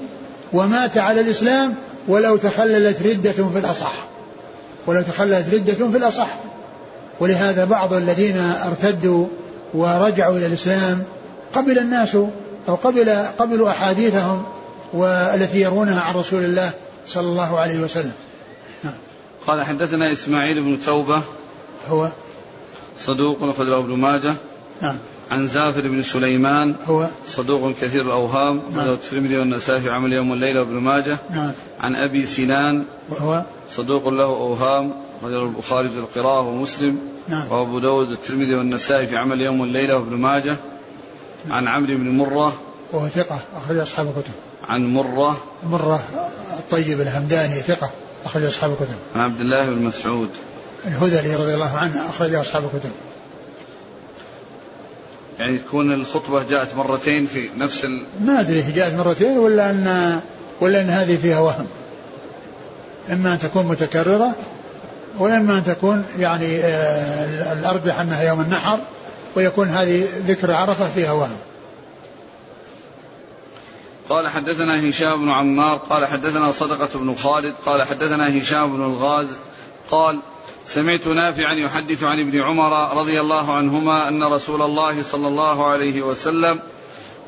ومات 0.52 0.98
على 0.98 1.20
الإسلام 1.20 1.74
ولو 2.08 2.36
تخللت 2.36 3.02
ردة 3.02 3.32
في 3.32 3.58
الأصح. 3.58 4.06
ولو 4.86 5.02
تخللت 5.02 5.54
ردة 5.54 5.90
في 5.90 5.96
الأصح. 5.96 6.28
ولهذا 7.20 7.64
بعض 7.64 7.92
الذين 7.92 8.36
ارتدوا 8.66 9.26
ورجعوا 9.74 10.38
إلى 10.38 10.46
الإسلام 10.46 11.02
قبل 11.54 11.78
الناس 11.78 12.14
أو 12.68 12.74
قبل 12.74 13.10
قبلوا 13.38 13.70
أحاديثهم 13.70 14.42
والتي 14.92 15.60
يرونها 15.60 16.00
عن 16.00 16.14
رسول 16.14 16.44
الله 16.44 16.70
صلى 17.06 17.26
الله 17.26 17.58
عليه 17.58 17.80
وسلم. 17.80 18.12
نعم. 18.84 18.94
قال 19.46 19.62
حدثنا 19.62 20.12
إسماعيل 20.12 20.62
بن 20.62 20.80
توبة 20.80 21.22
هو 21.88 22.08
صدوق 23.00 23.42
أخرجه 23.42 23.78
ابن 23.78 23.92
ماجه 23.92 24.34
نعم. 24.82 24.98
عن 25.30 25.48
زافر 25.48 25.88
بن 25.88 26.02
سليمان 26.02 26.74
هو 26.86 27.08
صدوق 27.26 27.72
كثير 27.80 28.02
الأوهام 28.02 28.60
نعم. 28.74 28.88
الترمذي 28.88 29.38
والنسائي 29.38 29.80
في 29.80 29.90
عمل 29.90 30.12
يوم 30.12 30.30
والليلة 30.30 30.60
وابن 30.60 30.74
ماجه. 30.74 31.18
نعم. 31.30 31.52
عن 31.80 31.96
أبي 31.96 32.26
سنان 32.26 32.84
وهو 33.10 33.44
صدوق 33.70 34.08
له 34.08 34.24
أوهام 34.24 34.92
رجل 35.22 35.42
البخاري 35.42 35.88
في 35.88 35.98
القراءة 35.98 36.40
ومسلم. 36.40 36.98
نعم. 37.28 37.52
وأبو 37.52 37.78
داود 37.78 38.10
الترمذي 38.10 38.54
والنسائي 38.54 39.06
في 39.06 39.16
عمل 39.16 39.40
يوم 39.40 39.60
والليلة 39.60 39.96
وابن 39.96 40.16
ماجه. 40.16 40.56
عن 41.50 41.68
عمرو 41.68 41.96
بن 41.96 42.10
مرة. 42.10 42.52
وهو 42.92 43.08
ثقة 43.08 43.38
أخرج 43.56 43.78
أصحاب 43.78 44.06
الكتب. 44.06 44.32
عن 44.68 44.86
مرة. 44.86 45.36
مرة 45.70 46.04
الطيب 46.58 47.00
الهمداني 47.00 47.60
ثقة 47.60 47.90
أخرج 48.24 48.44
أصحاب 48.44 48.70
الكتب. 48.70 48.96
عن 49.14 49.20
عبد 49.20 49.40
الله 49.40 49.70
بن 49.70 49.82
مسعود. 49.82 50.30
الهذلي 50.86 51.34
رضي 51.34 51.54
الله 51.54 51.76
عنه 51.76 52.08
أخرج 52.08 52.34
أصحاب 52.34 52.64
الكتب. 52.64 52.90
يعني 55.38 55.58
تكون 55.58 55.92
الخطبة 55.92 56.42
جاءت 56.42 56.74
مرتين 56.74 57.26
في 57.26 57.50
نفس 57.56 57.84
ال... 57.84 58.04
ما 58.20 58.40
أدري 58.40 58.62
جاءت 58.62 58.94
مرتين 58.94 59.38
ولا 59.38 59.70
أن 59.70 60.20
ولا 60.60 60.80
أن 60.80 60.90
هذه 60.90 61.16
فيها 61.16 61.40
وهم. 61.40 61.66
إما 63.10 63.32
أن 63.32 63.38
تكون 63.38 63.66
متكررة 63.66 64.34
وإما 65.18 65.58
أن 65.58 65.64
تكون 65.64 66.04
يعني 66.18 66.60
آه، 66.60 67.52
الأرجح 67.52 68.00
أنها 68.00 68.22
يوم 68.22 68.40
النحر 68.40 68.78
ويكون 69.36 69.68
هذه 69.68 70.08
ذكر 70.26 70.52
عرفة 70.52 70.88
فيها 70.94 71.12
وهم. 71.12 71.36
قال 74.08 74.28
حدثنا 74.28 74.90
هشام 74.90 75.24
بن 75.24 75.30
عمار 75.30 75.76
قال 75.76 76.06
حدثنا 76.06 76.52
صدقة 76.52 76.98
بن 76.98 77.14
خالد 77.14 77.54
قال 77.66 77.82
حدثنا 77.82 78.38
هشام 78.38 78.76
بن 78.76 78.84
الغاز 78.84 79.26
قال 79.90 80.18
سمعت 80.66 81.06
نافعا 81.06 81.54
يحدث 81.54 82.02
عن 82.02 82.20
ابن 82.20 82.40
عمر 82.40 82.96
رضي 82.96 83.20
الله 83.20 83.54
عنهما 83.54 84.08
أن 84.08 84.22
رسول 84.22 84.62
الله 84.62 85.02
صلى 85.02 85.28
الله 85.28 85.66
عليه 85.66 86.02
وسلم 86.02 86.60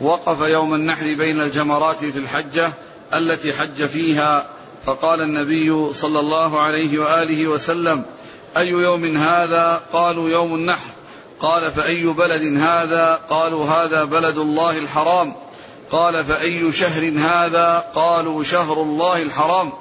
وقف 0.01 0.41
يوم 0.41 0.75
النحر 0.75 1.15
بين 1.15 1.41
الجمرات 1.41 2.05
في 2.05 2.19
الحجة 2.19 2.73
التي 3.15 3.53
حج 3.53 3.87
فيها 3.87 4.47
فقال 4.87 5.21
النبي 5.21 5.93
صلى 5.93 6.21
الله 6.21 6.61
عليه 6.61 6.99
وآله 6.99 7.47
وسلم 7.47 8.05
أي 8.57 8.69
يوم 8.69 9.17
هذا؟ 9.17 9.83
قالوا 9.93 10.31
يوم 10.31 10.55
النحر. 10.55 10.91
قال 11.41 11.71
فأي 11.71 12.05
بلد 12.05 12.57
هذا؟ 12.57 13.21
قالوا 13.31 13.67
هذا 13.67 14.05
بلد 14.05 14.39
الله 14.39 14.79
الحرام. 14.79 15.35
قال 15.91 16.25
فأي 16.25 16.73
شهر 16.73 17.13
هذا؟ 17.19 17.85
قالوا 17.95 18.43
شهر 18.43 18.83
الله 18.83 19.23
الحرام. 19.23 19.73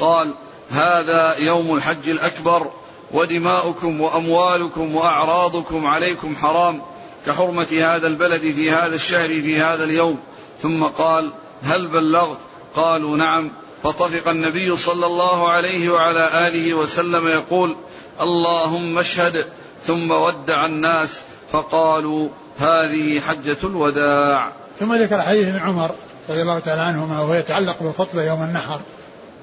قال 0.00 0.34
هذا 0.70 1.34
يوم 1.38 1.74
الحج 1.74 2.08
الأكبر. 2.08 2.70
ودماؤكم 3.12 4.00
وأموالكم 4.00 4.96
وأعراضكم 4.96 5.86
عليكم 5.86 6.36
حرام 6.36 6.82
كحرمة 7.26 7.66
هذا 7.72 8.06
البلد 8.06 8.40
في 8.40 8.70
هذا 8.70 8.94
الشهر 8.94 9.28
في 9.28 9.60
هذا 9.60 9.84
اليوم. 9.84 10.18
ثم 10.62 10.84
قال 10.84 11.32
هل 11.62 11.88
بلغت؟ 11.88 12.38
قالوا 12.76 13.16
نعم. 13.16 13.50
فطفق 13.82 14.28
النبي 14.28 14.76
صلى 14.76 15.06
الله 15.06 15.50
عليه 15.50 15.90
وعلى 15.90 16.48
آله 16.48 16.74
وسلم 16.74 17.28
يقول 17.28 17.76
اللهم 18.20 18.98
اشهد. 18.98 19.44
ثم 19.82 20.10
ودع 20.10 20.66
الناس 20.66 21.20
فقالوا 21.52 22.28
هذه 22.58 23.20
حجة 23.20 23.56
الوداع. 23.64 24.52
ثم 24.80 24.94
ذكر 24.94 25.22
حديث 25.22 25.54
عمر 25.54 25.90
رضي 26.28 26.42
الله 26.42 26.58
تعالى 26.58 26.80
عنهما 26.80 27.20
وهو 27.20 27.34
يتعلق 27.34 27.82
بالخطبه 27.82 28.22
يوم 28.22 28.42
النحر 28.42 28.80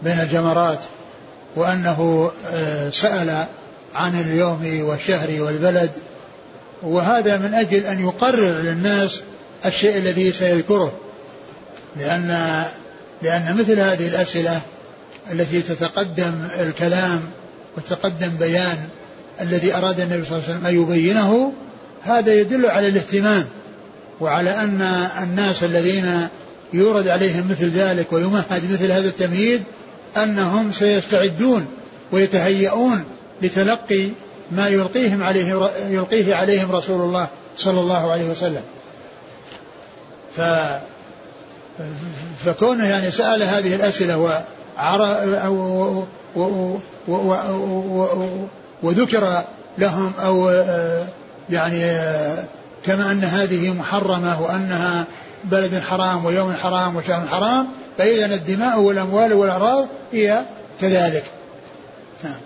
بين 0.02 0.20
الجمرات. 0.20 0.80
وأنه 1.56 2.32
آه، 2.48 2.90
سأل 2.90 3.48
عن 3.96 4.20
اليوم 4.22 4.82
والشهر 4.82 5.42
والبلد 5.42 5.92
وهذا 6.84 7.38
من 7.38 7.54
أجل 7.54 7.86
أن 7.86 8.00
يقرر 8.00 8.62
للناس 8.62 9.22
الشيء 9.66 9.98
الذي 9.98 10.32
سيذكره 10.32 10.94
لأن 11.96 12.64
لأن 13.22 13.56
مثل 13.60 13.80
هذه 13.80 14.08
الأسئلة 14.08 14.62
التي 15.32 15.62
تتقدم 15.62 16.48
الكلام 16.60 17.22
وتقدم 17.78 18.30
بيان 18.40 18.78
الذي 19.42 19.76
أراد 19.76 20.00
النبي 20.00 20.26
صلى 20.26 20.38
الله 20.38 20.50
عليه 20.50 20.58
وسلم 20.58 20.68
أن 20.68 20.82
يبينه 20.82 21.54
هذا 22.04 22.34
يدل 22.34 22.66
على 22.66 22.88
الاهتمام 22.88 23.46
وعلى 24.22 24.50
أن 24.50 24.82
الناس 25.24 25.64
الذين 25.64 26.28
يورد 26.74 27.08
عليهم 27.08 27.48
مثل 27.50 27.70
ذلك 27.70 28.14
ويمهد 28.14 28.72
مثل 28.72 28.92
هذا 28.92 29.08
التمهيد 29.08 29.64
أنهم 30.24 30.72
سيستعدون 30.72 31.68
ويتهيئون 32.12 33.04
لتلقي 33.42 34.10
ما 34.52 34.68
يلقيهم 34.68 35.24
عليه 35.24 35.70
يلقيه 35.90 36.36
عليهم 36.36 36.72
رسول 36.72 37.02
الله 37.02 37.28
صلى 37.58 37.80
الله 37.80 38.12
عليه 38.12 38.30
وسلم. 38.30 38.62
ف 40.36 40.42
فكونه 42.46 42.86
يعني 42.86 43.12
سأل 43.12 43.44
هذه 43.44 43.76
الأسئلة 43.76 44.44
وذكر 48.84 49.44
لهم 49.78 50.14
أو 50.20 50.50
يعني 51.50 51.82
كما 52.86 53.12
أن 53.12 53.24
هذه 53.24 53.74
محرمة 53.74 54.42
وأنها 54.42 55.06
بلد 55.44 55.82
حرام 55.90 56.26
ويوم 56.26 56.54
حرام 56.54 56.96
وشهر 56.96 57.28
حرام 57.28 57.68
فإذا 57.98 58.36
الدماء 58.36 58.80
والأموال 58.80 59.34
والأعراض 59.34 59.88
هي 60.12 60.46
كذلك. 60.82 61.24
نعم. 62.24 62.40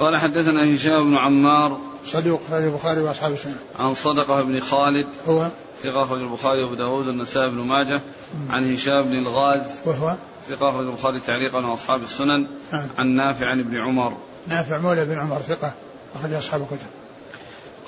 قال 0.00 0.16
حدثنا 0.16 0.74
هشام 0.74 1.10
بن 1.10 1.16
عمار 1.16 1.78
صدوق 2.06 2.40
أخرج 2.48 2.62
البخاري 2.62 3.00
وأصحاب 3.00 3.32
السنة. 3.32 3.56
عن 3.78 3.94
صدقة 3.94 4.42
بن 4.42 4.60
خالد 4.60 5.06
هو 5.26 5.48
ثقة 5.82 6.02
أخرج 6.02 6.20
البخاري 6.20 6.62
وأبو 6.62 6.74
داود 6.74 7.06
والنسائي 7.06 7.50
بن 7.50 7.56
ماجه 7.56 8.00
عن 8.48 8.74
هشام 8.74 9.02
بن 9.02 9.18
الغاز 9.18 9.60
وهو 9.84 10.16
ثقة 10.48 10.70
أخرج 10.70 10.86
البخاري 10.86 11.20
تعليقا 11.20 11.66
وأصحاب 11.66 12.02
السنن 12.02 12.46
نعم. 12.72 12.90
عن 12.98 13.06
نافع 13.06 13.46
عن 13.46 13.60
ابن 13.60 13.76
عمر. 13.76 14.16
نافع 14.46 14.78
مولى 14.78 15.04
بن 15.04 15.18
عمر 15.18 15.38
ثقة 15.38 15.72
أخرج 16.14 16.32
أصحاب 16.32 16.62
الكتب. 16.62 16.86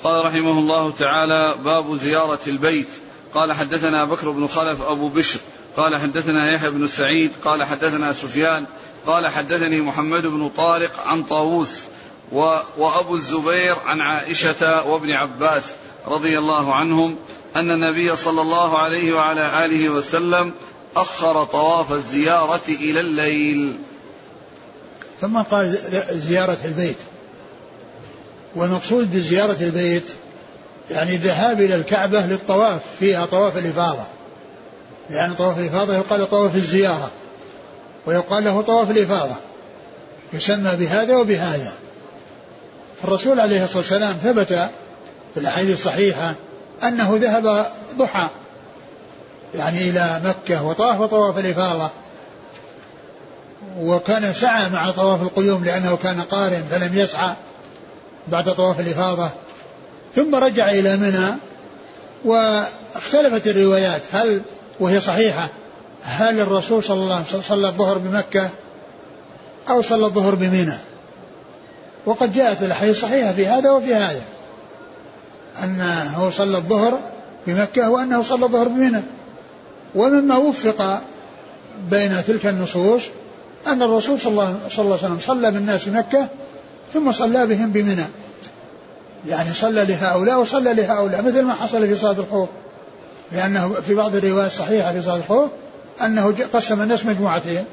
قال 0.03 0.25
رحمه 0.25 0.59
الله 0.59 0.91
تعالى 0.91 1.55
باب 1.63 1.95
زيارة 1.95 2.39
البيت. 2.47 2.87
قال 3.33 3.53
حدثنا 3.53 4.05
بكر 4.05 4.31
بن 4.31 4.47
خلف 4.47 4.81
أبو 4.81 5.07
بشر 5.07 5.39
قال 5.77 5.95
حدثنا 5.95 6.51
يحيى 6.51 6.69
بن 6.69 6.87
سعيد 6.87 7.31
قال 7.45 7.63
حدثنا 7.63 8.13
سفيان 8.13 8.65
قال 9.05 9.27
حدثني 9.27 9.81
محمد 9.81 10.25
بن 10.25 10.49
طارق 10.49 10.99
عن 10.99 11.23
طاووس 11.23 11.79
وأبو 12.77 13.15
الزبير 13.15 13.75
عن 13.85 14.01
عائشة 14.01 14.87
وابن 14.87 15.11
عباس 15.11 15.63
رضي 16.07 16.39
الله 16.39 16.75
عنهم 16.75 17.15
أن 17.55 17.71
النبي 17.71 18.15
صلى 18.15 18.41
الله 18.41 18.77
عليه 18.77 19.13
وعلى 19.13 19.65
آله 19.65 19.89
وسلم 19.89 20.53
أخر 20.95 21.43
طواف 21.43 21.91
الزيارة 21.91 22.67
إلى 22.67 22.99
الليل. 22.99 23.77
ثم 25.21 25.41
قال 25.41 25.77
زيارة 26.11 26.57
البيت. 26.65 26.97
والمقصود 28.55 29.15
بزيارة 29.15 29.57
البيت 29.61 30.15
يعني 30.91 31.15
الذهاب 31.15 31.61
إلى 31.61 31.75
الكعبة 31.75 32.25
للطواف 32.25 32.81
فيها 32.99 33.25
طواف 33.25 33.57
الإفاضة. 33.57 34.14
لأن 35.09 35.33
طواف 35.33 35.59
الإفاضة 35.59 35.95
يقال 35.95 36.29
طواف 36.29 36.55
الزيارة 36.55 37.11
ويقال 38.05 38.43
له 38.43 38.61
طواف 38.61 38.91
الإفاضة. 38.91 39.35
يسمى 40.33 40.75
بهذا 40.75 41.15
وبهذا. 41.15 41.71
الرسول 43.03 43.39
عليه 43.39 43.63
الصلاة 43.63 43.77
والسلام 43.77 44.13
ثبت 44.13 44.69
في 45.33 45.39
الأحاديث 45.39 45.73
الصحيحة 45.73 46.35
أنه 46.83 47.17
ذهب 47.21 47.65
ضحى 47.97 48.27
يعني 49.55 49.89
إلى 49.89 50.21
مكة 50.23 50.63
وطاف 50.63 51.09
طواف 51.09 51.37
الإفاضة. 51.37 51.89
وكان 53.79 54.33
سعى 54.33 54.69
مع 54.69 54.91
طواف 54.91 55.21
القيوم 55.21 55.63
لأنه 55.63 55.97
كان 56.03 56.21
قارن 56.21 56.63
فلم 56.71 56.99
يسعى 56.99 57.33
بعد 58.27 58.55
طواف 58.55 58.79
الإفاضة. 58.79 59.29
ثم 60.15 60.35
رجع 60.35 60.69
إلى 60.69 60.97
منى 60.97 61.35
واختلفت 62.25 63.47
الروايات. 63.47 64.01
هل 64.11 64.41
وهي 64.79 64.99
صحيحة. 64.99 65.49
هل 66.03 66.39
الرسول 66.39 66.83
صلى 66.83 66.97
الله 67.03 67.15
عليه 67.15 67.25
وسلم 67.25 67.41
صلى 67.41 67.67
الظهر 67.67 67.97
بمكة 67.97 68.49
أو 69.69 69.81
صلى 69.81 70.05
الظهر 70.05 70.35
بمنى 70.35 70.77
وقد 72.05 72.33
جاءت 72.33 72.63
الأحاديث 72.63 72.95
الصحيحة 72.95 73.33
في 73.33 73.47
هذا 73.47 73.71
وفي 73.71 73.95
هذا 73.95 74.21
أنه 75.63 76.29
صلى 76.29 76.57
الظهر 76.57 76.99
بمكة 77.47 77.89
وأنه 77.89 78.23
صلى 78.23 78.45
الظهر 78.45 78.67
بمنى 78.67 79.01
ومما 79.95 80.37
وفق 80.37 81.01
بين 81.89 82.23
تلك 82.27 82.45
النصوص 82.45 83.03
أن 83.67 83.81
الرسول 83.81 84.19
صلى 84.19 84.31
الله, 84.31 84.55
عليه 84.77 84.89
وسلم 84.93 85.19
صلى 85.19 85.51
بالناس 85.51 85.87
مكة 85.87 86.27
ثم 86.93 87.11
صلى 87.11 87.47
بهم 87.47 87.71
بمنى 87.71 88.05
يعني 89.27 89.53
صلى 89.53 89.85
لهؤلاء 89.85 90.39
وصلى 90.39 90.73
لهؤلاء 90.73 91.21
مثل 91.21 91.41
ما 91.41 91.53
حصل 91.53 91.87
في 91.87 91.95
صلاة 91.95 92.11
الخوف 92.19 92.49
لأنه 93.31 93.73
في 93.73 93.95
بعض 93.95 94.15
الروايات 94.15 94.51
الصحيحة 94.51 94.91
في 94.91 95.01
صلاة 95.01 95.15
الخوف 95.15 95.49
أنه 96.01 96.35
قسم 96.53 96.81
الناس 96.81 97.05
مجموعتين. 97.05 97.65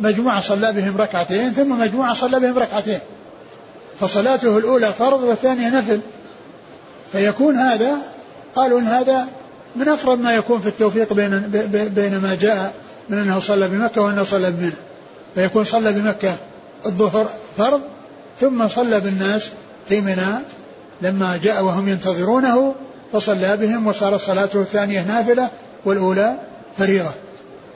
مجموعة 0.00 0.40
صلى 0.40 0.72
بهم 0.72 0.96
ركعتين 0.96 1.52
ثم 1.52 1.78
مجموعة 1.78 2.14
صلى 2.14 2.40
بهم 2.40 2.58
ركعتين. 2.58 3.00
فصلاته 4.00 4.58
الأولى 4.58 4.92
فرض 4.92 5.22
والثانية 5.22 5.78
نفل. 5.78 6.00
فيكون 7.12 7.56
هذا 7.56 7.96
قالوا 8.56 8.80
إن 8.80 8.86
هذا 8.86 9.26
من 9.76 9.88
أقرب 9.88 10.20
ما 10.20 10.32
يكون 10.32 10.60
في 10.60 10.68
التوفيق 10.68 11.12
بين 11.12 11.40
بين 11.94 12.18
ما 12.18 12.34
جاء 12.34 12.72
من 13.08 13.18
أنه 13.18 13.40
صلى 13.40 13.68
بمكة 13.68 14.02
وأنه 14.02 14.24
صلى 14.24 14.50
بمنى. 14.50 14.72
فيكون 15.34 15.64
صلى 15.64 15.92
بمكة 15.92 16.36
الظهر 16.86 17.28
فرض 17.56 17.80
ثم 18.40 18.68
صلى 18.68 19.00
بالناس 19.00 19.50
في 19.88 20.00
منى. 20.00 20.38
لما 21.02 21.36
جاء 21.42 21.64
وهم 21.64 21.88
ينتظرونه 21.88 22.74
فصلى 23.12 23.56
بهم 23.56 23.86
وصارت 23.86 24.20
صلاته 24.20 24.60
الثانية 24.60 25.02
نافلة 25.02 25.50
والأولى 25.84 26.36
فريضة. 26.78 27.10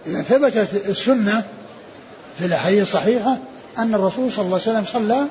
إذا 0.07 0.22
ثبتت 0.22 0.87
السنة 0.89 1.45
في 2.39 2.47
الأحاديث 2.47 2.83
الصحيحة 2.83 3.39
أن 3.79 3.95
الرسول 3.95 4.33
صلى 4.33 4.45
الله 4.45 4.61
عليه 4.66 4.70
وسلم 4.70 4.85
صلى 4.85 5.26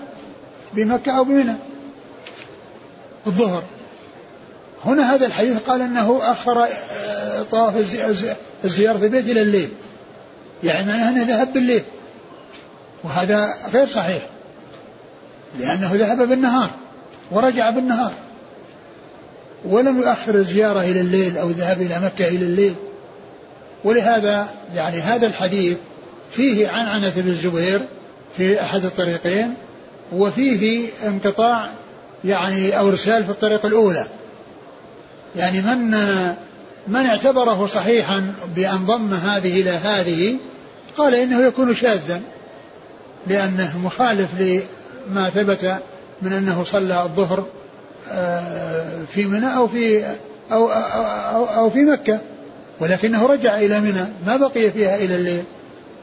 بمكة 0.74 1.12
أو 1.12 1.24
بمنى 1.24 1.54
الظهر. 3.28 3.64
هنا 4.86 5.14
هذا 5.16 5.26
الحديث 5.26 5.58
قال 5.68 5.82
أنه 5.82 6.20
أخر 6.22 6.64
آه، 6.64 7.44
طواف 7.52 7.74
الزيارة 8.66 9.06
البيت 9.06 9.30
إلى 9.30 9.42
الليل. 9.42 9.70
يعني 10.64 10.88
معناه 10.88 11.10
أنه 11.10 11.24
ذهب 11.24 11.54
بالليل. 11.54 11.84
وهذا 13.04 13.54
غير 13.74 13.88
صحيح. 13.88 14.28
لأنه 15.60 15.92
ذهب 15.94 16.30
بالنهار. 16.30 16.70
ورجع 17.32 17.70
بالنهار. 17.70 18.12
ولم 19.66 19.98
يؤخر 19.98 20.36
الزيارة 20.36 20.80
إلى 20.80 21.02
الليل 21.02 21.38
أو 21.38 21.50
الذهاب 21.50 21.82
إلى 21.82 22.00
مكة 22.00 22.28
إلى 22.28 22.46
الليل. 22.46 22.76
ولهذا 23.84 24.48
يعني 24.76 25.00
هذا 25.00 25.28
الحديث 25.28 25.78
فيه 26.32 26.68
عنعنة 26.68 27.14
بن 27.16 27.30
الزبير 27.30 27.82
في 28.38 28.62
أحد 28.62 28.86
الطريقين 28.86 29.54
وفيه 30.12 30.90
انقطاع 31.08 31.70
يعني 32.26 32.80
أو 32.80 32.90
إرسال 32.90 33.24
في 33.24 33.30
الطريق 33.30 33.66
الأولى. 33.66 34.08
يعني 35.36 35.62
من 35.62 35.98
من 36.88 37.06
اعتبره 37.06 37.66
صحيحا 37.66 38.34
بأن 38.56 38.86
ضم 38.86 39.14
هذه 39.14 39.62
إلى 39.62 39.70
هذه 39.70 40.36
قال 40.98 41.16
إنه 41.16 41.48
يكون 41.48 41.76
شاذا 41.76 42.22
لأنه 43.28 43.78
مخالف 43.78 44.30
لما 44.40 45.30
ثبت 45.30 45.82
من 46.22 46.34
أنه 46.34 46.64
صلى 46.64 47.04
الظهر 47.04 47.46
في 49.08 49.26
منى 49.26 49.56
أو 49.58 49.68
في 49.68 50.06
أو, 50.52 50.70
أو, 50.72 51.46
أو 51.46 51.70
في 51.70 51.80
مكة. 51.80 52.20
ولكنه 52.80 53.26
رجع 53.26 53.58
إلى 53.58 53.80
منى 53.80 54.06
ما 54.26 54.36
بقي 54.38 54.72
فيها 54.72 54.96
إلى 54.96 55.16
الليل 55.16 55.44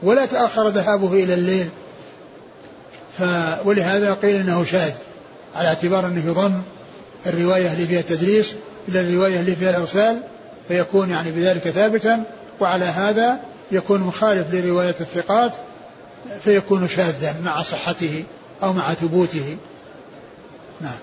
ولا 0.03 0.25
تأخر 0.25 0.67
ذهابه 0.67 1.13
إلى 1.23 1.33
الليل. 1.33 1.69
ف 3.17 3.23
ولهذا 3.65 4.13
قيل 4.13 4.35
إنه 4.35 4.63
شاذ 4.63 4.91
على 5.55 5.67
اعتبار 5.67 6.07
أنه 6.07 6.25
يضم 6.25 6.61
الرواية 7.25 7.73
اللي 7.73 7.85
فيها 7.85 7.99
التدريس 7.99 8.55
إلى 8.87 9.01
الرواية 9.01 9.39
اللي 9.39 9.55
فيها 9.55 9.69
الأرسال 9.69 10.19
فيكون 10.67 11.09
يعني 11.09 11.31
بذلك 11.31 11.69
ثابتا 11.69 12.23
وعلى 12.59 12.85
هذا 12.85 13.39
يكون 13.71 14.01
مخالف 14.01 14.53
لرواية 14.53 14.95
الثقات 14.99 15.51
فيكون 16.43 16.87
شاذا 16.87 17.35
مع 17.45 17.61
صحته 17.61 18.23
أو 18.63 18.73
مع 18.73 18.93
ثبوته. 18.93 19.57
نعم. 20.81 20.97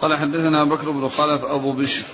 قال 0.00 0.16
حدثنا 0.16 0.64
بكر 0.64 0.90
بن 0.90 1.08
خلف 1.08 1.44
أبو 1.44 1.72
بشر 1.72 2.04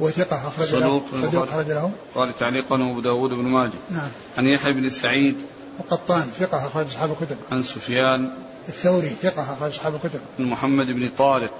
وثقة 0.00 0.48
أخرج 0.48 0.66
صدوق 0.66 1.04
له 1.12 1.28
صدوق 1.28 1.42
أخرج 1.42 1.66
له 1.66 1.90
قال 2.14 2.38
تعليقا 2.38 2.76
أبو 2.76 3.00
داود 3.00 3.30
بن 3.30 3.44
ماجه 3.44 3.78
نعم 3.90 4.08
عن 4.38 4.46
يحيى 4.46 4.72
بن 4.72 4.90
سعيد 4.90 5.36
وقطان 5.78 6.22
ثقة 6.38 6.66
أخرج 6.66 6.86
أصحاب 6.86 7.10
الكتب. 7.10 7.36
عن 7.52 7.62
سفيان 7.62 8.30
الثوري 8.68 9.08
ثقة 9.08 9.52
أخرج 9.52 9.70
أصحاب 9.70 9.94
الكتب. 9.94 10.20
عن 10.38 10.44
محمد 10.44 10.86
بن 10.86 11.08
طارق 11.18 11.54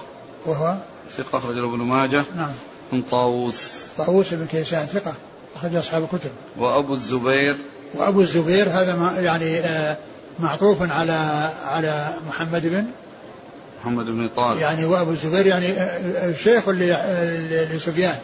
وهو 0.45 0.77
ثقة 1.17 1.37
أخرج 1.37 1.57
ابن 1.57 1.77
ماجه. 1.77 2.23
نعم. 2.35 2.51
عن 2.93 3.01
طاووس. 3.01 3.81
طاووس 3.97 4.33
بن 4.33 4.45
كيسان 4.45 4.85
ثقة 4.85 5.15
أخرج 5.55 5.75
أصحاب 5.75 6.03
الكتب. 6.03 6.31
وأبو 6.57 6.93
الزبير. 6.93 7.57
وأبو 7.95 8.21
الزبير 8.21 8.69
هذا 8.69 8.95
ما 8.95 9.11
يعني 9.11 9.59
آه 9.59 9.97
معطوف 10.39 10.91
على 10.91 11.51
على 11.65 12.17
محمد 12.27 12.67
بن 12.67 12.85
محمد 13.85 14.05
بن 14.05 14.29
طارق. 14.35 14.61
يعني 14.61 14.85
وابو 14.85 15.11
الزبير 15.11 15.47
يعني 15.47 15.73
الشيخ 16.29 16.69
لسفيان. 16.69 18.17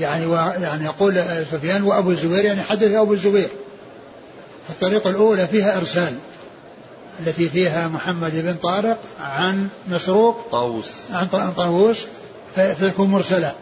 يعني 0.00 0.32
يعني 0.62 0.84
يقول 0.84 1.22
سفيان 1.52 1.82
وابو 1.82 2.10
الزبير 2.10 2.44
يعني 2.44 2.62
حدث 2.62 2.94
أبو 2.94 3.12
الزبير. 3.12 3.48
الطريقة 4.70 5.10
الأولى 5.10 5.46
فيها 5.46 5.76
إرسال 5.76 6.14
التي 7.20 7.48
فيها 7.48 7.88
محمد 7.88 8.32
بن 8.34 8.54
طارق 8.54 8.98
عن 9.20 9.68
مسروق 9.88 10.48
طاووس. 10.50 10.90
عن 11.12 11.52
طاووس 11.56 12.04
فيكون 12.54 13.08
مرسلا 13.08 13.52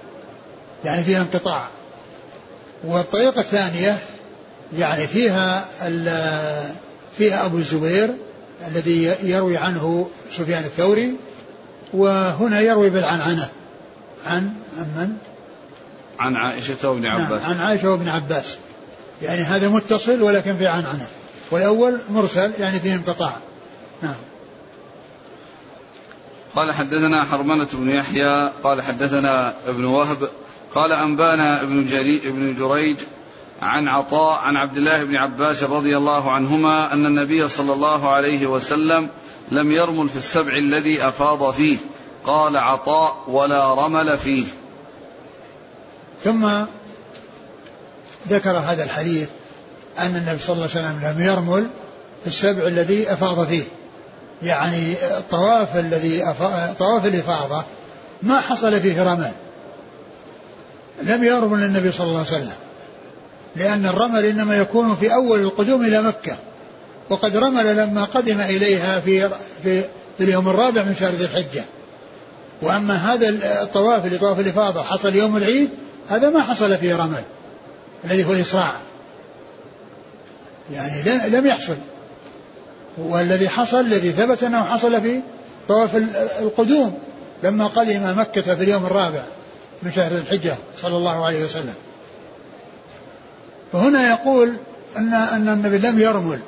يعني 0.85 1.05
فيها 1.05 1.22
انقطاع. 1.22 1.68
والطريقة 2.85 3.41
الثانية 3.41 3.99
يعني 4.79 5.07
فيها 5.07 5.64
فيها 7.18 7.47
أبو 7.47 7.59
الزبير 7.59 8.14
الذي 8.69 9.03
يروي 9.23 9.57
عنه 9.57 10.11
سفيان 10.31 10.65
الثوري 10.65 11.17
وهنا 11.93 12.61
يروي 12.61 12.91
بالعنعنة 12.91 13.49
عن 14.27 14.53
عن 14.79 14.87
من؟ 14.97 15.17
عن 16.19 16.37
عائشة 16.37 16.91
وابن 16.91 17.03
نعم، 17.03 17.21
عباس. 17.21 17.43
نعم 17.43 17.51
عن 17.51 17.61
عائشة 17.61 17.91
وابن 17.91 18.09
عباس. 18.09 18.57
يعني 19.23 19.43
هذا 19.43 19.69
متصل 19.69 20.23
ولكن 20.23 20.57
في 20.57 20.67
عنعنة 20.67 21.07
والأول 21.51 22.01
مرسل 22.11 22.53
يعني 22.59 22.79
فيه 22.79 22.95
انقطاع. 22.95 23.39
نعم. 24.03 24.15
قال 26.57 26.73
حدثنا 26.73 27.25
حرملة 27.25 27.69
بن 27.73 27.91
يحيى 27.91 28.51
قال 28.65 28.83
حدثنا 28.83 29.55
ابن 29.67 29.85
وهب 29.85 30.29
قال 30.75 30.93
أنبانا 30.93 31.63
ابن 31.63 31.87
جري 31.87 32.29
ابن 32.29 32.55
جريج 32.59 32.97
عن 33.65 33.89
عطاء 33.89 34.39
عن 34.39 34.57
عبد 34.57 34.77
الله 34.77 35.05
بن 35.05 35.17
عباس 35.17 35.62
رضي 35.62 35.97
الله 35.97 36.33
عنهما 36.33 36.93
أن 36.93 37.07
النبي 37.07 37.49
صلى 37.49 37.73
الله 37.73 38.12
عليه 38.12 38.47
وسلم 38.47 39.09
لم 39.51 39.73
يرمل 39.73 40.09
في 40.09 40.17
السبع 40.17 40.57
الذي 40.57 41.09
أفاض 41.09 41.51
فيه. 41.51 41.77
قال 42.27 42.57
عطاء 42.57 43.31
ولا 43.31 43.75
رمل 43.75 44.19
فيه. 44.19 44.45
ثم 46.25 46.49
ذكر 48.29 48.59
هذا 48.59 48.85
الحديث 48.85 49.29
أن 49.99 50.17
النبي 50.17 50.39
صلى 50.39 50.55
الله 50.55 50.69
عليه 50.75 50.87
وسلم 50.87 51.01
لم 51.05 51.27
يرمل 51.27 51.71
في 52.23 52.27
السبع 52.27 52.62
الذي 52.67 53.12
أفاض 53.12 53.47
فيه. 53.47 53.65
يعني 54.43 54.93
الطواف 55.19 55.77
الذي 55.77 56.35
طواف 56.79 57.07
الإفاضة 57.07 57.65
ما 58.23 58.41
حصل 58.41 58.81
فيه 58.81 59.03
رمل. 59.03 59.33
لم 61.03 61.25
يرمل 61.25 61.62
النبي 61.62 61.93
صلى 61.93 62.07
الله 62.07 62.19
عليه 62.19 62.29
وسلم. 62.29 62.64
لأن 63.57 63.87
الرمل 63.87 64.25
إنما 64.25 64.57
يكون 64.57 64.97
في 64.97 65.15
أول 65.15 65.41
القدوم 65.41 65.85
إلى 65.85 66.03
مكة. 66.03 66.37
وقد 67.11 67.37
رمل 67.37 67.77
لما 67.77 68.05
قدم 68.05 68.41
إليها 68.41 69.01
في 69.01 69.29
في, 69.63 69.83
في 70.19 70.25
اليوم 70.25 70.49
الرابع 70.49 70.85
من 70.85 70.97
شهر 71.01 71.13
ذي 71.13 71.25
الحجة. 71.25 71.65
وأما 72.63 72.95
هذا 72.95 73.29
الطواف 73.63 74.07
اللي 74.07 74.19
طواف 74.19 74.41
الإفاضة 74.41 74.83
حصل 74.83 75.15
يوم 75.15 75.37
العيد 75.37 75.71
هذا 76.09 76.31
ما 76.31 76.43
حصل 76.43 76.77
فيه 76.77 76.97
رمل 76.97 77.23
الذي 78.05 78.25
هو 78.25 78.33
الإسراع 78.33 78.75
يعني 80.73 81.29
لم 81.29 81.47
يحصل. 81.47 81.77
والذي 82.99 83.49
حصل 83.49 83.81
الذي 83.81 84.11
ثبت 84.11 84.43
أنه 84.43 84.65
حصل 84.65 85.01
في 85.01 85.21
طواف 85.69 85.97
القدوم 86.41 86.99
لما 87.43 87.67
قدم 87.67 88.19
مكة 88.19 88.55
في 88.55 88.63
اليوم 88.63 88.87
الرابع 88.87 89.25
من 89.83 89.93
شهر 89.93 90.13
الحجة 90.13 90.55
صلى 90.83 90.97
الله 90.97 91.25
عليه 91.25 91.45
وسلم. 91.45 91.75
فهنا 93.75 94.09
يقول 94.09 94.57
أن 94.97 95.14
أن 95.14 95.49
النبي 95.49 95.79
لم 95.79 95.99
يرمل. 95.99 96.41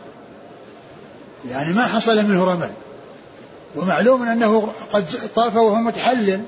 يعني 1.51 1.73
ما 1.73 1.87
حصل 1.87 2.25
منه 2.25 2.45
رمل. 2.45 2.71
ومعلوم 3.77 4.23
أنه 4.23 4.73
قد 4.93 5.07
طاف 5.35 5.57
وهو 5.57 5.75
متحلل. 5.75 6.43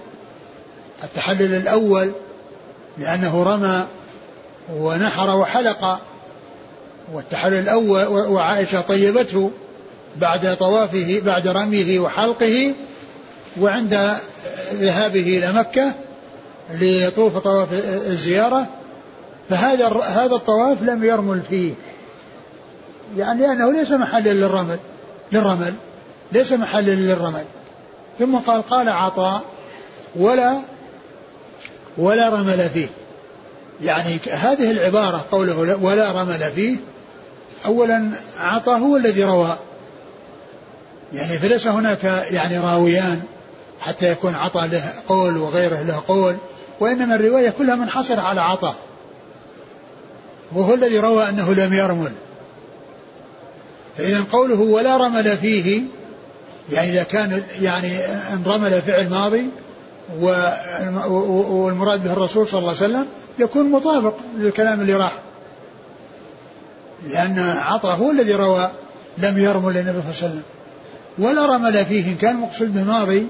التحلل 1.04 1.54
الأول 1.54 2.12
لأنه 2.98 3.42
رمى 3.42 3.86
ونحر 4.76 5.36
وحلق. 5.36 6.00
والتحلل 7.12 7.54
الأول 7.54 8.06
وعائشة 8.06 8.80
طيبته 8.80 9.50
بعد 10.16 10.56
طوافه 10.56 11.20
بعد 11.24 11.48
رميه 11.48 11.98
وحلقه. 11.98 12.74
وعند 13.60 14.16
ذهابه 14.72 15.38
إلى 15.38 15.52
مكة 15.52 15.94
ليطوف 16.74 17.38
طواف 17.38 17.68
الزيارة. 18.06 18.68
فهذا 19.50 19.88
هذا 19.88 20.34
الطواف 20.34 20.82
لم 20.82 21.04
يرمل 21.04 21.42
فيه. 21.42 21.74
يعني 23.16 23.40
لأنه 23.40 23.72
ليس 23.72 23.90
محلا 23.90 24.30
للرمل 24.30 24.78
للرمل 25.32 25.74
ليس 26.32 26.52
محلا 26.52 26.90
للرمل. 26.90 27.44
ثم 28.18 28.36
قال 28.38 28.62
قال 28.62 28.88
عطاء 28.88 29.42
ولا 30.16 30.58
ولا 31.98 32.28
رمل 32.28 32.68
فيه. 32.74 32.88
يعني 33.82 34.18
هذه 34.30 34.70
العبارة 34.70 35.24
قوله 35.30 35.76
ولا 35.82 36.22
رمل 36.22 36.38
فيه 36.54 36.76
أولا 37.66 38.10
عطاء 38.40 38.78
هو 38.78 38.96
الذي 38.96 39.24
روى. 39.24 39.58
يعني 41.14 41.38
فليس 41.38 41.66
هناك 41.66 42.04
يعني 42.30 42.58
راويان 42.58 43.22
حتى 43.80 44.12
يكون 44.12 44.34
عطاء 44.34 44.66
له 44.66 44.92
قول 45.08 45.36
وغيره 45.36 45.82
له 45.82 46.02
قول 46.08 46.36
وإنما 46.80 47.14
الرواية 47.14 47.50
كلها 47.50 47.76
منحصرة 47.76 48.20
على 48.20 48.40
عطاء. 48.40 48.74
وهو 50.52 50.74
الذي 50.74 50.98
روى 50.98 51.28
أنه 51.28 51.54
لم 51.54 51.74
يرمل. 51.74 52.12
فإذا 53.98 54.24
قوله 54.32 54.60
ولا 54.60 54.96
رمل 54.96 55.36
فيه 55.36 55.82
يعني 56.72 56.90
إذا 56.90 57.02
كان 57.02 57.42
يعني 57.60 58.04
أن 58.06 58.42
رمل 58.46 58.82
فعل 58.82 59.10
ماضي 59.10 59.46
والمراد 61.08 62.04
به 62.04 62.12
الرسول 62.12 62.48
صلى 62.48 62.58
الله 62.58 62.68
عليه 62.68 62.78
وسلم 62.78 63.06
يكون 63.38 63.70
مطابق 63.70 64.14
للكلام 64.36 64.80
اللي 64.80 64.94
راح. 64.94 65.18
لأن 67.06 67.38
عطى 67.38 67.96
هو 68.00 68.10
الذي 68.10 68.34
روى 68.34 68.70
لم 69.18 69.38
يرمل 69.38 69.76
النبي 69.76 69.98
صلى 70.00 70.10
الله 70.10 70.14
عليه 70.22 70.26
وسلم. 70.26 70.42
ولا 71.18 71.46
رمل 71.46 71.84
فيه 71.84 72.06
إن 72.06 72.14
كان 72.14 72.36
مقصود 72.36 72.74
به 72.74 72.82
ماضي 72.82 73.26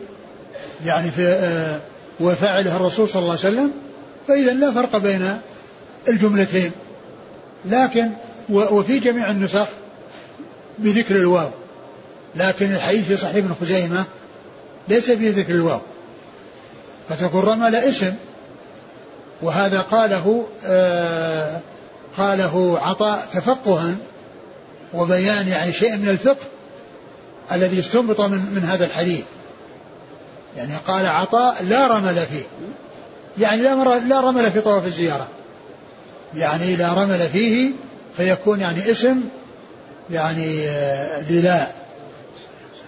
يعني 0.84 1.10
في 1.10 1.26
آه 1.26 1.80
وفاعله 2.20 2.76
الرسول 2.76 3.08
صلى 3.08 3.22
الله 3.22 3.30
عليه 3.30 3.40
وسلم 3.40 3.72
فإذا 4.28 4.52
لا 4.52 4.72
فرق 4.72 4.96
بين 4.96 5.38
الجملتين. 6.08 6.72
لكن 7.64 8.10
وفي 8.50 8.98
جميع 8.98 9.30
النسخ 9.30 9.66
بذكر 10.78 11.16
الواو. 11.16 11.50
لكن 12.36 12.72
الحديث 12.72 13.06
في 13.06 13.16
صحيح 13.16 13.36
ابن 13.36 13.54
خزيمة 13.60 14.04
ليس 14.88 15.10
فيه 15.10 15.30
ذكر 15.30 15.52
الواو 15.52 15.80
فتكون 17.08 17.40
رمل 17.40 17.74
اسم. 17.74 18.14
وهذا 19.42 19.80
قاله 19.80 20.46
آه 20.66 21.60
قاله 22.18 22.78
عطاء 22.78 23.28
تفقها 23.32 23.96
وبيان 24.94 25.48
يعني 25.48 25.72
شيء 25.72 25.96
من 25.96 26.08
الفقه 26.08 26.44
الذي 27.52 27.80
استنبط 27.80 28.20
من, 28.20 28.38
من 28.54 28.64
هذا 28.64 28.84
الحديث. 28.84 29.24
يعني 30.56 30.72
قال 30.86 31.06
عطاء 31.06 31.64
لا 31.64 31.86
رمل 31.86 32.14
فيه. 32.14 32.44
يعني 33.38 33.62
لا, 33.62 33.98
لا 33.98 34.20
رمل 34.20 34.50
في 34.50 34.60
طواف 34.60 34.86
الزيارة. 34.86 35.28
يعني 36.36 36.76
لا 36.76 36.92
رمل 36.92 37.18
فيه 37.32 37.70
فيكون 38.16 38.60
يعني 38.60 38.90
اسم 38.90 39.20
يعني 40.10 40.68
آه، 40.68 41.30
للا 41.30 41.68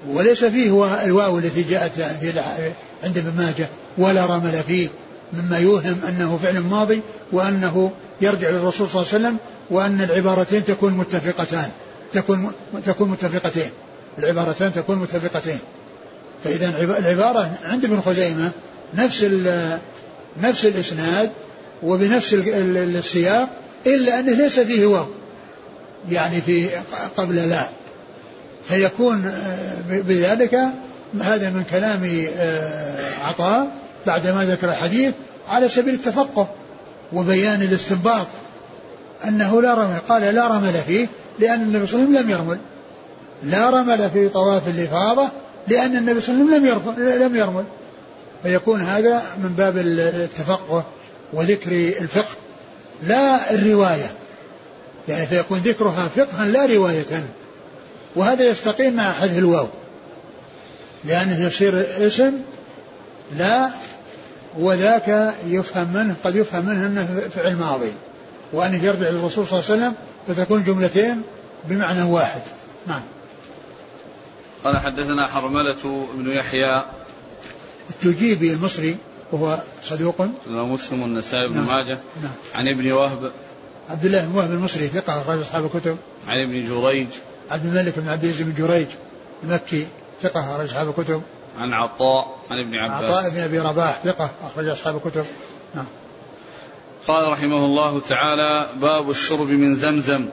وليس 0.08 0.44
فيه 0.44 0.70
هو 0.70 1.00
الواو 1.04 1.38
التي 1.38 1.62
جاءت 1.62 1.92
في 2.20 2.40
عند 3.02 3.18
ابن 3.18 3.32
ماجه 3.36 3.68
ولا 3.98 4.26
رمل 4.26 4.62
فيه 4.66 4.88
مما 5.32 5.58
يوهم 5.58 6.00
أنه 6.08 6.38
فعل 6.42 6.58
ماضي 6.58 7.00
وأنه 7.32 7.90
يرجع 8.20 8.48
للرسول 8.48 8.88
صلى 8.88 9.02
الله 9.02 9.14
عليه 9.14 9.24
وسلم 9.24 9.36
وأن 9.70 10.00
العبارتين 10.00 10.64
تكون 10.64 10.92
متفقتان 10.92 11.70
تكون 12.12 12.52
تكون 12.86 13.08
متفقتين. 13.08 13.70
العبارتان 14.18 14.72
تكون 14.72 14.98
متفقتين. 14.98 15.58
فإذا 16.44 16.68
العبارة 16.98 17.50
عند 17.64 17.84
ابن 17.84 18.00
خزيمة 18.00 18.50
نفس 18.94 19.24
نفس 20.42 20.64
الإسناد 20.64 21.30
وبنفس 21.82 22.34
السياق 22.34 23.48
إلا 23.86 24.18
أنه 24.18 24.32
ليس 24.32 24.60
فيه 24.60 24.86
واو. 24.86 25.06
يعني 26.10 26.40
في 26.40 26.68
قبل 27.16 27.36
لا. 27.36 27.68
فيكون 28.68 29.26
آه، 29.26 30.00
بذلك 30.00 30.58
هذا 31.20 31.50
من 31.50 31.64
كلام 31.70 32.28
آه، 32.38 32.98
عطاء 33.28 33.70
بعدما 34.06 34.44
ذكر 34.44 34.70
الحديث 34.70 35.14
على 35.48 35.68
سبيل 35.68 35.94
التفقه 35.94 36.48
وبيان 37.12 37.62
الاستنباط 37.62 38.26
أنه 39.24 39.62
لا 39.62 39.74
رمل. 39.74 39.98
قال 40.08 40.22
لا 40.22 40.48
رمل 40.48 40.72
فيه 40.86 41.06
لأن 41.38 41.62
النبي 41.62 41.86
صلى 41.86 42.02
الله 42.02 42.18
عليه 42.18 42.18
وسلم 42.18 42.30
لم 42.30 42.30
يرمل. 42.30 42.58
لا 43.42 43.70
رمل 43.70 44.10
في 44.10 44.28
طواف 44.28 44.68
الإفاضة 44.68 45.28
لأن 45.68 45.96
النبي 45.96 46.20
صلى 46.20 46.34
الله 46.34 46.54
عليه 46.54 46.72
وسلم 46.72 47.26
لم 47.26 47.36
يرمل. 47.36 47.64
فيكون 48.42 48.80
هذا 48.80 49.22
من 49.42 49.48
باب 49.48 49.78
التفقه. 49.78 50.84
وذكر 51.32 51.72
الفقه 51.72 52.36
لا 53.02 53.54
الرواية. 53.54 54.12
يعني 55.08 55.26
فيكون 55.26 55.58
ذكرها 55.58 56.08
فقها 56.08 56.44
لا 56.44 56.66
رواية. 56.66 57.28
وهذا 58.16 58.44
يستقيم 58.44 58.96
مع 58.96 59.12
حذف 59.12 59.38
الواو. 59.38 59.68
لأنه 61.04 61.46
يصير 61.46 61.86
اسم 62.06 62.32
لا 63.36 63.70
وذاك 64.58 65.34
يفهم 65.46 65.92
منه 65.92 66.16
قد 66.24 66.36
يفهم 66.36 66.66
منه 66.66 66.86
أنه 66.86 67.28
فعل 67.34 67.56
ماضي. 67.56 67.92
وأنه 68.52 68.84
يرجع 68.84 69.08
للرسول 69.08 69.46
صلى 69.46 69.58
الله 69.58 69.70
عليه 69.70 69.80
وسلم 69.80 69.94
فتكون 70.28 70.64
جملتين 70.64 71.22
بمعنى 71.64 72.02
واحد. 72.02 72.42
نعم. 72.86 73.02
قال 74.64 74.76
حدثنا 74.76 75.26
حرملة 75.26 76.06
بن 76.14 76.30
يحيى. 76.30 76.84
التجيبي 77.90 78.52
المصري 78.52 78.96
وهو 79.32 79.60
صدوق 79.84 80.26
مسلم 80.46 81.04
النسائي 81.04 81.48
بن 81.48 81.56
نعم. 81.56 81.66
ماجه 81.66 81.98
نعم. 82.22 82.32
عن 82.54 82.68
ابن 82.68 82.92
وهب 82.92 83.32
عبد 83.88 84.04
الله 84.04 84.26
بن 84.26 84.34
وهب 84.34 84.50
المصري 84.50 84.86
ثقة 84.86 85.20
أخرج 85.20 85.40
أصحاب 85.40 85.64
الكتب 85.64 85.96
عن 86.26 86.38
ابن 86.48 86.64
جريج 86.64 87.08
عبد 87.50 87.64
الملك 87.64 87.98
بن 87.98 88.08
عبد 88.08 88.24
العزيز 88.24 88.42
بن 88.42 88.54
جريج 88.54 88.86
المكي 89.44 89.86
ثقة 90.22 90.40
أخرج 90.40 90.66
أصحاب 90.66 90.88
الكتب. 90.88 91.22
عن 91.58 91.72
عطاء 91.72 92.38
عن 92.50 92.58
ابن 92.66 92.74
عباس. 92.74 93.10
عطاء 93.10 93.30
بن 93.30 93.38
أبي 93.38 93.58
رباح 93.58 94.00
ثقة 94.04 94.30
أخرج 94.42 94.68
أصحاب 94.68 94.96
الكتب. 94.96 95.24
نعم. 95.74 95.86
قال 97.08 97.32
رحمه 97.32 97.64
الله 97.64 98.00
تعالى 98.00 98.66
باب 98.80 99.10
الشرب 99.10 99.48
من 99.48 99.76
زمزم 99.76 100.26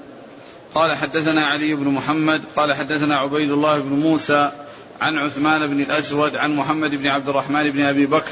قال 0.76 0.96
حدثنا 0.96 1.46
علي 1.46 1.76
بن 1.76 1.88
محمد 1.88 2.42
قال 2.56 2.74
حدثنا 2.74 3.18
عبيد 3.18 3.52
الله 3.52 3.80
بن 3.80 3.90
موسى 3.90 4.52
عن 5.02 5.16
عثمان 5.16 5.68
بن 5.68 5.82
الأسود 5.82 6.36
عن 6.36 6.56
محمد 6.56 6.92
بن 6.92 7.08
عبد 7.08 7.30
الرحمن 7.30 7.72
بن 7.72 7.86
أبي 7.86 8.06
بكر 8.06 8.32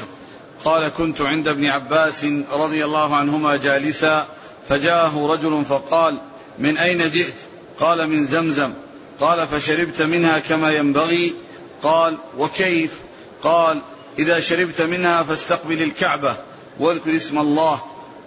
قال 0.64 0.88
كنت 0.88 1.20
عند 1.20 1.48
ابن 1.48 1.66
عباس 1.66 2.24
رضي 2.50 2.84
الله 2.84 3.16
عنهما 3.16 3.56
جالسا 3.56 4.26
فجاءه 4.68 5.26
رجل 5.32 5.64
فقال 5.64 6.18
من 6.58 6.78
أين 6.78 7.10
جئت؟ 7.10 7.34
قال 7.80 8.10
من 8.10 8.26
زمزم. 8.26 8.72
قال 9.20 9.46
فشربت 9.46 10.02
منها 10.02 10.38
كما 10.38 10.72
ينبغي. 10.72 11.34
قال 11.82 12.16
وكيف؟ 12.38 13.00
قال 13.42 13.80
إذا 14.18 14.40
شربت 14.40 14.82
منها 14.82 15.22
فاستقبل 15.22 15.82
الكعبة 15.82 16.36
واذكر 16.80 17.16
اسم 17.16 17.38
الله 17.38 17.80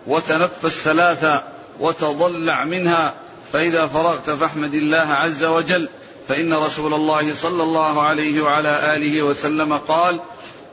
وتنفس 0.07 0.84
ثلاثا 0.84 1.53
وتضلع 1.80 2.65
منها. 2.65 3.13
فإذا 3.53 3.88
فرغت 3.88 4.30
فاحمد 4.30 4.73
الله 4.73 4.97
عز 4.97 5.43
وجل. 5.43 5.89
فإن 6.27 6.53
رسول 6.53 6.93
الله 6.93 7.34
صلى 7.34 7.63
الله 7.63 8.01
عليه 8.01 8.41
وعلى 8.41 8.95
آله 8.95 9.23
وسلم 9.23 9.73
قال 9.73 10.19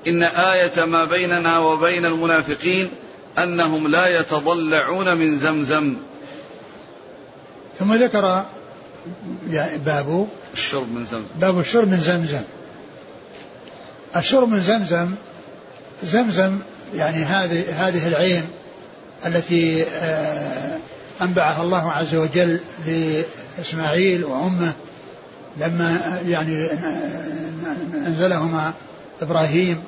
إن 0.07 0.23
آية 0.23 0.85
ما 0.85 1.05
بيننا 1.05 1.59
وبين 1.59 2.05
المنافقين 2.05 2.89
أنهم 3.39 3.89
لا 3.89 4.21
يتضلعون 4.21 5.17
من 5.17 5.39
زمزم. 5.39 5.97
ثم 7.79 7.95
ذكر 7.95 8.47
يعني 9.51 9.79
باب 9.79 10.29
الشرب 10.55 10.93
من 10.93 11.05
زمزم. 11.05 11.27
باب 11.41 11.59
الشرب 11.59 11.89
من 11.89 12.01
زمزم. 12.01 12.43
الشرب 14.17 14.49
من 14.49 14.63
زمزم 14.63 15.11
زمزم 16.03 16.59
يعني 16.95 17.25
هذه 17.25 17.89
هذه 17.89 18.09
العين 18.09 18.45
التي 19.27 19.83
آه، 19.83 20.79
أنبعها 21.23 21.63
الله 21.63 21.93
عز 21.93 22.15
وجل 22.15 22.61
لإسماعيل 22.87 24.25
وأمه 24.25 24.73
لما 25.57 26.21
يعني 26.27 26.71
أنزلهما 28.07 28.73
إبراهيم. 29.23 29.83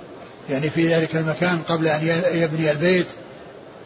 يعني 0.51 0.71
في 0.71 0.95
ذلك 0.95 1.17
المكان 1.17 1.59
قبل 1.69 1.89
أن 1.89 2.23
يبني 2.33 2.71
البيت 2.71 3.07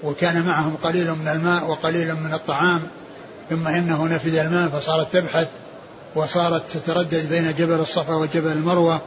وكان 0.02 0.42
معهم 0.42 0.76
قليل 0.82 1.10
من 1.10 1.28
الماء 1.28 1.66
وقليل 1.66 2.14
من 2.14 2.34
الطعام 2.34 2.82
ثم 3.50 3.68
إنه 3.68 4.06
نفذ 4.06 4.36
الماء 4.36 4.68
فصارت 4.68 5.12
تبحث 5.12 5.48
وصارت 6.14 6.62
تتردد 6.72 7.28
بين 7.28 7.54
جبل 7.54 7.80
الصفا 7.80 8.14
وجبل 8.14 8.52
المروة. 8.52 9.00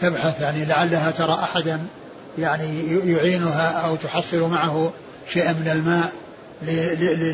تبحث 0.00 0.40
يعني 0.40 0.64
لعلها 0.64 1.10
ترى 1.10 1.32
أحدا 1.32 1.80
يعني 2.38 2.98
يعينها 3.12 3.70
أو 3.70 3.96
تحصل 3.96 4.50
معه 4.50 4.92
شيئا 5.32 5.52
من 5.52 5.68
الماء 5.68 6.12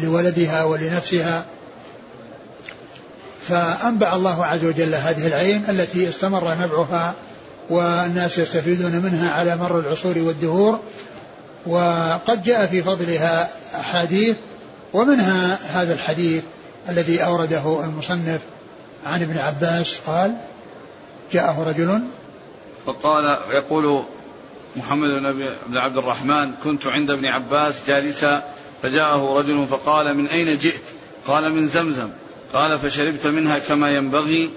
لولدها 0.02 0.64
ولنفسها. 0.64 1.44
فأنبع 3.48 4.14
الله 4.14 4.44
عز 4.44 4.64
وجل 4.64 4.94
هذه 4.94 5.26
العين 5.26 5.64
التي 5.68 6.08
استمر 6.08 6.54
نبعها 6.62 7.14
والناس 7.70 8.38
يستفيدون 8.38 8.92
منها 8.92 9.30
على 9.30 9.56
مر 9.56 9.78
العصور 9.78 10.18
والدهور 10.18 10.80
وقد 11.66 12.42
جاء 12.42 12.66
في 12.66 12.82
فضلها 12.82 13.50
أحاديث 13.74 14.36
ومنها 14.92 15.58
هذا 15.72 15.94
الحديث 15.94 16.42
الذي 16.88 17.24
أورده 17.24 17.84
المصنف 17.84 18.40
عن 19.06 19.22
ابن 19.22 19.38
عباس 19.38 19.98
قال 20.06 20.34
جاءه 21.32 21.68
رجل 21.68 22.00
فقال 22.86 23.36
يقول 23.50 24.04
محمد 24.76 25.08
بن 25.66 25.76
عبد 25.76 25.96
الرحمن 25.96 26.52
كنت 26.64 26.86
عند 26.86 27.10
ابن 27.10 27.26
عباس 27.26 27.82
جالسا 27.86 28.42
فجاءه 28.82 29.38
رجل 29.38 29.66
فقال 29.66 30.16
من 30.16 30.26
أين 30.26 30.58
جئت؟ 30.58 30.82
قال 31.26 31.54
من 31.54 31.68
زمزم. 31.68 32.08
قال 32.52 32.78
فشربت 32.78 33.26
منها 33.26 33.58
كما 33.58 33.90
ينبغي. 33.90 34.50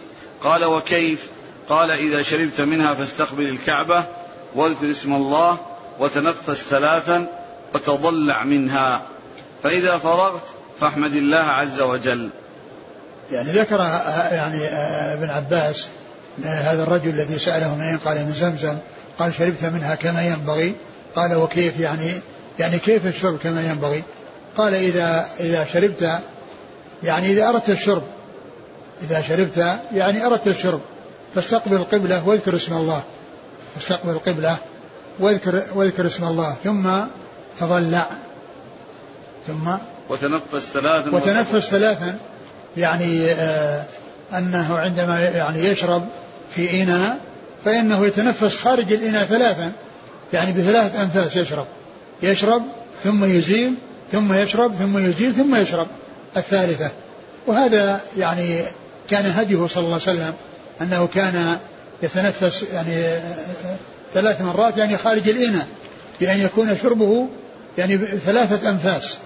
قال 0.44 0.66
وكيف؟ 0.66 1.30
قال 1.70 1.92
إذا 1.92 2.22
شربت 2.22 2.62
منها 2.62 2.94
فاستقبل 2.94 3.50
الكعبة 3.50 4.06
واذكر 4.56 4.92
اسم 4.92 5.14
الله 5.14 5.58
وتنفس 6.00 6.64
ثلاثا 6.70 7.28
وتضلع 7.74 8.44
منها. 8.44 9.02
فإذا 9.64 9.98
فرغت 9.98 10.44
فاحمد 10.80 11.16
الله 11.16 11.38
عز 11.38 11.82
وجل. 11.82 12.30
يعني 13.32 13.52
ذكر 13.52 13.80
يعني 14.32 14.66
ابن 15.14 15.30
عباس 15.30 15.88
هذا 16.44 16.84
الرجل 16.84 17.10
الذي 17.10 17.40
سأله 17.40 17.76
من 17.76 17.82
أين؟ 17.82 17.98
قال 17.98 18.26
من 18.26 18.32
زمزم. 18.32 18.78
قال 19.20 19.34
شربت 19.34 19.64
منها 19.64 19.96
كما 19.96 20.28
ينبغي. 20.28 20.76
قال 21.16 21.36
وكيف 21.36 21.80
يعني 21.80 22.12
يعني 22.60 22.80
كيف 22.80 23.08
الشرب 23.08 23.38
كما 23.38 23.64
ينبغي؟ 23.70 24.04
قال 24.58 24.74
إذا 24.74 25.28
إذا 25.40 25.66
شربت 25.74 26.20
يعني 27.04 27.32
إذا 27.32 27.50
أردت 27.50 27.70
الشرب. 27.70 28.04
إذا 29.04 29.22
شربت 29.22 29.78
يعني 29.94 30.26
أردت 30.26 30.48
الشرب. 30.48 30.82
فاستقبل 31.36 31.76
القبلة 31.76 32.28
واذكر 32.28 32.56
اسم 32.56 32.74
الله. 32.74 33.04
فاستقبل 33.76 34.12
القبلة 34.12 34.58
واذكر 35.20 35.64
واذكر 35.76 36.06
اسم 36.06 36.24
الله. 36.24 36.56
ثم 36.64 36.90
تضلع. 37.60 38.18
ثم 39.48 39.72
وتنفس 40.10 40.66
ثلاثا 40.74 41.16
وتنفس 41.16 41.70
ثلاثا. 41.70 42.18
يعني 42.78 43.32
آه 43.32 43.84
أنه 44.34 44.78
عندما 44.78 45.20
يعني 45.20 45.66
يشرب 45.66 46.06
في 46.56 46.84
إناء 46.84 47.20
فإنه 47.66 48.06
يتنفس 48.06 48.58
خارج 48.58 48.94
الإناء 48.94 49.26
ثلاثا. 49.26 49.72
يعني 50.34 50.52
بثلاث 50.52 51.00
أنفاس 51.00 51.36
يشرب. 51.36 51.66
يشرب 52.24 52.64
ثم 53.04 53.24
يزيل 53.24 53.74
ثم 54.12 54.34
يشرب 54.34 54.76
ثم 54.76 54.98
يزيل 54.98 55.34
ثم 55.34 55.56
يشرب. 55.56 55.88
الثالثة. 56.38 56.92
وهذا 57.48 58.02
يعني 58.18 58.64
كان 59.10 59.32
هديه 59.32 59.68
صلى 59.68 59.84
الله 59.84 60.00
عليه 60.08 60.12
وسلم. 60.20 60.34
أنه 60.82 61.08
كان 61.08 61.58
يتنفس 62.04 62.66
يعني 62.74 63.20
ثلاث 64.14 64.42
مرات 64.42 64.78
يعني 64.78 64.98
خارج 64.98 65.30
الإناء 65.30 65.68
بأن 66.20 66.40
يكون 66.40 66.78
شربه 66.84 67.28
يعني 67.78 67.98
ثلاثة 67.98 68.70
أنفاس. 68.70 69.18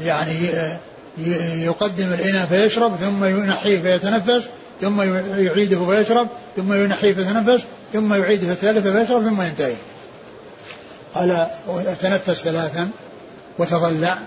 يعني 0.00 0.50
يقدم 1.64 2.12
الإناء 2.12 2.46
فيشرب 2.46 2.96
ثم 2.96 3.24
ينحيه 3.24 3.82
فيتنفس 3.82 4.48
ثم 4.80 5.00
يعيده 5.46 5.86
فيشرب 5.86 6.28
ثم 6.56 6.72
ينحيه 6.72 7.14
فيتنفس 7.14 7.64
ثم 7.92 8.14
يعيده 8.14 8.52
الثالثة 8.52 8.92
فيشرب 8.92 9.22
ثم 9.22 9.42
ينتهي. 9.42 9.74
قال 11.14 11.48
تنفس 12.00 12.42
ثلاثا 12.42 12.90
وتضلع. 13.58 14.18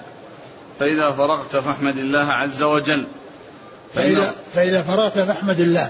فإذا 0.79 1.11
فرغت 1.11 1.55
فاحمد 1.55 1.97
الله 1.97 2.31
عز 2.31 2.63
وجل. 2.63 3.07
فإذا, 3.93 4.33
فإذا 4.55 4.83
فرغت 4.83 5.19
فاحمد 5.19 5.59
الله. 5.59 5.89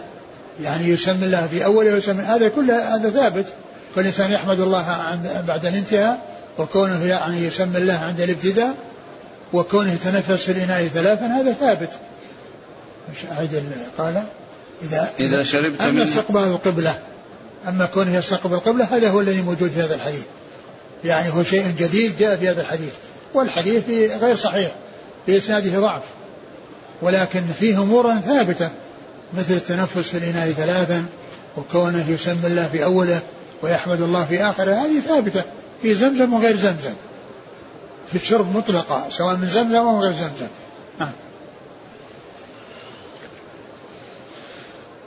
يعني 0.62 0.88
يسمي 0.88 1.26
الله 1.26 1.48
في 1.48 1.66
أوله 1.66 1.94
ويسمي 1.94 2.24
هذا 2.24 2.50
كله 2.50 2.96
هذا 2.96 3.10
ثابت. 3.10 3.46
كل 3.96 4.06
إنسان 4.06 4.32
يحمد 4.32 4.60
الله 4.60 4.86
عند 4.86 5.44
بعد 5.48 5.66
الانتهاء 5.66 6.20
وكونه 6.58 7.06
يعني 7.06 7.46
يسمي 7.46 7.78
الله 7.78 7.94
عند 7.94 8.22
الابتداء 8.22 8.76
وكونه 9.54 9.94
يتنفس 9.94 10.44
في 10.46 10.52
الإناء 10.52 10.88
ثلاثا 10.88 11.26
هذا 11.26 11.54
ثابت. 11.54 11.90
مش 13.12 13.26
أعيد 13.32 13.64
قال 13.98 14.24
إذا 14.84 15.10
إذا 15.20 15.44
شربت 15.44 15.82
أما 15.82 16.04
استقبال 16.04 16.44
القبلة 16.44 17.00
أما 17.68 17.86
كونه 17.86 18.16
يستقبل 18.16 18.54
القبلة 18.54 18.86
هذا 18.86 19.10
هو 19.10 19.22
الذي 19.22 19.42
موجود 19.42 19.70
في 19.70 19.82
هذا 19.82 19.96
الحديث. 19.96 20.26
يعني 21.04 21.34
هو 21.34 21.44
شيء 21.44 21.74
جديد 21.80 22.18
جاء 22.18 22.36
في 22.36 22.50
هذا 22.50 22.62
الحديث. 22.62 22.94
والحديث 23.34 23.90
غير 24.22 24.36
صحيح 24.36 24.76
في 25.26 25.38
إسناده 25.38 25.80
ضعف 25.80 26.04
ولكن 27.02 27.44
فيه 27.60 27.82
أمور 27.82 28.20
ثابتة. 28.20 28.70
مثل 29.34 29.54
التنفس 29.54 30.10
في 30.10 30.18
الإناء 30.18 30.52
ثلاثا 30.52 31.06
وكونه 31.58 32.10
يسمي 32.10 32.48
الله 32.48 32.68
في 32.68 32.84
أوله 32.84 33.22
ويحمد 33.62 34.02
الله 34.02 34.26
في 34.26 34.44
آخره 34.44 34.74
هذه 34.74 35.00
ثابتة 35.00 35.44
في 35.82 35.96
زمزم 35.96 36.34
وغير 36.34 36.56
زمزم. 36.58 36.94
في 38.10 38.16
الشرب 38.16 38.56
مطلقة 38.56 39.08
سواء 39.10 39.36
من 39.36 39.48
زمزم 39.48 39.76
أو 39.76 40.00
غير 40.02 40.14
زمزم. 40.14 40.48
نعم. 41.00 41.12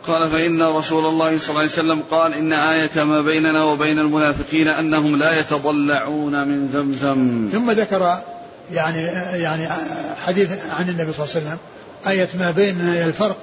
قال 0.06 0.30
فإن 0.30 0.62
رسول 0.62 1.06
الله 1.06 1.38
صلى 1.38 1.48
الله 1.48 1.60
عليه 1.60 1.70
وسلم 1.70 2.02
قال 2.10 2.34
إن 2.34 2.52
آية 2.52 3.04
ما 3.04 3.22
بيننا 3.22 3.64
وبين 3.64 3.98
المنافقين 3.98 4.68
أنهم 4.68 5.16
لا 5.16 5.40
يتضلعون 5.40 6.48
من 6.48 6.68
زمزم. 6.72 7.48
ثم 7.52 7.70
ذكر 7.70 8.22
يعني 8.72 9.02
يعني 9.42 9.68
حديث 10.16 10.50
عن 10.78 10.88
النبي 10.88 11.12
صلى 11.12 11.24
الله 11.24 11.36
عليه 11.36 11.46
وسلم 11.46 11.58
آية 12.06 12.28
ما 12.34 12.50
بيننا 12.50 13.04
الفرق. 13.04 13.36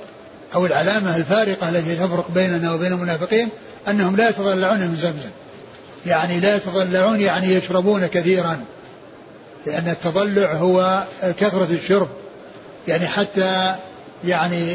أو 0.55 0.65
العلامة 0.65 1.15
الفارقة 1.15 1.69
التي 1.69 1.95
تفرق 1.95 2.31
بيننا 2.31 2.73
وبين 2.73 2.93
المنافقين 2.93 3.49
أنهم 3.87 4.15
لا 4.15 4.29
يتضلعون 4.29 4.79
من 4.79 4.97
زمزم. 5.01 5.29
يعني 6.05 6.39
لا 6.39 6.55
يتضلعون 6.55 7.21
يعني 7.21 7.53
يشربون 7.53 8.07
كثيرا. 8.07 8.59
لأن 9.65 9.89
التضلع 9.89 10.53
هو 10.53 11.03
كثرة 11.39 11.67
الشرب. 11.71 12.07
يعني 12.87 13.07
حتى 13.07 13.75
يعني 14.25 14.73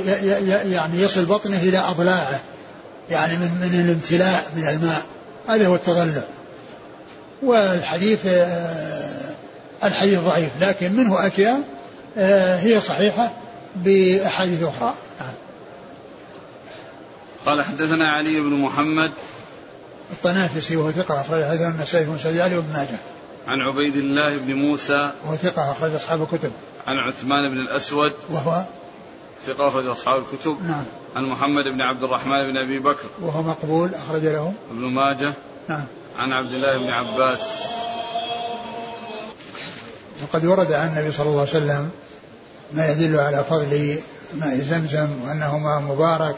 يعني 0.73 1.03
يصل 1.03 1.25
بطنه 1.25 1.57
إلى 1.57 1.79
أضلاعه. 1.79 2.41
يعني 3.11 3.37
من 3.37 3.51
من 3.61 3.81
الامتلاء 3.85 4.45
من 4.57 4.69
الماء. 4.69 5.03
هذا 5.49 5.67
هو 5.67 5.75
التضلع. 5.75 6.23
والحديث 7.43 8.27
آه، 8.27 9.31
الحديث 9.85 10.21
ضعيف 10.21 10.51
لكن 10.61 10.93
منه 10.93 11.27
أشياء 11.27 11.61
آه، 12.17 12.59
هي 12.59 12.81
صحيحة 12.81 13.33
بأحاديث 13.77 14.63
أخرى. 14.63 14.95
قال 17.47 17.63
حدثنا 17.63 18.09
علي 18.09 18.41
بن 18.41 18.51
محمد 18.51 19.11
الطنافسي 20.13 20.77
وهو 20.77 20.91
ثقة 20.91 21.21
أخرج 21.21 21.45
حديث 21.45 21.61
النسائي 21.61 22.05
بن 22.05 22.19
علي 22.41 22.57
وابن 22.57 22.73
ماجه. 22.73 22.99
عن 23.47 23.61
عبيد 23.61 23.97
الله 23.97 24.37
بن 24.37 24.55
موسى 24.55 25.13
وهو 25.25 25.37
ثقة 25.37 25.73
أخرج 25.73 25.95
أصحاب 25.95 26.23
الكتب. 26.23 26.53
عن 26.87 26.97
عثمان 26.97 27.51
بن 27.51 27.59
الأسود 27.59 28.13
وهو 28.31 28.65
ثقة 29.47 29.69
أخرج 29.69 29.87
أصحاب 29.87 30.23
الكتب. 30.23 30.59
نعم. 30.69 30.85
عن 31.17 31.25
محمد 31.25 31.65
بن 31.65 31.81
عبد 31.81 32.03
الرحمن 32.03 32.53
بن 32.53 32.57
أبي 32.57 32.79
بكر 32.79 33.09
وهو 33.21 33.43
مقبول 33.43 33.95
أخرج 33.95 34.23
له. 34.23 34.53
ابن 34.71 34.81
ماجه. 34.81 35.33
نعم. 35.69 35.85
عن 36.19 36.33
عبد 36.33 36.53
الله 36.53 36.79
بن 36.79 36.91
عباس. 36.91 37.41
وقد 40.23 40.45
ورد 40.45 40.73
عن 40.73 40.89
النبي 40.89 41.13
صلى 41.13 41.27
الله 41.27 41.41
عليه 41.41 41.51
وسلم 41.51 41.91
ما 42.73 42.91
يدل 42.91 43.21
على 43.21 43.45
فضل 43.51 43.99
ماء 44.35 44.57
زمزم 44.57 45.09
وأنه 45.25 45.59
ماء 45.59 45.81
مبارك. 45.81 46.37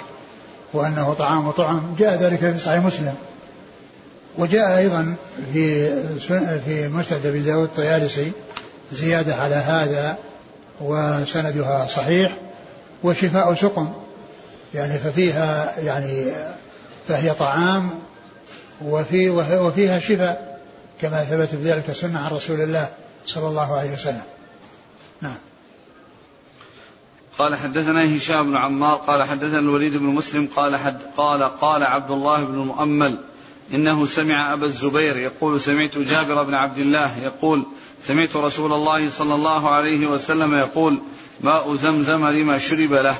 وأنه 0.72 1.14
طعام 1.18 1.50
طعم 1.50 1.94
جاء 1.98 2.22
ذلك 2.22 2.38
في 2.38 2.58
صحيح 2.58 2.84
مسلم. 2.84 3.14
وجاء 4.38 4.78
أيضا 4.78 5.14
في 5.52 5.90
في 6.66 6.88
مسند 6.88 7.26
أبي 7.26 7.38
داود 7.40 7.64
الطيالسي 7.64 8.32
زيادة 8.92 9.34
على 9.34 9.54
هذا 9.54 10.18
وسندها 10.80 11.86
صحيح 11.86 12.32
وشفاء 13.02 13.54
سقم. 13.54 13.92
يعني 14.74 14.98
ففيها 14.98 15.74
يعني 15.78 16.32
فهي 17.08 17.30
طعام 17.30 17.90
وفي 18.84 19.30
وفيها 19.30 19.98
شفاء 19.98 20.60
كما 21.00 21.24
ثبت 21.24 21.54
بذلك 21.54 21.90
السنة 21.90 22.18
عن 22.18 22.30
رسول 22.30 22.60
الله 22.60 22.88
صلى 23.26 23.48
الله 23.48 23.76
عليه 23.76 23.92
وسلم. 23.92 24.22
نعم. 25.22 25.36
قال 27.38 27.54
حدثنا 27.54 28.16
هشام 28.16 28.50
بن 28.50 28.56
عمار 28.56 28.96
قال 28.96 29.22
حدثنا 29.22 29.58
الوليد 29.58 29.96
بن 29.96 30.06
مسلم 30.06 30.48
قال 30.56 30.76
حد 30.76 30.98
قال 31.16 31.42
قال 31.42 31.82
عبد 31.82 32.10
الله 32.10 32.44
بن 32.44 32.54
المؤمل 32.54 33.18
إنه 33.72 34.06
سمع 34.06 34.52
أبا 34.52 34.66
الزبير 34.66 35.16
يقول 35.16 35.60
سمعت 35.60 35.98
جابر 35.98 36.42
بن 36.42 36.54
عبد 36.54 36.78
الله 36.78 37.18
يقول 37.18 37.66
سمعت 38.06 38.36
رسول 38.36 38.72
الله 38.72 39.10
صلى 39.10 39.34
الله 39.34 39.70
عليه 39.70 40.06
وسلم 40.06 40.54
يقول 40.54 41.02
ماء 41.40 41.76
زمزم 41.76 42.26
لما 42.28 42.58
شرب 42.58 42.92
له. 42.92 43.14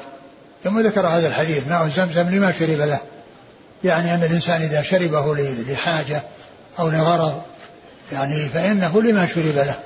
ثم 0.64 0.80
ذكر 0.80 1.06
هذا 1.06 1.28
الحديث 1.28 1.68
ماء 1.68 1.88
زمزم 1.88 2.28
لما 2.30 2.52
شرب 2.52 2.80
له. 2.80 3.00
يعني 3.84 4.14
أن 4.14 4.22
الإنسان 4.22 4.62
إذا 4.62 4.82
شربه 4.82 5.34
لحاجة 5.68 6.22
أو 6.78 6.88
لغرض 6.88 7.42
يعني 8.12 8.48
فإنه 8.48 9.02
لما 9.02 9.26
شرب 9.26 9.54
له. 9.56 9.78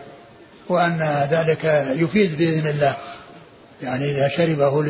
وأن 0.68 1.28
ذلك 1.30 1.64
يفيد 1.96 2.38
بإذن 2.38 2.66
الله. 2.66 2.96
يعني 3.82 4.10
إذا 4.10 4.28
شربه 4.28 4.84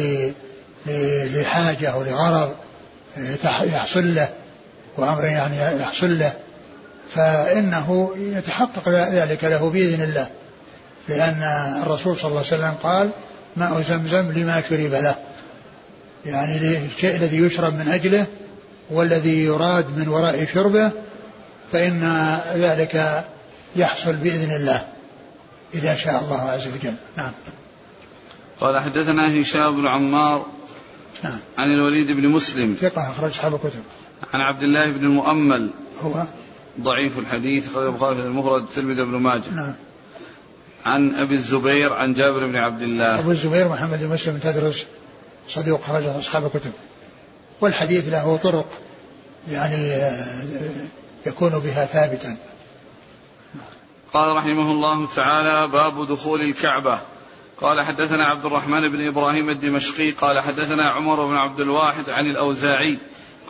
لحاجة 1.34 1.91
أو 1.91 2.03
لغرض 2.03 2.55
يحصل 3.62 4.14
له 4.14 4.28
وأمر 4.97 5.24
يعني 5.24 5.82
يحصل 5.82 6.18
له 6.18 6.32
فإنه 7.14 8.11
يتحقق 8.16 8.88
ذلك 8.88 9.45
له 9.45 9.70
بإذن 9.70 10.03
الله. 10.03 10.28
لأن 11.09 11.43
الرسول 11.82 12.16
صلى 12.16 12.28
الله 12.28 12.45
عليه 12.47 12.55
وسلم 12.55 12.74
قال 12.82 13.11
ماء 13.57 13.82
زمزم 13.82 14.32
لما 14.32 14.62
شرب 14.68 14.93
له. 14.93 15.14
يعني 16.26 16.76
الشيء 16.76 17.16
الذي 17.16 17.36
يشرب 17.36 17.74
من 17.74 17.88
أجله 17.88 18.26
والذي 18.91 19.45
يراد 19.45 19.99
من 19.99 20.09
وراء 20.09 20.47
شربه 20.55 20.91
فإن 21.72 22.38
ذلك 22.55 23.24
يحصل 23.76 24.12
بإذن 24.12 24.53
الله 24.53 24.84
إذا 25.74 25.95
شاء 25.95 26.22
الله 26.22 26.41
عز 26.41 26.66
وجل. 26.66 26.95
نعم. 27.16 27.32
قال 28.61 28.78
حدثنا 28.78 29.40
هشام 29.40 29.76
بن 29.76 29.86
عمار 29.86 30.46
نعم. 31.24 31.38
عن 31.58 31.70
الوليد 31.70 32.11
بن 32.11 32.28
مسلم 32.28 32.76
ثقة 32.80 33.11
أخرج 33.11 33.30
أصحاب 33.30 33.54
الكتب. 33.54 33.82
عن 34.34 34.40
عبد 34.40 34.62
الله 34.62 34.90
بن 34.90 35.04
المؤمل. 35.04 35.70
هو؟ 36.02 36.26
ضعيف 36.80 37.18
الحديث 37.18 37.68
أخرج 37.68 37.86
البخاري 37.86 38.16
في 38.16 38.22
المفرد 38.22 38.62
الترمذي 38.62 39.04
بن 39.04 39.16
ماجه. 39.16 39.50
نعم. 39.50 39.74
عن 40.84 41.14
أبي 41.14 41.34
الزبير 41.34 41.92
عن 41.92 42.14
جابر 42.14 42.46
بن 42.46 42.56
عبد 42.56 42.82
الله. 42.82 43.18
أبو 43.18 43.30
الزبير 43.30 43.68
محمد 43.68 43.98
بن 43.98 44.08
مسلم 44.08 44.38
تدرس 44.38 44.86
صديق 45.48 45.80
خرج 45.80 46.04
أصحاب 46.04 46.46
الكتب. 46.46 46.72
والحديث 47.61 48.08
له 48.08 48.36
طرق 48.36 48.68
يعني 49.48 50.12
يكون 51.26 51.58
بها 51.58 51.86
ثابتا. 51.86 52.36
قال 54.12 54.36
رحمه 54.36 54.70
الله 54.70 55.06
تعالى 55.06 55.68
باب 55.72 56.08
دخول 56.08 56.40
الكعبة. 56.40 56.98
قال 57.61 57.80
حدثنا 57.80 58.24
عبد 58.24 58.44
الرحمن 58.44 58.88
بن 58.88 59.06
إبراهيم 59.06 59.50
الدمشقي 59.50 60.11
قال 60.11 60.40
حدثنا 60.40 60.90
عمر 60.90 61.26
بن 61.26 61.36
عبد 61.36 61.61
الواحد 61.61 62.11
عن 62.11 62.26
الأوزاعي 62.26 62.98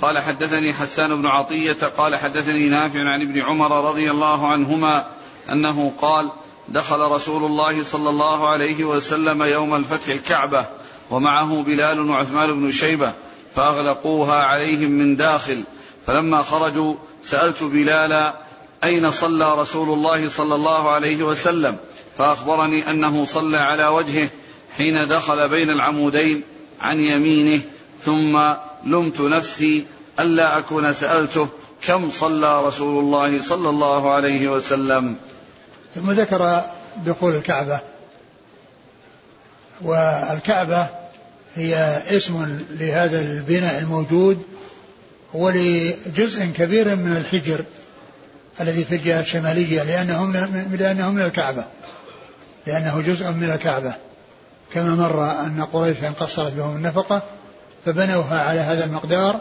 قال 0.02 0.18
حدثني 0.18 0.72
حسان 0.72 1.16
بن 1.16 1.26
عطية 1.26 1.72
قال 1.72 2.16
حدثني 2.16 2.68
نافع 2.68 2.98
عن 2.98 3.22
ابن 3.22 3.40
عمر 3.40 3.88
رضي 3.90 4.10
الله 4.10 4.46
عنهما 4.46 5.06
أنه 5.52 5.92
قال 6.00 6.30
دخل 6.68 7.00
رسول 7.00 7.44
الله 7.44 7.82
صلى 7.82 8.08
الله 8.08 8.48
عليه 8.48 8.84
وسلم 8.84 9.42
يوم 9.42 9.74
الفتح 9.74 10.08
الكعبة 10.08 10.66
ومعه 11.10 11.62
بلال 11.62 12.10
وعثمان 12.10 12.60
بن 12.60 12.70
شيبة 12.70 13.12
فأغلقوها 13.56 14.44
عليهم 14.44 14.90
من 14.90 15.16
داخل 15.16 15.64
فلما 16.06 16.42
خرجوا 16.42 16.94
سألت 17.24 17.62
بلالا 17.62 18.34
أين 18.84 19.10
صلى 19.10 19.60
رسول 19.60 19.88
الله 19.88 20.28
صلى 20.28 20.54
الله 20.54 20.90
عليه 20.90 21.22
وسلم؟ 21.22 21.76
فأخبرني 22.20 22.90
أنه 22.90 23.24
صلى 23.24 23.56
على 23.56 23.86
وجهه 23.86 24.28
حين 24.76 25.08
دخل 25.08 25.48
بين 25.48 25.70
العمودين 25.70 26.44
عن 26.80 26.96
يمينه 26.96 27.60
ثم 28.04 28.54
لمت 28.86 29.20
نفسي 29.20 29.86
ألا 30.20 30.58
أكون 30.58 30.92
سألته 30.92 31.48
كم 31.82 32.10
صلى 32.10 32.66
رسول 32.66 33.04
الله 33.04 33.42
صلى 33.42 33.68
الله 33.68 34.14
عليه 34.14 34.48
وسلم. 34.48 35.16
ثم 35.94 36.10
ذكر 36.10 36.64
دخول 37.06 37.34
الكعبة. 37.34 37.80
والكعبة 39.82 40.86
هي 41.54 42.02
اسم 42.08 42.58
لهذا 42.70 43.20
البناء 43.20 43.78
الموجود 43.78 44.42
ولجزء 45.34 46.46
كبير 46.56 46.96
من 46.96 47.16
الحجر 47.16 47.64
الذي 48.60 48.84
في 48.84 48.94
الجهة 48.94 49.20
الشمالية 49.20 49.82
لأنه 49.82 50.24
من 50.24 50.76
لأنه 50.80 51.10
من 51.10 51.22
الكعبة. 51.22 51.66
لأنه 52.70 53.00
جزء 53.00 53.30
من 53.30 53.50
الكعبة. 53.50 53.94
كما 54.74 54.94
مر 54.94 55.30
أن 55.30 55.66
قريش 55.72 55.96
قصرت 56.20 56.52
بهم 56.52 56.76
النفقة 56.76 57.22
فبنوها 57.86 58.40
على 58.40 58.60
هذا 58.60 58.84
المقدار 58.84 59.40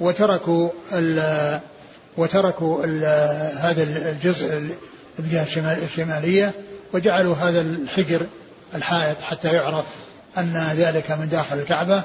وتركوا 0.00 0.70
ال 0.92 1.60
وتركوا 2.16 2.84
ال 2.84 3.04
هذا 3.58 3.82
الجزء 3.82 4.70
الجهة 5.18 5.46
الشمالية 5.84 6.52
وجعلوا 6.92 7.36
هذا 7.36 7.60
الحجر 7.60 8.26
الحائط 8.74 9.22
حتى 9.22 9.52
يعرف 9.52 9.84
أن 10.38 10.72
ذلك 10.76 11.10
من 11.10 11.28
داخل 11.28 11.58
الكعبة 11.58 12.02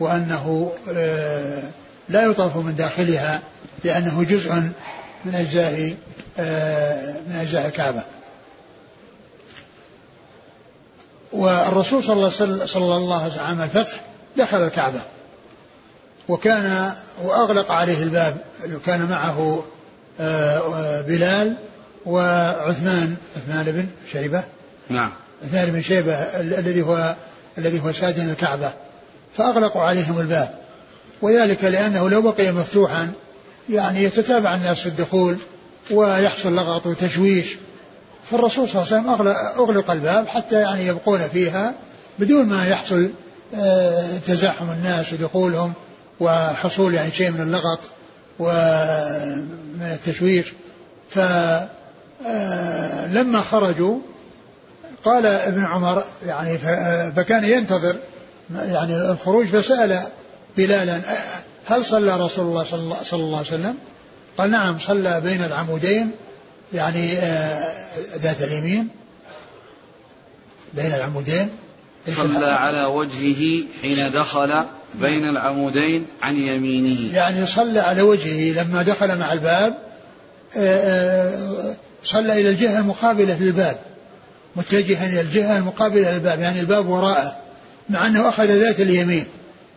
وأنه 0.00 0.72
آه، 0.96 1.62
لا 2.08 2.22
يطاف 2.22 2.56
من 2.56 2.74
داخلها 2.76 3.40
لأنه 3.84 4.24
جزء 4.24 4.52
من 5.24 5.34
أجزاء 5.34 5.94
آه، 6.38 7.12
من 7.28 7.36
أجزاء 7.36 7.66
الكعبة. 7.66 8.15
والرسول 11.32 12.02
صلى 12.02 12.12
الله 12.12 12.24
عليه 12.24 12.34
وسلم 12.34 12.66
صلى 12.66 12.96
الله 12.96 13.22
عليه 13.22 13.32
وسلم 13.32 13.44
عام 13.44 13.62
الفتح 13.62 14.00
دخل 14.36 14.56
الكعبة. 14.56 15.00
وكان 16.28 16.92
وأغلق 17.24 17.72
عليه 17.72 18.02
الباب. 18.02 18.36
كان 18.86 19.06
معه 19.06 19.64
آه، 20.20 21.00
بلال 21.00 21.56
وعثمان. 22.06 23.16
عثمان 23.36 23.64
بن 23.64 23.86
شيبة. 24.12 24.44
نعم. 24.88 25.12
عثمان 25.44 25.70
بن 25.70 25.82
شيبة 25.82 26.12
الذي 26.14 26.82
هو 26.82 27.16
الذي 27.58 27.80
هو 27.80 27.92
سادن 27.92 28.30
الكعبة. 28.30 28.72
فأغلقوا 29.36 29.82
عليهم 29.82 30.20
الباب. 30.20 30.54
وذلك 31.22 31.64
لأنه 31.64 32.10
لو 32.10 32.22
بقي 32.22 32.52
مفتوحا 32.52 33.12
يعني 33.70 34.02
يتتابع 34.02 34.54
الناس 34.54 34.80
في 34.80 34.86
الدخول 34.86 35.36
ويحصل 35.90 36.56
لغط 36.56 36.86
وتشويش. 36.86 37.56
فالرسول 38.30 38.68
صلى 38.68 38.82
الله 38.82 38.92
عليه 38.92 39.02
وسلم 39.14 39.36
أغلق 39.62 39.90
الباب 39.90 40.28
حتى 40.28 40.60
يعني 40.60 40.86
يبقون 40.86 41.28
فيها 41.28 41.74
بدون 42.18 42.46
ما 42.46 42.66
يحصل 42.66 43.10
آه، 43.54 44.18
تزاحم 44.26 44.70
الناس 44.70 45.12
ودخولهم 45.12 45.72
وحصول 46.20 46.94
يعني 46.94 47.10
شيء 47.12 47.30
من 47.30 47.40
اللغط 47.40 47.78
ومن 48.38 49.92
التشويش. 49.92 50.46
فلما 51.10 51.68
آه، 53.38 53.42
خرجوا 53.42 53.98
قال 55.04 55.26
ابن 55.26 55.64
عمر 55.64 56.04
يعني 56.26 56.58
فكان 57.16 57.44
ينتظر 57.44 57.96
يعني 58.54 58.96
الخروج 58.96 59.46
فسأل 59.46 60.02
بلالا 60.56 61.00
هل 61.64 61.84
صلى 61.84 62.16
رسول 62.16 62.46
الله 62.46 62.64
صلى 63.04 63.20
الله 63.20 63.36
عليه 63.36 63.46
وسلم؟ 63.46 63.74
قال 64.38 64.50
نعم 64.50 64.78
صلى 64.78 65.20
بين 65.20 65.44
العمودين 65.44 66.10
يعني 66.72 67.18
آه، 67.18 67.72
ذات 68.22 68.42
اليمين 68.42 68.88
بين 70.74 70.94
العمودين. 70.94 71.48
صلى 72.16 72.46
على 72.46 72.84
وجهه 72.84 73.64
حين 73.82 74.10
دخل 74.10 74.64
بين 74.94 75.28
العمودين 75.28 76.06
عن 76.22 76.36
يمينه. 76.36 77.14
يعني 77.14 77.46
صلى 77.46 77.80
على 77.80 78.02
وجهه 78.02 78.62
لما 78.62 78.82
دخل 78.82 79.18
مع 79.18 79.32
الباب 79.32 79.78
آه، 80.56 81.70
آه، 81.70 81.74
صلى 82.04 82.40
إلى 82.40 82.48
الجهة 82.48 82.78
المقابلة 82.78 83.38
للباب 83.38 83.78
متجها 84.56 85.08
إلى 85.08 85.20
الجهة 85.20 85.58
المقابلة 85.58 86.10
للباب 86.10 86.40
يعني 86.40 86.60
الباب 86.60 86.88
وراءه 86.88 87.36
مع 87.88 88.06
أنه 88.06 88.28
أخذ 88.28 88.46
ذات 88.46 88.80
اليمين 88.80 89.26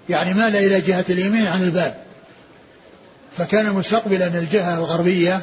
يعني 0.10 0.34
مال 0.34 0.56
إلى 0.56 0.82
جهة 0.82 1.06
اليمين 1.10 1.48
عن 1.48 1.64
الباب. 1.64 1.98
فكان 3.38 3.74
مستقبلا 3.74 4.28
الجهة 4.28 4.78
الغربية 4.78 5.42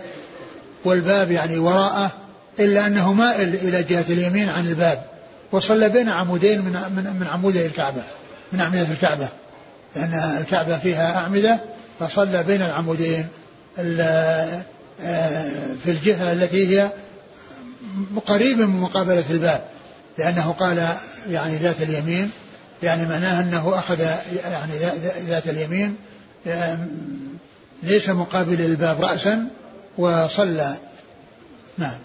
والباب 0.86 1.30
يعني 1.30 1.58
وراءه 1.58 2.12
إلا 2.60 2.86
أنه 2.86 3.12
مائل 3.12 3.54
إلى 3.54 3.82
جهة 3.82 4.04
اليمين 4.08 4.48
عن 4.48 4.66
الباب. 4.66 5.04
وصلى 5.52 5.88
بين 5.88 6.08
عمودين 6.08 6.60
من 6.60 6.72
من 6.72 7.16
من 7.20 7.26
عمودي 7.26 7.66
الكعبة 7.66 8.02
من 8.52 8.60
أعمدة 8.60 8.82
الكعبة. 8.92 9.28
لأن 9.96 10.14
الكعبة 10.40 10.78
فيها 10.78 11.16
أعمدة 11.16 11.60
فصلى 12.00 12.42
بين 12.42 12.62
العمودين 12.62 13.26
آه، 13.78 14.62
في 15.84 15.90
الجهة 15.90 16.32
التي 16.32 16.78
هي 16.78 16.90
قريبة 18.26 18.66
من 18.66 18.80
مقابلة 18.80 19.24
الباب. 19.30 19.64
لأنه 20.18 20.52
قال 20.52 20.96
يعني 21.30 21.56
ذات 21.56 21.82
اليمين 21.82 22.30
يعني 22.82 23.08
معناه 23.08 23.40
أنه 23.40 23.78
أخذ 23.78 24.00
يعني 24.50 24.72
ذات 25.28 25.48
اليمين 25.48 25.96
ليس 27.82 28.08
مقابل 28.08 28.60
الباب 28.60 29.00
رأسا 29.00 29.48
وصلى. 29.98 30.76
نعم. 31.78 31.98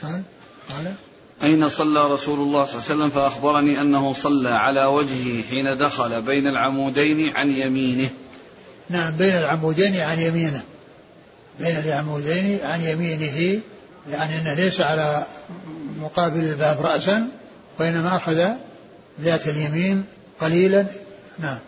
شلون؟ 0.00 0.24
قال. 0.68 0.94
أين 1.42 1.68
صلى 1.68 2.12
رسول 2.12 2.38
الله 2.38 2.64
صلى 2.64 2.74
الله 2.74 2.84
عليه 2.84 2.94
وسلم؟ 2.94 3.10
فأخبرني 3.10 3.80
أنه 3.80 4.12
صلى 4.12 4.50
على 4.50 4.84
وجهه 4.84 5.42
حين 5.42 5.78
دخل 5.78 6.22
بين 6.22 6.46
العمودين 6.46 7.36
عن 7.36 7.48
يمينه. 7.50 8.10
نعم 8.88 9.16
بين 9.16 9.36
العمودين 9.36 9.96
عن 9.96 10.18
يمينه. 10.18 10.62
بين 11.60 11.76
العمودين 11.76 12.60
عن 12.64 12.80
يمينه 12.80 13.60
يعني 14.08 14.38
أنه 14.40 14.54
ليس 14.54 14.80
على 14.80 15.26
مقابل 16.00 16.40
الباب 16.40 16.86
رأسا 16.86 17.28
وإنما 17.78 18.16
أخذ 18.16 18.48
ذات 19.20 19.48
اليمين 19.48 20.04
قليلا. 20.40 20.86
نعم. 21.38 21.58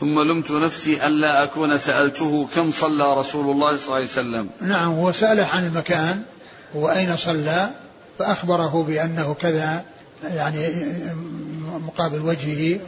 ثم 0.00 0.20
لمت 0.20 0.50
نفسي 0.50 1.06
ألا 1.06 1.42
أكون 1.42 1.78
سألته 1.78 2.48
كم 2.54 2.70
صلى 2.70 3.14
رسول 3.14 3.50
الله 3.50 3.76
صلى 3.76 3.84
الله 3.84 3.94
عليه 3.94 4.06
وسلم. 4.06 4.50
نعم 4.60 4.92
هو 4.92 5.12
سأله 5.12 5.44
عن 5.44 5.66
المكان 5.66 6.22
وأين 6.74 7.16
صلى 7.16 7.70
فأخبره 8.18 8.84
بأنه 8.88 9.34
كذا 9.34 9.84
يعني 10.24 10.68
مقابل 11.86 12.20
وجهه 12.20 12.80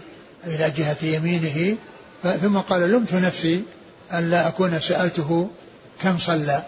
إلى 0.46 0.72
جهة 0.76 0.96
يمينه 1.02 1.76
ثم 2.42 2.58
قال 2.58 2.90
لمت 2.90 3.14
نفسي 3.14 3.62
أن 4.12 4.30
لا 4.30 4.48
أكون 4.48 4.80
سألته 4.80 5.50
كم 6.02 6.18
صلى 6.18 6.62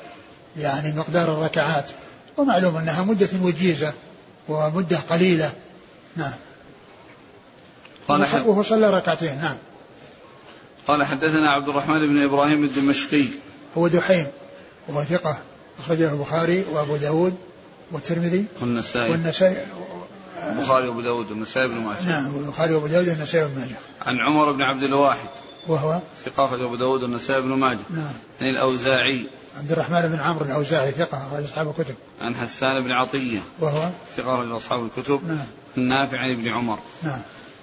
يعني 0.57 0.93
مقدار 0.93 1.33
الركعات. 1.33 1.85
ومعلوم 2.37 2.77
أنها 2.77 3.03
مدة 3.03 3.29
وجيزة 3.43 3.93
ومدة 4.49 4.99
قليلة. 5.11 5.53
نعم. 6.17 6.33
قال 8.09 8.21
وهو 8.47 8.63
صلى 8.63 8.91
ركعتين 8.91 9.39
نعم. 9.41 9.57
قال 10.89 11.05
حدثنا 11.05 11.51
عبد 11.51 11.69
الرحمن 11.69 12.09
بن 12.09 12.23
إبراهيم 12.23 12.65
الدمشقي. 12.65 13.25
هو 13.79 13.89
دحيم 13.89 14.27
وهو 14.89 15.05
ثقة 15.05 15.39
أخرجه 15.79 16.13
البخاري 16.13 16.65
وأبو 16.73 16.97
داود 16.97 17.35
والترمذي 17.93 18.45
والنسائي. 18.61 19.11
والنسائي. 19.11 19.57
البخاري 20.49 20.89
وأبو 20.89 21.01
داود 21.01 21.31
والنسائي 21.31 21.69
بن 21.69 21.75
ماجه. 21.75 22.09
نعم 22.09 22.37
البخاري 22.37 22.75
وأبو 22.75 22.87
داود 22.87 23.09
والنسائي 23.09 23.49
بن 23.49 23.61
ماجه. 23.61 23.77
عن 24.07 24.21
عمر 24.21 24.53
بن 24.53 24.63
عبد 24.63 24.83
الواحد. 24.83 25.29
وهو؟ 25.67 26.01
ثقة 26.25 26.55
أبو 26.65 26.77
داود 26.77 27.03
والنسائي 27.03 27.41
بن 27.41 27.49
ماجه. 27.49 27.79
نعم. 27.91 28.13
عن 28.41 28.49
الأوزاعي. 28.49 29.27
عبد 29.59 29.73
الرحمن 29.73 30.03
بن 30.03 30.21
عمرو 30.21 30.45
الأوزاعي 30.45 30.91
ثقة 30.91 31.27
أخرج 31.27 31.45
أصحاب 31.45 31.69
الكتب. 31.69 31.95
عن 32.21 32.35
حسان 32.35 32.85
بن 32.85 32.91
عطية. 32.91 33.41
وهو؟ 33.61 33.89
ثقة 34.17 34.35
أخرج 34.35 34.51
أصحاب 34.51 34.85
الكتب. 34.85 35.21
نعم. 35.29 35.47
النافع 35.77 36.19
عن 36.19 36.31
ابن 36.31 36.49
عمر. 36.49 36.79
نعم. 37.03 37.21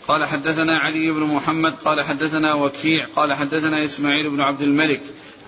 قال 0.07 0.25
حدثنا 0.25 0.77
علي 0.77 1.11
بن 1.11 1.23
محمد 1.23 1.75
قال 1.85 2.01
حدثنا 2.01 2.53
وكيع 2.53 3.07
قال 3.15 3.33
حدثنا 3.33 3.85
إسماعيل 3.85 4.29
بن 4.29 4.41
عبد 4.41 4.61
الملك 4.61 5.01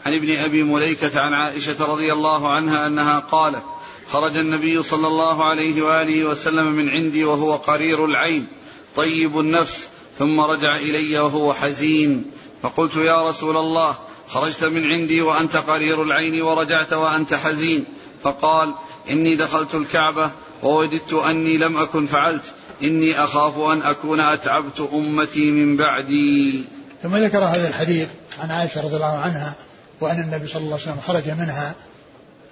عن 0.05 0.13
ابن 0.13 0.35
أبي 0.35 0.63
مليكة 0.63 1.21
عن 1.21 1.33
عائشة 1.33 1.85
رضي 1.85 2.13
الله 2.13 2.53
عنها 2.53 2.87
أنها 2.87 3.19
قالت 3.19 3.63
خرج 4.11 4.37
النبي 4.37 4.83
صلى 4.83 5.07
الله 5.07 5.45
عليه 5.45 5.81
وآله 5.81 6.25
وسلم 6.25 6.67
من 6.67 6.89
عندي 6.89 7.23
وهو 7.23 7.55
قرير 7.55 8.05
العين 8.05 8.47
طيب 8.95 9.39
النفس 9.39 9.87
ثم 10.17 10.39
رجع 10.39 10.75
إلي 10.75 11.19
وهو 11.19 11.53
حزين. 11.53 12.31
فقلت 12.63 12.95
يا 12.95 13.29
رسول 13.29 13.57
الله 13.57 13.95
خرجت 14.27 14.63
من 14.63 14.91
عندي 14.91 15.21
وأنت 15.21 15.57
قرير 15.57 16.03
العين 16.03 16.41
ورجعت 16.41 16.93
وأنت 16.93 17.33
حزين. 17.33 17.85
فقال 18.23 18.73
إني 19.09 19.35
دخلت 19.35 19.75
الكعبة 19.75 20.31
ووددت 20.63 21.13
أني 21.13 21.57
لم 21.57 21.77
أكن 21.77 22.05
فعلت. 22.05 22.53
إني 22.81 23.23
أخاف 23.23 23.57
أن 23.57 23.81
أكون 23.81 24.19
أتعبت 24.19 24.79
أمتي 24.93 25.51
من 25.51 25.77
بعدي. 25.77 26.65
ثم 27.03 27.15
ذكر 27.17 27.43
هذا 27.43 27.67
الحديث 27.67 28.07
عن 28.39 28.51
عائشة 28.51 28.81
رضي 28.81 28.95
الله 28.95 29.17
عنها 29.17 29.53
وأن 30.01 30.21
النبي 30.21 30.47
صلى 30.47 30.61
الله 30.61 30.73
عليه 30.73 30.83
وسلم 30.83 30.99
خرج 31.07 31.29
منها 31.29 31.73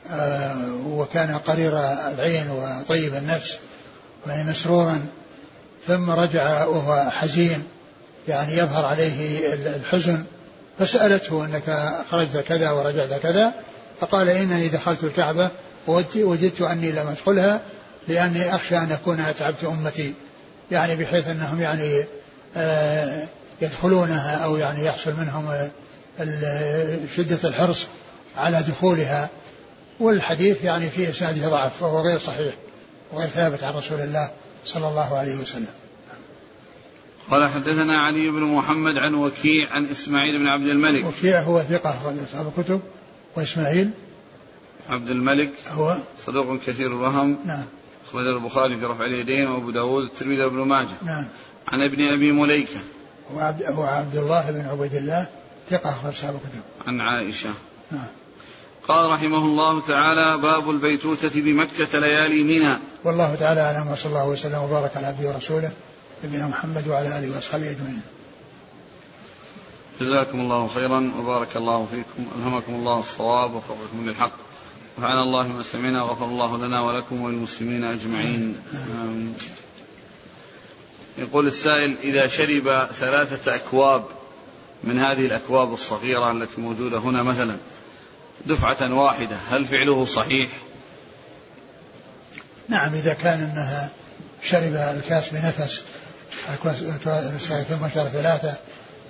آه، 0.09 0.71
وكان 0.87 1.37
قرير 1.37 1.79
العين 1.79 2.49
وطيب 2.49 3.13
النفس 3.15 3.57
يعني 4.27 4.49
مسرورا 4.49 5.05
ثم 5.87 6.09
رجع 6.11 6.65
وهو 6.65 7.09
حزين 7.09 7.63
يعني 8.27 8.57
يظهر 8.57 8.85
عليه 8.85 9.53
الحزن 9.53 10.23
فسألته 10.79 11.45
أنك 11.45 11.95
خرجت 12.11 12.37
كذا 12.37 12.71
ورجعت 12.71 13.13
كذا 13.13 13.53
فقال 14.01 14.29
إنني 14.29 14.67
دخلت 14.67 15.03
الكعبة 15.03 15.49
وجدت 15.87 16.61
أني 16.61 16.91
لم 16.91 17.07
أدخلها 17.07 17.61
لأني 18.07 18.55
أخشى 18.55 18.77
أن 18.77 18.91
أكون 18.91 19.19
أتعبت 19.19 19.63
أمتي 19.63 20.13
يعني 20.71 20.95
بحيث 20.95 21.27
أنهم 21.27 21.61
يعني 21.61 22.05
آه، 22.55 23.27
يدخلونها 23.61 24.35
أو 24.35 24.57
يعني 24.57 24.85
يحصل 24.85 25.13
منهم 25.17 25.69
شدة 27.15 27.49
الحرص 27.49 27.87
على 28.35 28.63
دخولها 28.67 29.29
والحديث 29.99 30.63
يعني 30.63 30.89
فيه 30.89 31.09
اسناده 31.09 31.49
ضعف 31.49 31.77
فهو 31.79 32.01
غير 32.01 32.19
صحيح 32.19 32.53
وغير 33.11 33.27
ثابت 33.27 33.63
عن 33.63 33.73
رسول 33.73 33.99
الله 33.99 34.31
صلى 34.65 34.87
الله 34.87 35.17
عليه 35.17 35.35
وسلم. 35.35 35.67
قال 37.31 37.49
حدثنا 37.49 37.97
علي 37.97 38.29
بن 38.29 38.41
محمد 38.41 38.97
عن 38.97 39.13
وكيع 39.13 39.69
عن 39.71 39.85
إسماعيل 39.85 40.39
بن 40.39 40.47
عبد 40.47 40.67
الملك. 40.67 41.05
وكيع 41.05 41.41
هو 41.41 41.61
ثقة 41.61 41.89
أخرج 41.89 42.13
أصحاب 42.29 42.53
الكتب 42.57 42.81
وإسماعيل 43.35 43.89
عبد 44.89 45.09
الملك 45.09 45.51
هو 45.69 45.97
صدوق 46.25 46.59
كثير 46.67 46.87
الوهم 46.87 47.37
نعم 47.45 47.65
أخرج 48.15 48.27
البخاري 48.27 48.77
في 48.77 48.85
رفع 48.85 49.05
اليدين 49.05 49.47
وأبو 49.47 49.71
داود 49.71 50.03
الترمذي 50.03 50.43
وابن 50.43 50.57
ماجه. 50.57 50.95
نعم. 51.05 51.27
عن 51.67 51.81
ابن 51.81 52.07
أبي 52.13 52.31
مليكة. 52.31 52.79
هو 53.31 53.39
عبد, 53.39 53.63
هو 53.63 53.83
عبد 53.83 54.15
الله 54.15 54.51
بن 54.51 54.61
عبيد 54.61 54.95
الله 54.95 55.25
ثقة 55.69 55.89
أخرج 55.89 56.13
أصحاب 56.13 56.35
الكتب. 56.35 56.61
عن 56.87 57.01
عائشة. 57.01 57.49
نعم. 57.91 58.07
قال 58.87 59.11
رحمه 59.11 59.37
الله 59.37 59.81
تعالى 59.81 60.37
باب 60.37 60.69
البيتوتة 60.69 61.41
بمكة 61.41 61.99
ليالي 61.99 62.43
منى. 62.43 62.77
والله 63.03 63.35
تعالى 63.35 63.61
أعلم 63.61 63.87
وصلى 63.91 64.09
الله 64.09 64.27
وسلم 64.27 64.61
وبارك 64.63 64.97
على 64.97 65.07
عبده 65.07 65.29
ورسوله 65.29 65.71
نبينا 66.23 66.47
محمد 66.47 66.87
وعلى 66.87 67.19
آله 67.19 67.35
وأصحابه 67.35 67.71
أجمعين. 67.71 68.01
جزاكم 70.01 70.39
الله 70.39 70.67
خيرا 70.67 71.11
وبارك 71.19 71.57
الله 71.57 71.87
فيكم. 71.91 72.29
ألهمكم 72.39 72.73
الله 72.73 72.99
الصواب 72.99 73.53
ووفقكم 73.53 74.09
للحق. 74.09 74.31
نفعنا 74.97 75.23
الله 75.23 75.47
ما 75.47 75.63
سمعنا 75.63 76.03
وغفر 76.03 76.25
الله 76.25 76.57
لنا 76.57 76.81
ولكم 76.81 77.21
وللمسلمين 77.21 77.83
أجمعين. 77.83 78.57
يقول 81.17 81.47
السائل 81.47 81.97
إذا 82.03 82.27
شرب 82.27 82.87
ثلاثة 82.93 83.55
أكواب 83.55 84.03
من 84.83 84.99
هذه 84.99 85.25
الأكواب 85.25 85.73
الصغيرة 85.73 86.31
التي 86.31 86.61
موجودة 86.61 86.97
هنا 86.97 87.23
مثلا 87.23 87.57
دفعة 88.45 88.93
واحدة 88.93 89.35
هل 89.49 89.65
فعله 89.65 90.05
صحيح؟ 90.05 90.49
نعم 92.69 92.93
إذا 92.93 93.13
كان 93.13 93.39
أنها 93.39 93.89
شرب 94.43 94.73
الكاس 94.73 95.29
بنفس 95.29 95.83
ثم 97.69 97.89
شرب 97.89 98.09
ثلاثة 98.09 98.55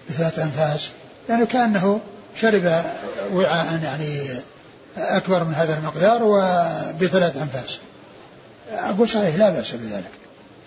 بثلاث 0.10 0.40
أنفاس 0.40 0.92
يعني 1.30 1.46
كأنه 1.46 2.02
شرب 2.42 2.84
وعاء 3.34 3.84
يعني 3.84 4.40
أكبر 4.98 5.44
من 5.44 5.54
هذا 5.54 5.78
المقدار 5.78 6.24
وبثلاث 6.24 7.38
أنفاس. 7.38 7.80
أقول 8.72 9.10
صحيح 9.10 9.36
لا 9.36 9.50
بأس 9.50 9.72
بذلك. 9.72 10.12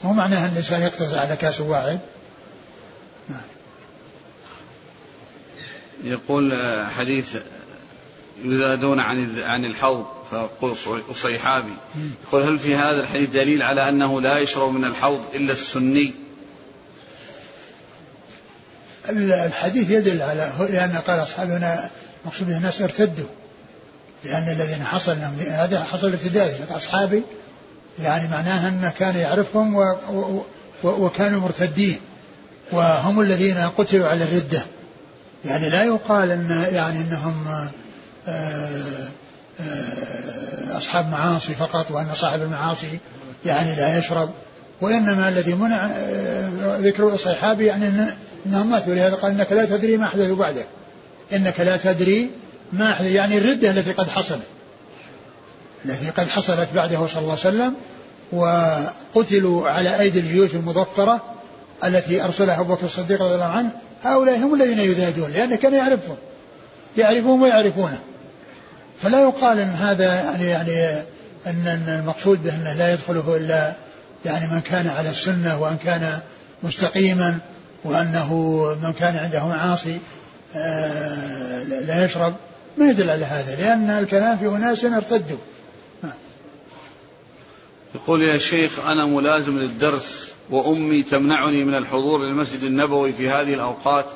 مو 0.05 0.13
معناه 0.13 0.47
أن 0.47 0.53
الإنسان 0.53 0.83
يقتصر 0.83 1.19
على 1.19 1.37
كأس 1.37 1.61
واحد. 1.61 2.01
نعم. 3.29 3.41
يقول 6.05 6.53
حديث 6.97 7.37
يزادون 8.45 9.01
عن 9.01 9.39
عن 9.41 9.65
الحوض 9.65 10.07
فيقول 10.31 11.03
أصيحابي 11.11 11.73
يقول 12.27 12.43
هل 12.43 12.59
في 12.59 12.75
هذا 12.75 13.01
الحديث 13.01 13.31
دليل 13.31 13.63
على 13.63 13.89
أنه 13.89 14.21
لا 14.21 14.39
يشرب 14.39 14.73
من 14.73 14.85
الحوض 14.85 15.25
إلا 15.35 15.53
السني؟ 15.53 16.15
الحديث 19.11 19.91
يدل 19.91 20.23
على 20.23 20.53
لأن 20.71 20.97
قال 20.97 21.23
أصحابنا 21.23 21.91
مقصود 22.25 22.51
الناس 22.51 22.83
ارتدوا. 22.83 23.29
لأن 24.25 24.49
الذين 24.49 24.85
حصل 24.85 25.17
هذا 25.51 25.85
حصل 25.85 26.07
ارتداد 26.07 26.57
أصحابي 26.71 27.23
يعني 27.99 28.29
معناها 28.29 28.69
أنه 28.69 28.93
كان 28.99 29.17
يعرفهم 29.17 29.75
و 29.75 29.83
و 30.13 30.45
وكانوا 30.85 31.41
مرتدين 31.41 32.01
وهم 32.73 33.21
الذين 33.21 33.59
قتلوا 33.59 34.07
على 34.07 34.25
الردة. 34.25 34.63
يعني 35.45 35.69
لا 35.69 35.83
يقال 35.83 36.31
أن 36.31 36.69
يعني 36.73 36.99
أنهم 36.99 37.47
آه، 38.29 39.09
آه، 39.61 40.79
أصحاب 40.79 41.09
معاصي 41.09 41.55
فقط 41.55 41.91
وأن 41.91 42.09
صاحب 42.15 42.43
المعاصي 42.43 42.99
يعني 43.45 43.75
لا 43.75 43.99
يشرب. 43.99 44.31
وإنما 44.81 45.29
الذي 45.29 45.55
منع 45.55 45.91
آه، 45.95 46.79
ذكر 46.79 47.15
الصحابي 47.15 47.67
يعني 47.67 47.89
أنهم 48.47 48.71
ماتوا. 48.71 48.95
لهذا 48.95 49.15
قال 49.15 49.33
إنك 49.33 49.53
لا 49.53 49.65
تدري 49.65 49.97
ما 49.97 50.07
أحدث 50.07 50.31
بعدك. 50.31 50.67
إنك 51.33 51.61
لا 51.61 51.77
تدري 51.77 52.31
ما 52.73 52.97
يعني 53.01 53.39
الردة 53.39 53.71
التي 53.71 53.93
قد 53.93 54.09
حصلت. 54.09 54.47
التي 55.85 56.11
قد 56.11 56.29
حصلت 56.29 56.69
بعده 56.75 57.07
صلى 57.07 57.23
الله 57.23 57.39
عليه 57.45 57.49
وسلم 57.49 57.75
وقتلوا 58.33 59.69
على 59.69 60.01
أيدي 60.01 60.21
الجيوش 60.21 60.55
المظفرة 60.55 61.23
التي 61.85 62.25
أرسلها 62.25 62.61
أبو 62.61 62.75
بكر 62.75 62.87
الصديق 62.87 63.23
رضي 63.23 63.35
الله 63.35 63.45
عنه. 63.45 63.71
هؤلاء 64.05 64.39
هم 64.39 64.55
الذين 64.55 64.79
يذادون 64.79 65.31
لأنه 65.31 65.57
كان 65.57 65.75
يعرفهم. 65.75 66.17
يعرفون 66.97 67.43
ويعرفونه. 67.43 67.99
فلا 69.03 69.21
يقال 69.21 69.59
إن 69.59 69.71
هذا 69.71 70.15
يعني 70.15 70.47
يعني 70.47 71.03
ان 71.47 71.85
المقصود 71.89 72.45
به 72.45 72.55
انه 72.55 72.73
لا 72.73 72.93
يدخله 72.93 73.37
إلا 73.37 73.75
يعني 74.25 74.55
من 74.55 74.61
كان 74.61 74.89
على 74.89 75.11
السنة 75.11 75.61
وأن 75.61 75.77
كان 75.77 76.19
مستقيما 76.63 77.39
وأنه 77.85 78.35
من 78.83 78.93
كان 78.93 79.17
عنده 79.17 79.47
معاصي 79.47 79.99
آه، 80.57 81.63
لا 81.63 82.05
يشرب. 82.05 82.35
ما 82.79 82.91
يدل 82.91 83.11
على 83.11 83.25
هذا 83.25 83.57
لأن 83.57 83.91
الكلام 83.91 84.37
في 84.37 84.47
أناس 84.47 84.85
ارتدوا. 84.85 85.39
يقول 87.95 88.23
يا 88.23 88.39
شيخ 88.39 88.87
أنا 88.87 89.07
ملازم 89.07 89.59
للدرس 89.59 90.29
وأمي 90.51 91.03
تمنعني 91.03 91.65
من 91.65 91.75
الحضور 91.75 92.19
للمسجد 92.21 92.63
النبوي 92.63 93.13
في 93.13 93.29
هذه 93.29 93.55
الأوقات 93.55 94.07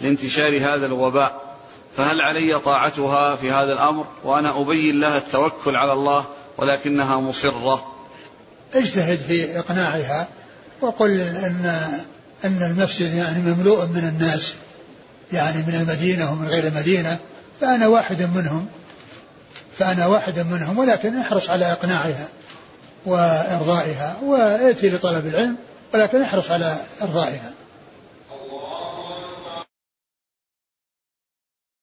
لانتشار 0.00 0.56
هذا 0.56 0.86
الوباء. 0.86 1.56
فهل 1.96 2.20
علي 2.20 2.60
طاعتها 2.64 3.36
في 3.36 3.50
هذا 3.50 3.72
الأمر؟ 3.72 4.06
وأنا 4.24 4.60
أبين 4.60 5.00
لها 5.00 5.18
التوكل 5.18 5.76
على 5.76 5.92
الله 5.92 6.24
ولكنها 6.58 7.20
مصرة. 7.20 7.92
اجتهد 8.74 9.18
في 9.18 9.58
إقناعها 9.58 10.28
وقل 10.80 11.20
ان 11.20 11.66
أن 12.44 12.62
المسجد 12.62 13.14
يعني 13.14 13.38
مملوء 13.38 13.86
من 13.86 14.08
الناس 14.08 14.54
يعني 15.32 15.66
من 15.66 15.74
المدينة 15.74 16.32
ومن 16.32 16.48
غير 16.48 16.66
المدينة. 16.66 17.18
فأنا 17.62 17.86
واحد 17.86 18.22
منهم. 18.22 18.66
فأنا 19.78 20.06
واحد 20.06 20.38
منهم 20.38 20.78
ولكن 20.78 21.18
احرص 21.18 21.50
على 21.50 21.72
إقناعها 21.72 22.28
وإرضائها 23.06 24.16
وائتي 24.22 24.90
لطلب 24.90 25.26
العلم 25.26 25.56
ولكن 25.94 26.22
احرص 26.22 26.50
على 26.50 26.80
إرضائها. 27.02 27.52